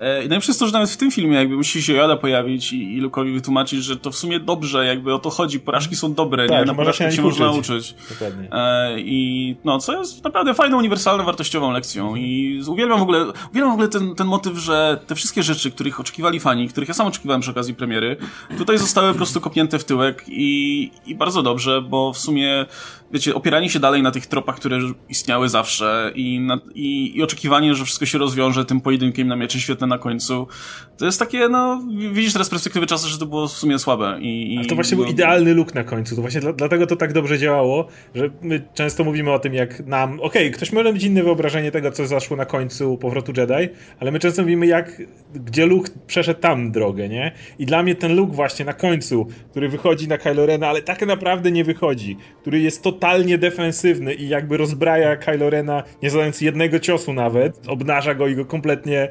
[0.00, 2.96] I najlepsze jest to, że nawet w tym filmie jakby musi się Yoda pojawić i,
[2.96, 6.46] i Luke'owi wytłumaczyć, że to w sumie dobrze, jakby o to chodzi, porażki są dobre,
[6.46, 6.64] tak, nie?
[6.64, 7.94] Na porażkach się, się można uczyć.
[8.08, 8.48] Dokładnie.
[8.52, 13.70] E, I no, co jest naprawdę fajną, uniwersalną, wartościową lekcją i uwielbiam w ogóle, uwielbiam
[13.70, 17.06] w ogóle ten, ten motyw, że te wszystkie rzeczy, których oczekiwali fani, których ja sam
[17.06, 18.16] oczekiwałem przy okazji premiery,
[18.58, 22.66] tutaj zostały po prostu kopnięte w tyłek i, i bardzo dobrze, bo w sumie
[23.12, 24.78] wiecie, opieranie się dalej na tych tropach, które
[25.08, 29.60] istniały zawsze i, na, i, i oczekiwanie, że wszystko się rozwiąże tym pojedynkiem na miecze
[29.60, 30.46] świetne na końcu,
[30.98, 31.82] to jest takie, no,
[32.12, 34.18] widzisz teraz z perspektywy czasu, że to było w sumie słabe.
[34.20, 35.02] I, i to właśnie no...
[35.02, 38.68] był idealny look na końcu, to właśnie dla, dlatego to tak dobrze działało, że my
[38.74, 42.06] często mówimy o tym, jak nam, okej, okay, ktoś może mieć inne wyobrażenie tego, co
[42.06, 45.02] zaszło na końcu powrotu Jedi, ale my często mówimy, jak,
[45.34, 47.32] gdzie Luke przeszedł tam drogę, nie?
[47.58, 51.06] I dla mnie ten look właśnie na końcu, który wychodzi na Kylo Rena, ale tak
[51.06, 56.40] naprawdę nie wychodzi, który jest to totalnie defensywny i jakby rozbraja Kylo Rena, nie zadając
[56.40, 59.08] jednego ciosu nawet, obnaża go i go kompletnie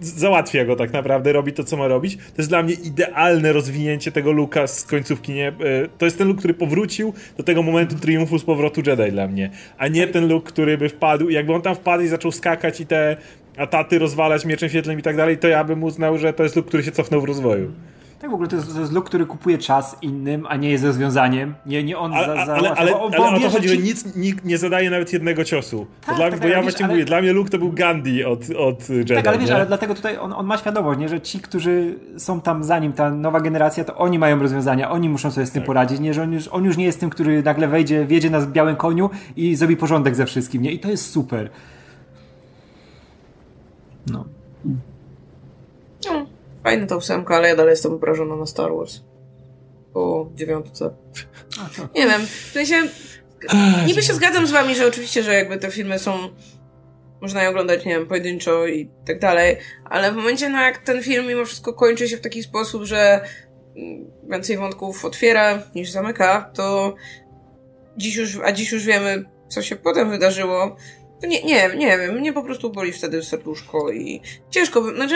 [0.00, 2.16] załatwia go tak naprawdę, robi to, co ma robić.
[2.16, 5.48] To jest dla mnie idealne rozwinięcie tego luka z końcówki, nie?
[5.48, 5.52] E,
[5.98, 9.50] to jest ten luk, który powrócił do tego momentu triumfu z powrotu Jedi dla mnie,
[9.78, 12.86] a nie ten luk, który by wpadł, jakby on tam wpadł i zaczął skakać i
[12.86, 13.16] te
[13.56, 16.66] ataty rozwalać mieczem świetlnym i tak dalej, to ja bym uznał, że to jest luk,
[16.66, 17.72] który się cofnął w rozwoju.
[18.20, 20.84] Tak, w ogóle to jest, to jest look, który kupuje czas innym, a nie jest
[20.84, 21.54] rozwiązaniem.
[21.66, 23.76] Nie, nie on za, za ale, ale, bo, ale o to chodzi, ci...
[23.76, 25.86] że nic, nikt nie zadaje nawet jednego ciosu.
[26.06, 28.88] Tak, dla, tak, bo ja właśnie mówię, dla mnie Luke to był Gandhi od, od
[28.88, 29.14] Jedi.
[29.14, 29.54] Tak, ale wiesz, nie?
[29.54, 32.92] ale dlatego tutaj on, on ma świadomość, nie, że ci, którzy są tam za nim,
[32.92, 35.66] ta nowa generacja, to oni mają rozwiązania, oni muszą sobie z tym tak.
[35.66, 38.46] poradzić, nie, że on już, on już nie jest tym, który nagle wejdzie, wjedzie na
[38.46, 40.72] białym koniu i zrobi porządek ze wszystkim, nie?
[40.72, 41.50] I to jest super.
[44.06, 44.24] No.
[46.74, 49.00] Fajna ta ósemka, ale ja dalej jestem obrażona na Star Wars.
[49.92, 50.94] Po dziewiątce.
[51.94, 52.74] Nie wiem, w sensie...
[53.86, 56.18] Niby się zgadzam z wami, że oczywiście, że jakby te filmy są...
[57.20, 61.02] Można je oglądać, nie wiem, pojedynczo i tak dalej, ale w momencie, no jak ten
[61.02, 63.24] film mimo wszystko kończy się w taki sposób, że
[64.30, 66.94] więcej wątków otwiera niż zamyka, to
[67.96, 70.76] dziś już, a dziś już wiemy, co się potem wydarzyło,
[71.22, 75.14] nie, nie, nie wiem, mnie po prostu boli wtedy serduszko i ciężko, znaczy,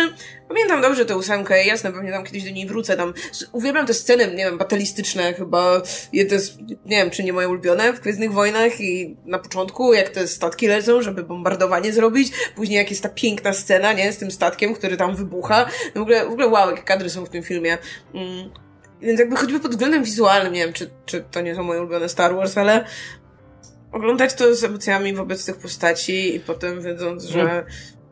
[0.48, 3.14] pamiętam dobrze tę ósemkę, jasne, pewnie tam kiedyś do niej wrócę, tam,
[3.52, 5.82] uwielbiam te sceny, nie wiem, batalistyczne, chyba
[6.12, 10.08] jedne z, nie wiem, czy nie moje ulubione w Gwiezdnych Wojnach i na początku, jak
[10.08, 14.30] te statki lecą, żeby bombardowanie zrobić, później jak jest ta piękna scena, nie, z tym
[14.30, 17.42] statkiem, który tam wybucha, no w ogóle, w ogóle wow, jakie kadry są w tym
[17.42, 17.78] filmie.
[18.14, 18.50] Mm.
[19.00, 22.08] Więc jakby choćby pod względem wizualnym, nie wiem, czy, czy to nie są moje ulubione
[22.08, 22.84] Star Wars, ale
[23.92, 27.64] oglądać to z emocjami wobec tych postaci i potem wiedząc, że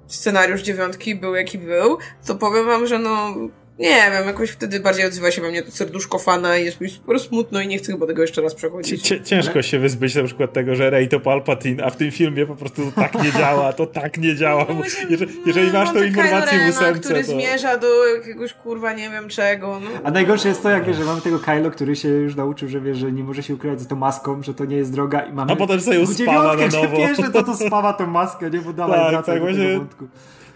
[0.06, 3.34] scenariusz dziewiątki był jaki był, to powiem wam, że no
[3.78, 6.88] Nie wiem, jakoś wtedy bardziej odzywa się we mnie to serduszko fana i jest mi
[6.88, 9.12] super smutno i nie chcę chyba tego jeszcze raz przechodzić.
[9.24, 12.56] Ciężko się wyzbyć na przykład tego, że Rey to Palpatine, a w tym filmie po
[12.56, 14.64] prostu to tak nie działa, to tak nie działa.
[14.64, 17.30] Bo Właśnie, jeżeli, jeżeli masz tą informację Kylo w Rena, ósemce, który to...
[17.30, 19.80] zmierza do jakiegoś kurwa nie wiem czego.
[19.80, 19.90] No.
[20.04, 22.98] A najgorsze jest to, jak że mamy tego Kylo, który się już nauczył, że wiesz,
[22.98, 25.52] że nie może się ukrywać za tą maską, że to nie jest droga i mamy...
[25.52, 26.96] A potem sobie ją w spawa na nowo.
[26.96, 28.58] Pierwsze, co to spawa tą maskę, nie?
[28.58, 30.08] Bo dawaj, Tak, wracaj tak, do tego właśnie- wątku.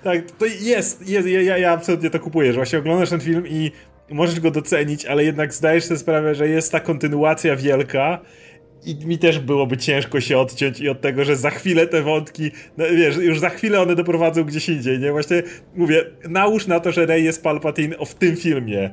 [0.04, 3.72] Tak, to jest, jest ja, ja, absolutnie to kupuję, że właśnie oglądasz ten film i
[4.10, 8.20] możesz go docenić, ale jednak zdajesz sobie sprawę, że jest ta kontynuacja wielka
[8.84, 12.50] i mi też byłoby ciężko się odciąć i od tego, że za chwilę te wątki,
[12.76, 15.12] no wiesz, już za chwilę one doprowadzą gdzieś indziej, nie?
[15.12, 15.42] Właśnie
[15.74, 18.90] mówię, nałóż na to, że Rey jest Palpatine w tym filmie.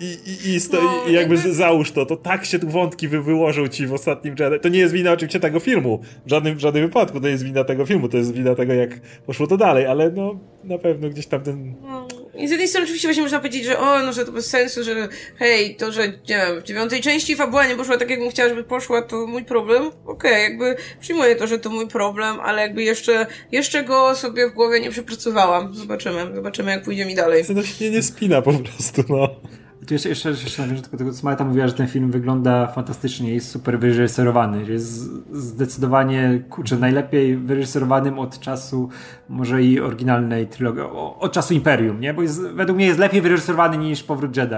[0.00, 3.22] I, i, i, sto, No, i jakby załóż to, to tak się tu wątki wy,
[3.22, 4.60] wyłożą ci w ostatnim Jedi.
[4.60, 7.64] To nie jest wina oczywiście tego filmu, w żadnym, w żadnym wypadku to jest wina
[7.64, 8.90] tego filmu, to jest wina tego jak
[9.26, 11.74] poszło to dalej, ale no na pewno gdzieś tam ten...
[11.82, 12.08] No.
[12.34, 14.84] I z jednej strony oczywiście właśnie można powiedzieć, że o, no, że to bez sensu,
[14.84, 18.30] że hej, to, że nie wiem, w dziewiątej części fabuła nie poszła tak, jak bym
[18.30, 19.90] chciała, żeby poszła, to mój problem.
[20.06, 24.52] Okej, jakby przyjmuję to, że to mój problem, ale jakby jeszcze, jeszcze go sobie w
[24.52, 25.74] głowie nie przepracowałam.
[25.74, 27.44] Zobaczymy, zobaczymy jak pójdzie mi dalej.
[27.44, 29.28] To się nie spina po prostu, no.
[29.86, 33.34] Tu jeszcze, jeszcze, jeszcze nawiążę tylko tego, co Marta mówiła, że ten film wygląda fantastycznie,
[33.34, 38.88] jest super wyreżyserowany, jest zdecydowanie, kurczę, najlepiej wyreżyserowanym od czasu
[39.28, 40.82] może i oryginalnej trylogii,
[41.18, 42.14] od czasu Imperium, nie?
[42.14, 44.54] Bo jest, według mnie jest lepiej wyreżyserowany niż Powrót Jedi.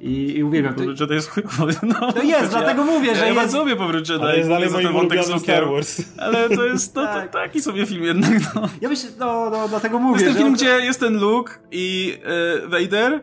[0.00, 0.78] I, i uwielbiam to.
[0.80, 1.74] Powrót Jedi jest chujowy.
[1.82, 4.22] No, No jest, dlatego mówię, że ja jest- bardzo lubię Powrót Jedi.
[4.22, 5.38] Ale jest dalej moim ulubionym.
[5.38, 6.02] Star Wars.
[6.18, 7.26] Ale to jest no, Tak.
[7.32, 8.68] to, taki sobie film jednak, no.
[8.80, 11.18] Ja myślę, no, no dlatego To mówię, jest ten że film, on- gdzie jest ten
[11.20, 12.16] Luke i
[12.64, 13.20] e, Vader.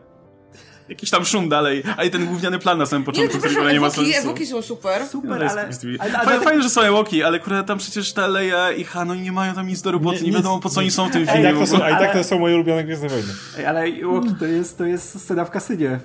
[0.90, 3.72] Jakiś tam szum dalej, a i ten gówniany plan na samym Nie, początku, który przepraszam,
[3.74, 4.28] nie ma ewoki, sensu.
[4.28, 5.06] ewoki są super.
[5.06, 5.50] super, No, ale...
[5.50, 8.84] ale, jest- ale, ale fajne, że są Ewoki, ale kurde, tam przecież ta Leia i
[8.84, 11.08] Han, oni nie mają tam nic do roboty, Nie- nie, wiadomo po co oni są
[11.08, 11.52] w tym filmie.
[11.68, 13.32] tak a i tak to są moje ulubione Gwiezdne Wojny.
[13.58, 16.00] Ej, ale Łoki to jest, to jest scena w kasynie.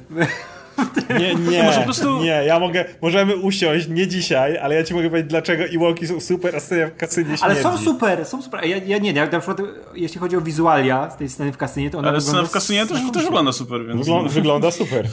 [1.20, 4.94] Nie, nie, Może po prostu- nie, ja mogę, możemy usiąść, nie dzisiaj, ale ja ci
[4.94, 7.44] mogę powiedzieć, dlaczego Ewoki są super, a scena w kasynie śmierdzi.
[7.44, 8.66] Ale są super, są super.
[8.66, 9.58] Ja, ja nie, ja na przykład
[9.96, 12.86] jeśli chodzi o wizualia z tej sceny w kasynie, to ona Ale scena w kasynie
[12.86, 14.00] też, też wygląda super, więc...
[14.00, 15.06] Wygląda, wygląda super.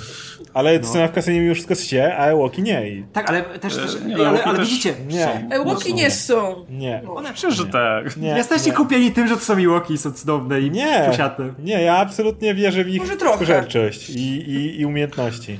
[0.55, 0.87] Ale No.
[0.87, 2.89] scena w kasynie mi już wszystko się, a Ewoki nie.
[2.89, 5.49] I Tak, ale też, też nie, no, ale, Ewoki ale też widzicie, nie.
[5.51, 6.65] Ewoki nie są.
[6.71, 7.03] Nie.
[7.35, 8.17] Przecież, że tak.
[8.17, 8.29] Nie.
[8.29, 8.77] jesteście nie.
[8.77, 11.53] kupieni tym, że to są Miłoki są cudowne i Nie, posiate.
[11.59, 13.37] nie, ja absolutnie wierzę w ich Może trochę.
[13.37, 14.21] tchórzeczość i,
[14.51, 15.52] i, i umiejętności.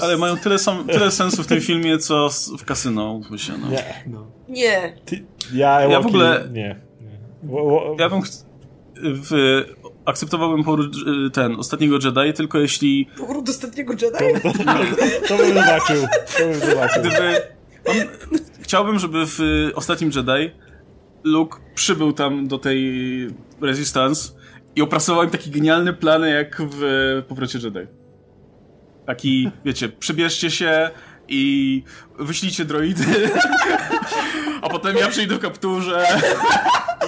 [0.00, 3.68] Ale mają tyle, sam, tyle sensu w tym filmie, co w kasyno, mówmy się, no.
[3.68, 3.84] Nie.
[4.06, 4.26] no.
[4.48, 4.96] Nie.
[5.04, 6.80] Ty, ja Ewoki, w ogóle- Nie.
[7.00, 7.96] nie.
[7.98, 8.46] Ja bym ch-
[8.96, 9.62] w,
[10.04, 10.96] akceptowałbym powrót
[11.26, 14.40] y, ten, ostatniego Jedi, tylko jeśli Powrót ostatniego Jedi?
[15.28, 15.96] to bym zobaczył.
[16.38, 17.02] To bym zobaczył.
[17.02, 17.40] gdyby...
[17.86, 17.96] On,
[18.60, 19.38] chciałbym, żeby w
[19.74, 20.50] ostatnim Jedi
[21.24, 22.92] Luke przybył tam do tej
[23.60, 24.32] Resistance
[24.76, 26.82] i opracował im taki genialny plan jak w
[27.28, 27.78] Powrocie Jedi.
[29.06, 30.90] Taki, wiecie, przybierzcie się
[31.28, 31.82] i
[32.18, 33.30] wyślijcie droidy,
[34.62, 36.06] a potem ja przyjdę w kapturze.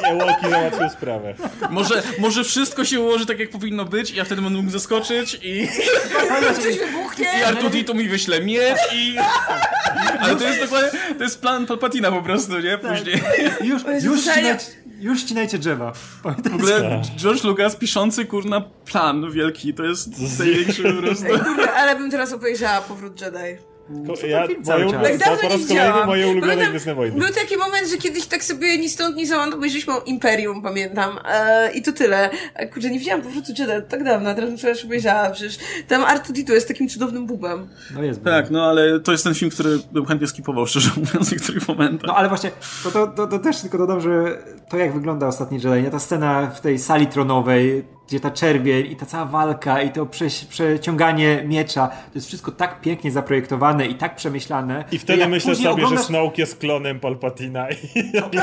[0.02, 1.34] I Ewoki załatwił sprawę.
[1.70, 5.38] Może, może wszystko się ułoży tak, jak powinno być i ja wtedy będę mógł zaskoczyć
[5.42, 5.68] i,
[6.62, 7.26] Coś wybuchnie!
[7.40, 9.16] i Artuditu mi wyśle miecz i...
[10.20, 12.78] Ale to jest dokładnie, to jest plan Palpatina po prostu, nie?
[12.78, 13.22] Później.
[13.60, 14.64] Już, już, ścinajcie,
[15.00, 15.92] już ścinajcie drzewa.
[16.22, 21.26] W ogóle George Lucas piszący, kurna, plan wielki, to jest największy po prostu.
[21.26, 23.62] Ej, kurde, ale bym teraz obejrzała Powrót Jedi.
[24.06, 25.19] To, ja, film cały moje, czas.
[25.19, 27.19] Tak po nie raz kolejny moje ulubione Pamiętam, Gwiezdne Wojny.
[27.19, 31.19] Był taki moment, że kiedyś tak sobie ni stąd, ni zowąd obejrzeliśmy Imperium, pamiętam.
[31.24, 32.31] E, I to tyle.
[32.55, 35.31] E, Kurczę, nie widziałam Powrotu Jedi tak dawno, a teraz bym przecież obejrzała.
[35.31, 35.59] Przecież
[35.89, 37.69] tam Artuditu jest takim cudownym bubem.
[37.94, 38.24] No jest.
[38.24, 41.69] Tak, no ale to jest ten film, który bym chętnie skipował, szczerze mówiąc, w niektórych
[41.69, 42.09] momentach.
[42.09, 42.51] No ale właśnie,
[42.85, 44.39] to, to, to, to też tylko dodam, że
[44.70, 45.90] to jak wygląda ostatni Jedi?
[45.90, 50.06] Ta scena w tej sali tronowej, gdzie ta czerwień i ta cała walka i to
[50.06, 54.85] prze, przeciąganie miecza, to jest wszystko tak pięknie zaprojektowane i tak przemyślane.
[54.93, 57.74] I wtedy myślę sobie, oglądasz- że Snoke jest klonem Palpatina i
[58.14, 58.40] ja nie,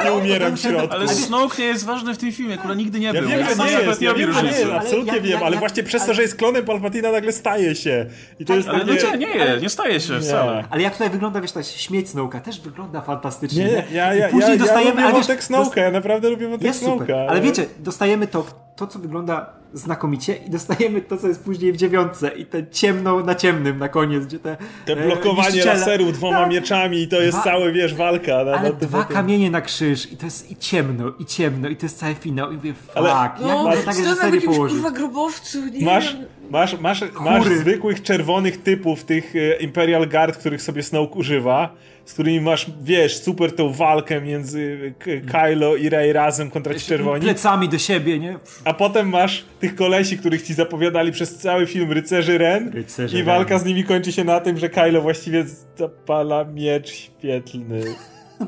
[0.00, 0.94] ale nie umieram w się- środku.
[0.94, 3.22] Ale Snoke nie jest ważny w tym filmie, kurwa, nigdy nie Ja był.
[3.28, 6.06] wiem, że nie jest, ja wiem, że nie jest, absolutnie jak- wiem, ale właśnie przez
[6.06, 8.06] to, że jest klonem Palpatina nagle staje się.
[8.40, 9.02] I to jest Ale takie...
[9.04, 10.64] no nie, nie, nie, nie staje się wcale.
[10.70, 13.64] Ale jak tutaj wygląda, wiesz, ta śmieć Snowka też wygląda fantastycznie.
[13.64, 15.90] Nie, Nie, ja, I ja, później ja, ja dostajemy, lubię ale wiesz, wątek Snowka, ja
[15.90, 21.16] naprawdę lubię wątek super, ale wiecie, dostajemy to, to, co wygląda znakomicie i dostajemy to,
[21.16, 24.92] co jest później w dziewiątce i te ciemno na ciemnym na koniec, gdzie te Te
[24.92, 28.44] e, blokowanie niszczyciele- laserów dwoma Tak, mieczami i to jest Dwa- całe, wiesz, walka.
[28.44, 31.68] Na, Ale na dwa tym- kamienie na krzyż i to jest i ciemno, i ciemno,
[31.68, 34.76] i to jest cały finał i mówię, fuck, Ale- jak No, można tak jakimś położyć?
[34.76, 36.24] kurwa grobowcu, nie Masz, wiem.
[36.50, 41.72] Masz, masz, masz zwykłych czerwonych typów, tych e, Imperial Guard, których sobie Snoke używa,
[42.06, 44.94] z którymi masz, wiesz, super tą walkę między
[45.32, 47.22] Kylo i Rey razem kontra ci czerwoni.
[47.22, 48.38] Plecami do siebie, nie?
[48.64, 53.18] A potem masz tych kolesi, których ci zapowiadali przez cały film Rycerzy Ren Rycerzy i
[53.18, 53.26] Ren.
[53.26, 55.44] walka z nimi kończy się na tym, że Kylo właściwie
[55.76, 57.80] zapala miecz świetlny.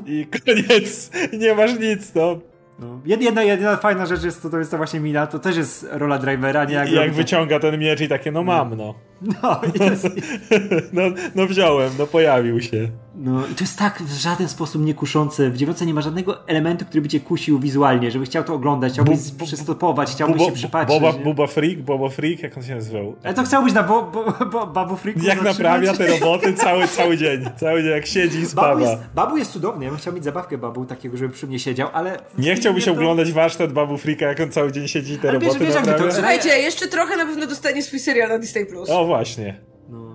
[0.05, 1.11] I koniec.
[1.39, 2.39] Nie masz nic, no.
[2.79, 3.01] No.
[3.05, 5.87] Jed- Jedna, jedna fajna rzecz jest to, to jest to właśnie mina, to też jest
[5.91, 6.85] rola drivera, nie?
[6.91, 8.95] I jak wyciąga ten miecz i takie, no mam, no.
[9.21, 10.07] No, jest,
[10.93, 11.01] No,
[11.35, 12.87] no wziąłem, no pojawił się.
[13.21, 15.49] No i to jest tak w żaden sposób nie kuszące.
[15.49, 18.93] W dziewiątce nie ma żadnego elementu, który by cię kusił wizualnie, żeby chciał to oglądać,
[18.93, 20.99] chciałbyś Bu- bu- przystopować, chciałbyś Bubo- się przypatrzeć.
[21.01, 21.17] Boba?
[21.19, 23.15] Buba Freak, Boba Freak, jak on się nazywał?
[23.23, 27.17] Ale to chciałbyś na bo, bo, bo, Babu Freaku Jak naprawia te roboty cały, cały
[27.17, 27.45] dzień.
[27.57, 28.81] Cały dzień jak siedzi i Babu spawa.
[28.81, 31.89] jest, babu jest cudowny, ja bym chciał mieć zabawkę Babu, takiego, żeby przy mnie siedział,
[31.93, 32.19] ale...
[32.37, 35.39] Nie chciałbyś to- oglądać warsztat Babu Freaka, jak on cały dzień siedzi i te Ale
[35.39, 36.11] wiesz, roboty wiesz, jakby to-?
[36.11, 38.65] Słuchajcie, jeszcze trochę na pewno dostanie swój serial na Disney+.
[38.65, 38.89] Plus.
[38.89, 39.68] O właśnie.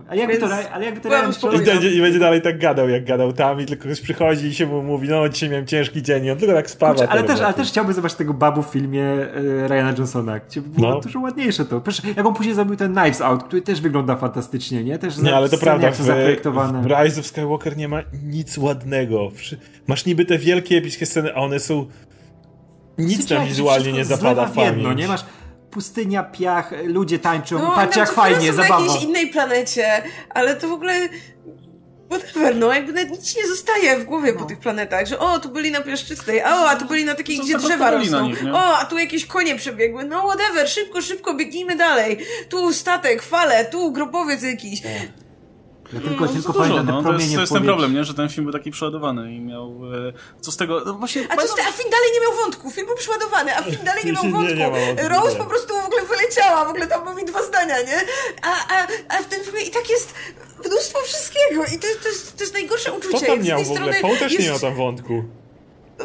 [0.07, 1.53] No, a jakby to, ale jakby to.
[1.53, 4.55] I będzie, I będzie dalej tak gadał, jak gadał tam i tylko ktoś przychodzi i
[4.55, 6.95] się mu mówi, no dzisiaj miałem ciężki dzień i on tylko tak spawa.
[6.95, 10.61] Kurczę, ale, też, ale też chciałbym zobaczyć tego babu w filmie e, Ryana Johnsona, gdzie
[10.61, 11.01] było No.
[11.01, 11.81] dużo ładniejsze to.
[11.81, 14.99] Proszę, jak on później zrobił ten Knives Out, który też wygląda fantastycznie, nie?
[14.99, 16.83] Też Nie, ale to prawda, w, zaprojektowane.
[16.83, 19.31] w Rise of Skywalker nie ma nic ładnego.
[19.87, 21.87] Masz niby te wielkie, epickie sceny, a one są...
[22.99, 25.01] Nic tam wizualnie nie zapada w w jedno, pamięć.
[25.01, 25.09] nie?
[25.09, 25.25] Masz
[25.75, 28.79] pustynia, piach, ludzie tańczą, No, patrz no, jak co fajnie, zabawa.
[28.79, 30.95] na jakiejś innej planecie, ale to w ogóle...
[32.11, 34.39] Whatever, no jakby nawet nic nie zostaje w głowie No.
[34.39, 37.39] po tych planetach, że o, tu byli na piaszczystej, o, a tu byli na takiej,
[37.39, 41.77] gdzie drzewa rosną, nich, o, a tu jakieś konie przebiegły, no whatever, szybko, szybko, biegnijmy
[41.77, 42.19] dalej,
[42.49, 44.81] tu statek, fale, tu grobowiec jakiś.
[45.93, 48.05] Ja tylko, tylko Dużo, pamiętam te no, to jest, to jest ten problem, nie?
[48.05, 49.81] że ten film był taki przeładowany i miał...
[50.09, 50.83] E, co z tego...
[50.87, 53.57] No właśnie, A, co z te, a film dalej nie miał wątku, film był przeładowany,
[53.57, 54.55] a film dalej nie miał wątku.
[54.55, 55.37] nie Rose nie.
[55.37, 57.99] po prostu w ogóle wyleciała, w ogóle tam mówi dwa zdania, nie?
[58.43, 60.15] A, a, a w tym filmie i tak jest
[60.67, 63.17] mnóstwo wszystkiego i to, jest- to, jest, to jest najgorsze uczucie.
[63.19, 64.01] Kto tam miał w ogóle?
[64.01, 65.25] Paul też jest- nie miał tam wątku.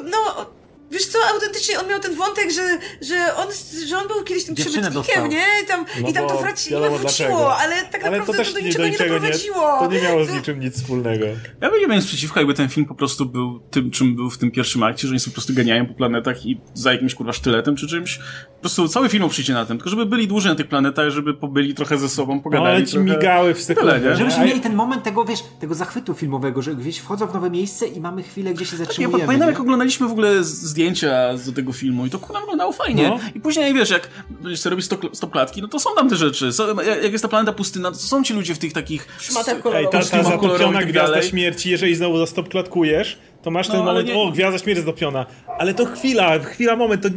[0.03, 0.45] No,
[0.91, 3.47] wiesz co, autentycznie on miał ten wątek, że, że, on,
[3.87, 4.55] że on był kiedyś tym
[4.93, 5.27] dostał.
[5.27, 5.45] nie?
[5.63, 7.57] I tam, No i tam to wróciło, dlaczego.
[7.57, 9.79] ale tak Ale naprawdę to też to do nie, niczego do nie niczego nie, doprowadziło.
[9.79, 11.25] to nie miało z niczym nic wspólnego.
[11.61, 14.29] Ja bym nie miał nic przeciwko, jakby ten film po prostu był tym, czym był
[14.29, 17.15] w tym pierwszym akcie, że oni sobie po prostu ganiają po planetach i za jakimś
[17.15, 18.17] kurwa sztyletem czy czymś.
[18.55, 21.33] Po prostu cały film oprzyjdzie na tym, tylko żeby byli dłużej na tych planetach, żeby
[21.33, 23.05] pobyli trochę ze sobą, No, pogadali ale ci trochę.
[23.09, 23.63] migały w nie?
[23.63, 24.15] sekundę.
[24.15, 27.87] Żebyśmy mieli ten moment tego, wiesz, tego zachwytu filmowego, że gdzieś wchodzą w nowe miejsce
[27.87, 29.25] i mamy chwilę, gdzie się Ja zatrzymujemy.
[29.25, 29.51] pamiętam, nie?
[29.53, 30.47] jak oglądaliśmy w ogóle z-
[30.79, 33.09] zdjęcia z do tego filmu i to kurwa wyglądało fajnie.
[33.09, 33.19] No.
[33.35, 36.15] I później, wiesz, jak będziesz sobie robić stop, stop klatki, no to są tam te
[36.15, 36.53] rzeczy.
[36.53, 36.63] Są,
[37.03, 39.07] jak jest ta planeta pustyna, to są ci ludzie w tych takich...
[39.19, 39.91] Szmatach Ej, kolorowych.
[39.91, 44.07] ta, ta kolorowych zatopiona tak gwiazda śmierci, jeżeli znowu zastopklatkujesz, to masz No, ten moment,
[44.07, 45.25] nie- o, gwiazda śmierci zatopiona.
[45.59, 47.09] Ale to chwila, chwila, moment, to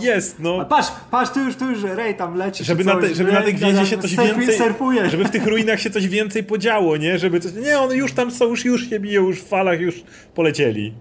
[0.00, 0.64] jest, A no.
[0.64, 2.64] patrz, patrz, tu już, tu już Ray tam leci.
[2.64, 4.58] Żeby na, te, żeby na tej gwieździe się coś więcej...
[4.58, 5.10] Surfuje.
[5.10, 7.18] Żeby w tych ruinach się coś więcej podziało, nie?
[7.18, 7.52] Żeby coś...
[7.52, 9.94] Nie, one już tam są, już, już się biją, już w falach, już
[10.34, 10.94] polecieli.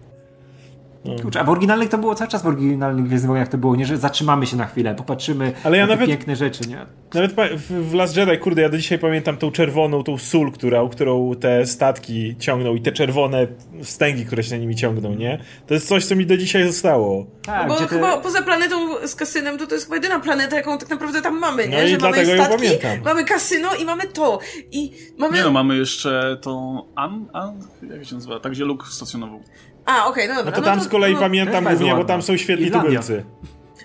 [1.22, 3.86] Kurczę, a w oryginalnych to było cały czas w oryginalnych Gwiezdnych Wojnach to było, nie?
[3.86, 6.86] Że zatrzymamy się na chwilę, popatrzymy Ale ja na te nawet- piękne rzeczy, nie?
[7.14, 11.36] Nawet w, Last Jedi, kurde, ja do dzisiaj pamiętam tą czerwoną, tą sól, która, którą
[11.36, 13.48] te statki ciągną i te czerwone
[13.84, 15.40] wstęgi, które się na nimi ciągną, nie?
[15.68, 17.26] To jest coś, co mi do dzisiaj zostało.
[17.46, 17.96] Tak, Bo gdzie te...
[17.96, 21.40] chyba poza planetą z kasynem, to to jest chyba jedyna planeta, jaką tak naprawdę tam
[21.40, 21.78] mamy, nie?
[21.78, 22.68] No i że mamy statki,
[23.06, 24.40] mamy kasyno i mamy to.
[24.72, 25.38] I mamy...
[25.38, 26.82] Nie no, mamy jeszcze tą...
[26.96, 27.26] An?
[27.34, 27.60] An?
[27.90, 28.40] Jak się nazywa?
[28.40, 29.40] Tak, gdzie Luke stacjonował.
[29.86, 30.52] A, okej, no No dobra.
[30.60, 33.02] to tam z kolei no, pamiętam głównie, bo tam są świetni Irlandia.
[33.02, 33.26] tubylcy.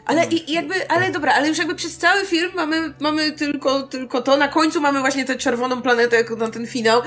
[0.07, 3.83] Ale i, i jakby, ale dobra, ale już jakby przez cały film mamy, mamy tylko,
[3.83, 4.37] tylko to.
[4.37, 7.03] Na końcu mamy właśnie tę czerwoną planetę jako na ten finał.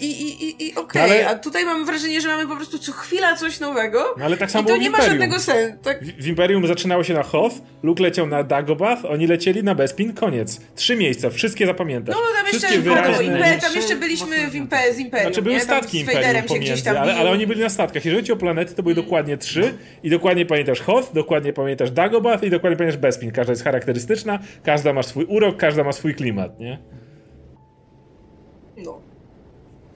[0.00, 2.78] I, i, i, i okej, No ale- a tutaj mam wrażenie, że mamy po prostu
[2.78, 4.14] co chwila coś nowego.
[4.18, 5.78] No ale tak samo I to nie ma żadnego sensu.
[5.82, 9.74] Tak, W, w Imperium zaczynało się na Hoth, Luke leciał na Dagobah, oni lecieli na
[9.74, 10.60] Bespin, koniec.
[10.74, 12.14] Trzy miejsca, wszystkie zapamiętasz.
[12.14, 13.24] no tam jeszcze wszystkie wyraźne.
[13.24, 15.60] Imper, tam jeszcze byliśmy w Imper, z Imperium, Znaczy były nie?
[15.60, 18.04] Tam statki z Imperium Vaderem się gdzieś pomiędzy, tam ale, ale oni byli na statkach.
[18.04, 22.42] Jeżeli chodzi o planety, to były dokładnie trzy i dokładnie pamiętasz Hoth, dokładnie pamiętasz Dagobah
[22.42, 23.30] i dokładnie pamiętasz Bespin.
[23.30, 26.78] Każda jest charakterystyczna, każda ma swój urok, każda ma swój klimat, nie?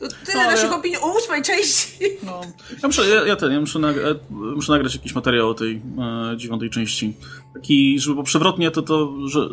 [0.05, 0.10] No.
[0.10, 1.98] To tyle No, naszych opinii o ósmej części.
[2.22, 2.40] No,
[2.82, 5.82] ja muszę, ja, ja ten, ja muszę, nag, e, muszę nagrać jakiś materiał o tej
[6.32, 7.14] e, dziewiątej części.
[7.55, 9.47] Taki, żeby było przewrotnie, to to że, e,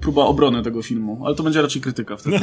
[0.00, 2.38] próba obrony tego filmu, ale to będzie raczej krytyka wtedy.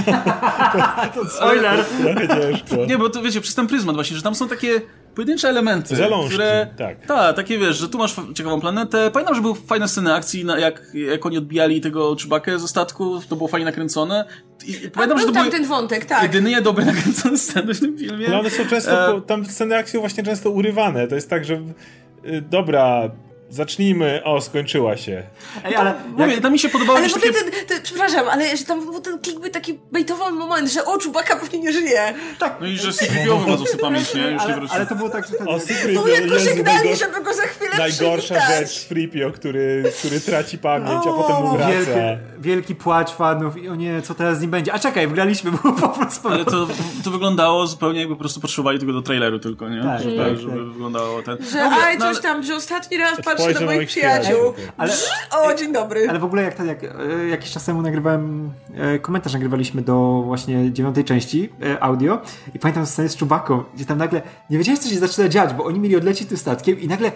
[1.38, 1.86] Spoiler!
[1.86, 2.86] Trochę ciężko.
[2.86, 4.82] Nie, bo to wiecie, przez ten pryzmat właśnie, że tam są takie
[5.16, 6.68] pojedyncze elementy, Zalążki, które...
[6.78, 7.06] tak.
[7.06, 9.12] Tak, takie wiesz, że tu masz ciekawą planetę.
[9.12, 13.36] Pamiętam, że były fajne sceny akcji, jak, jak oni odbijali tego Chewbackę ze statku, to
[13.36, 14.26] było fajnie nakręcone.
[14.66, 16.24] I, pamiętam, że był to tam były ten wątek, tak.
[16.24, 18.28] jedynie dobre nakręcone sceny w tym filmie.
[18.28, 21.08] Ale one są często, E, tam sceny akcji są właśnie często urywane.
[21.08, 23.10] To jest tak, że y, dobra,
[23.50, 25.24] zacznijmy, o, skończyła się.
[25.66, 27.52] Ej, ale Mówię, jak, tam mi się podobało Ale w ogóle takie...
[27.52, 30.98] ten, ten, przepraszam, ale że tam był ten klik był taki bejtowy moment, że o,
[30.98, 32.14] Czubaka pewnie nie żyje.
[32.40, 34.22] tak, No i że sypiowy ma został pamięć, nie?
[34.22, 34.76] Już nie ale, wrócił.
[34.76, 37.34] ale to było tak, że ten, O, Secret, No jak go żegnali, najgor- żeby go
[37.34, 38.60] za chwilę Najgorsza przywitać.
[38.74, 41.72] rzecz Freepio, który, który traci pamięć, a O, potem mu wraca.
[41.72, 41.92] wielki,
[42.40, 44.74] wielki płacz fanów i o nie, co teraz z nim będzie?
[44.74, 46.28] A czekaj, wgraliśmy, bo po prostu...
[46.30, 46.68] Ale to,
[47.04, 49.84] to wyglądało zupełnie jakby po prostu potrzebowali tego do traileru tylko, nie?
[49.84, 50.66] Tak, żeby, tak, żeby tak.
[50.72, 51.38] wyglądało ten...
[51.52, 53.90] Że No mówię, aj, coś tam, że ostatni raz patrzę Spojrzę na na moich moich
[53.90, 54.54] przyjaciół.
[54.78, 54.94] Ale-
[55.32, 56.10] O, dzień dobry.
[56.10, 60.22] Ale w ogóle jak, tak, jak e, jakiś czas temu nagrywałem e, komentarz nagrywaliśmy do
[60.26, 62.22] właśnie dziewiątej części e, audio
[62.54, 65.66] i pamiętam scenę z Czubaką, gdzie tam nagle nie wiedziałeś co się zaczyna dziać, bo
[65.66, 67.12] oni mieli odlecieć tym statkiem i nagle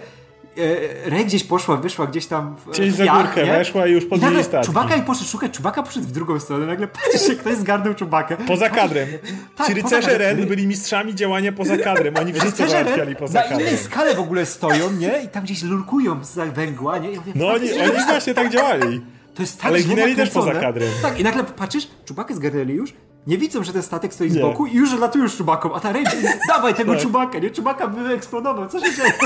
[1.04, 3.52] Rey gdzieś poszła, wyszła gdzieś tam w, Gdzieś za górkę nie?
[3.52, 4.66] weszła i już I podjęli nagle statki.
[4.66, 8.36] Czubaka i poszedł szukać, Czubaka poszedł w drugą stronę, nagle patrz się, ktoś zgarnął Czubakę.
[8.46, 9.08] Poza kadrem.
[9.56, 10.36] Tak, Ci rycerze kadrem.
[10.38, 12.16] Ren byli mistrzami działania poza kadrem.
[12.16, 13.78] Oni Rycerze załatwiali poza na innej kadrem.
[13.78, 15.22] skale w ogóle stoją, nie?
[15.24, 17.10] I tam gdzieś lurkują z węgła, nie?
[17.10, 19.00] I ja mówię, No oni, oni właśnie tak działali.
[19.34, 20.88] To jest tak Ale ginęli też poza kadrem.
[21.02, 22.94] Tak, i nagle patrzysz, czubakę zgarnęli już,
[23.26, 24.40] nie widzą, że ten statek stoi z Nie.
[24.42, 26.04] boku i już latują z czubaką, a ta Rey,
[26.48, 27.02] dawaj tego Tak.
[27.02, 27.50] czubaka, nie?
[27.50, 29.12] Czubaka by eksplodował, co się dzieje?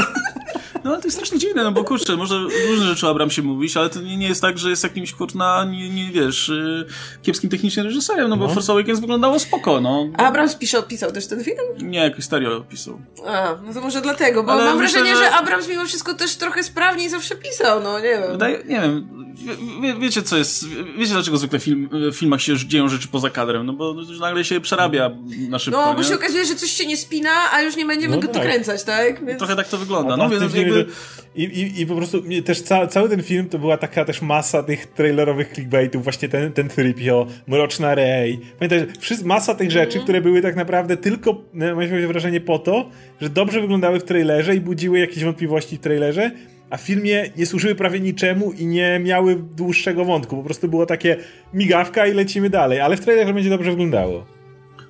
[0.85, 2.35] No ale to jest strasznie dziwne, no bo kurczę, może
[2.69, 5.65] różne rzeczy o Abramsie mówić, ale to nie, nie jest tak, że jest jakimś kurna,
[5.65, 6.85] nie, nie wiesz, y,
[7.23, 10.06] kiepskim technicznie reżyserem, no bo Force Awakens wyglądało spoko, no.
[10.19, 11.56] A Abrams pisał, pisał też ten film?
[11.82, 13.01] Nie, jakoś serio pisał.
[13.27, 16.15] A, no to może dlatego, bo Ale mam myślę, wrażenie, że- że Abrams mimo wszystko
[16.15, 18.32] też trochę sprawniej zawsze pisał, no nie wiem.
[18.32, 22.56] Wydaje, nie wiem, wie, wie, wiecie co jest, wiecie dlaczego zwykle film, w filmach się
[22.56, 25.11] dzieją rzeczy poza kadrem, no bo nagle się przerabia
[25.48, 26.09] na szybko, No, bo nie?
[26.09, 28.36] się okazuje, że coś się nie spina, a już nie będziemy No go tak.
[28.36, 29.24] dokręcać, tak?
[29.27, 29.39] Więc...
[29.39, 30.74] Trochę tak to wygląda, no w więc jakby...
[30.75, 30.91] to-
[31.37, 34.63] I, i, I po prostu też ca, cały ten film to była taka też masa
[34.63, 38.41] tych trailerowych clickbaitów, właśnie ten, ten Tripio, Mroczna Rey.
[38.59, 41.67] Pamiętaj, wszyscy, masa tych rzeczy, które były tak naprawdę tylko, no,
[42.09, 42.91] wrażenie, po to,
[43.21, 46.31] że dobrze wyglądały w trailerze i budziły jakieś wątpliwości w trailerze,
[46.71, 50.37] a w filmie nie służyły prawie niczemu i nie miały dłuższego wątku.
[50.37, 51.17] Po prostu było takie
[51.55, 54.34] migawka i lecimy dalej, ale w trailerze będzie dobrze wyglądało.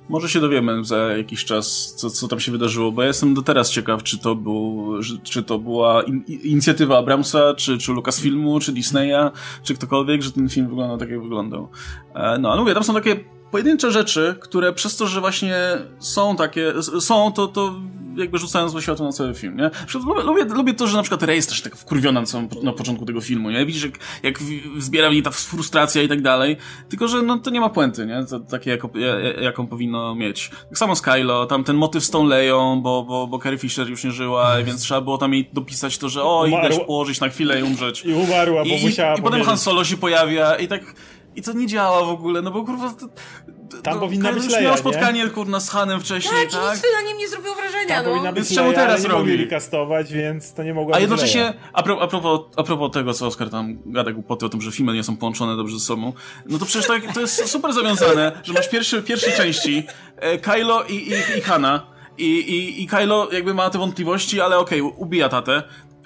[0.09, 3.41] Może się dowiemy za jakiś czas, co, co tam się wydarzyło, bo ja jestem do
[3.41, 4.89] teraz ciekaw, czy to, był,
[5.23, 9.31] czy to była in, inicjatywa Abramsa, czy, czy Lucasfilmu, czy Disneya,
[9.63, 11.69] czy ktokolwiek, że ten film wyglądał tak, jak wyglądał.
[12.15, 13.15] E, No, ale mówię, tam są takie
[13.51, 15.55] pojedyncze rzeczy, które przez to, że właśnie
[15.99, 17.75] są takie, są, to, to
[18.17, 19.69] jakby rzucają złe światło na cały film, nie?
[20.23, 23.05] Lubię, lubię, to, że na przykład Rey jest też tak wkurwiona na, samym, na początku
[23.05, 23.65] tego filmu, nie?
[23.65, 24.39] Widzisz, jak, jak
[24.75, 26.57] wzbiera w niej ta frustracja i tak dalej,
[26.89, 28.25] tylko, że no, to nie ma puenty, nie?
[28.29, 30.49] To, takie, jako, ja- ja- jaką powinno mieć.
[30.69, 33.89] Tak samo z Kylo, tam ten motyw z tą Leją, bo, bo, bo Carrie Fisher
[33.89, 37.29] już nie żyła, więc trzeba było tam jej dopisać to, że o, się położyć na
[37.29, 38.05] chwilę i umrzeć.
[38.05, 40.95] I umarła, bo I, musiała i, i potem Han Solo się pojawia i tak...
[41.35, 42.89] I to nie działa w ogóle, no bo kurwa...
[42.89, 43.07] To,
[43.69, 44.79] to, Tam powinna być już Leia, miała nie?
[44.79, 46.73] spotkanie, kurna, z Hanem wcześniej, Tak, tak?
[46.75, 48.11] nic na nim nie zrobiło wrażenia, Tam no.
[48.11, 49.43] powinna być Więc czemu teraz ale nie mogli robi?
[49.43, 53.27] recastować, więc to nie mogła A jednocześnie, a, pro, a, propos, a propos tego, co
[53.27, 56.13] Oskar tam gada głupoty o tym, że filmy nie są połączone dobrze ze sobą,
[56.45, 59.83] no to przecież tak, to jest super zawiązane, że masz pierwszy, pierwszej części
[60.17, 61.87] e, Kylo i, i, i Hanna
[62.17, 65.63] i, i, i Kylo jakby ma te wątpliwości, ale okej, ubija tatę.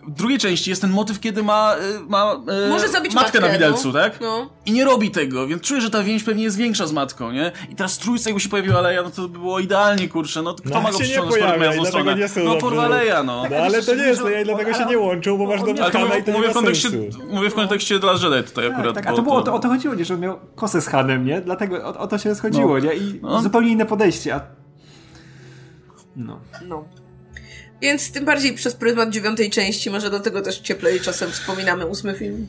[0.10, 3.48] W drugiej części jest ten motyw, kiedy ma, e, ma e, Może zabić matkę, matkę,
[3.48, 3.94] na widelcu, no.
[3.94, 4.22] tak?
[4.22, 4.49] No.
[4.65, 7.52] I nie robi tego, więc czuję, że ta więź pewnie jest większa z matką, nie?
[7.69, 10.53] I teraz w trójce jakby się pojawiła Leia, no to by było idealnie, kurczę, no
[10.53, 12.15] kto No, ma go przyciągnąć z stronę?
[12.15, 13.44] nie są No porwa Leia, no.
[13.52, 16.06] No ale to nie jest Leia dlatego się nie łączą, bo masz do to Kana
[16.06, 16.90] mówię, to mówię, w kontekście,
[17.30, 18.95] mówię w kontekście dla Jedi tutaj akurat.
[18.95, 21.26] Tak, a to, było, to, o to chodziło, nie, że on miał kosę z Hanem,
[21.26, 21.41] nie?
[21.41, 22.84] Dlatego o, o to się schodziło, No.
[22.86, 22.94] nie?
[22.95, 23.41] I No.
[23.41, 24.41] zupełnie inne podejście, a...
[26.15, 26.40] No.
[26.68, 26.84] No.
[27.81, 32.47] Więc tym bardziej przez pryzmat dziewiątej części, może dlatego też cieplej czasem wspominamy ósmy film,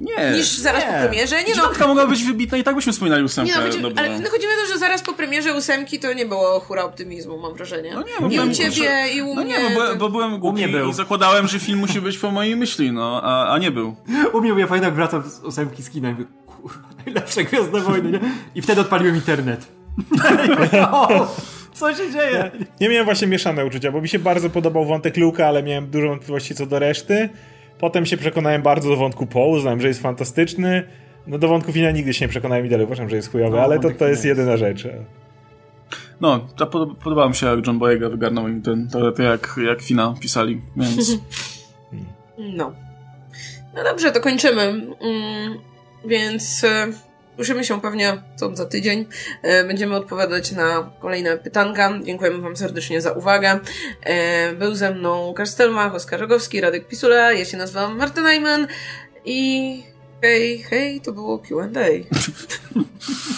[0.00, 0.30] Nie.
[0.36, 0.90] niż zaraz nie.
[0.92, 1.36] po premierze.
[1.36, 3.52] Nie no, Dziewiątka mogła być wybitna i tak byśmy wspominali ósemkę.
[3.52, 3.98] nie no, chodzi, dobrze.
[4.04, 6.84] ale no, chodzi mi o to, że zaraz po premierze ósemki to nie było hura
[6.84, 7.90] optymizmu, mam wrażenie.
[7.94, 9.58] No nie, bo I byłem- u ciebie, i u No mnie.
[9.58, 10.90] nie, bo, bo byłem głupi mnie był.
[10.90, 13.96] i zakładałem, że film musi być po mojej myśli, no, a, a nie był.
[14.32, 17.80] U mnie, ja pamiętam, jak wracam z ósemki z kina i mówię, kurwa, najlepsze Gwiazdy
[17.80, 18.20] Wojny, nie?
[18.54, 19.66] I wtedy odpaliłem internet.
[20.92, 21.36] o,
[21.76, 22.50] co się dzieje?
[22.80, 26.08] Nie miałem właśnie mieszane uczucia, bo mi się bardzo podobał wątek Luka, ale miałem dużo
[26.08, 27.28] wątpliwości co do reszty.
[27.78, 30.82] Potem się przekonałem bardzo do wątku Poe, uznałem, że jest fantastyczny.
[31.26, 33.62] No do wątku Fina nigdy się nie przekonałem i dalej uważam, że jest chujowy, No,
[33.62, 34.88] ale to, to jest jedyna rzecz.
[36.20, 39.54] No, to pod, podobało mi się, jak John Boyega wygarnął im ten, to, to jak,
[39.66, 41.12] jak Fina pisali, więc...
[42.38, 42.72] No.
[43.74, 44.62] No dobrze, to kończymy.
[44.62, 45.58] Mm,
[46.06, 46.86] więc e,
[47.36, 49.06] słyszymy się pewnie co za tydzień.
[49.42, 51.92] E, będziemy odpowiadać na kolejne pytanka.
[52.04, 53.60] Dziękujemy Wam serdecznie za uwagę.
[54.02, 57.32] E, był ze mną Łukasz Stelmach, Oskar Rogowski, Radek Pisula.
[57.32, 58.66] Ja się nazywam Marta Najman
[59.24, 59.82] i
[60.22, 61.86] hej, hej, to było Q&A.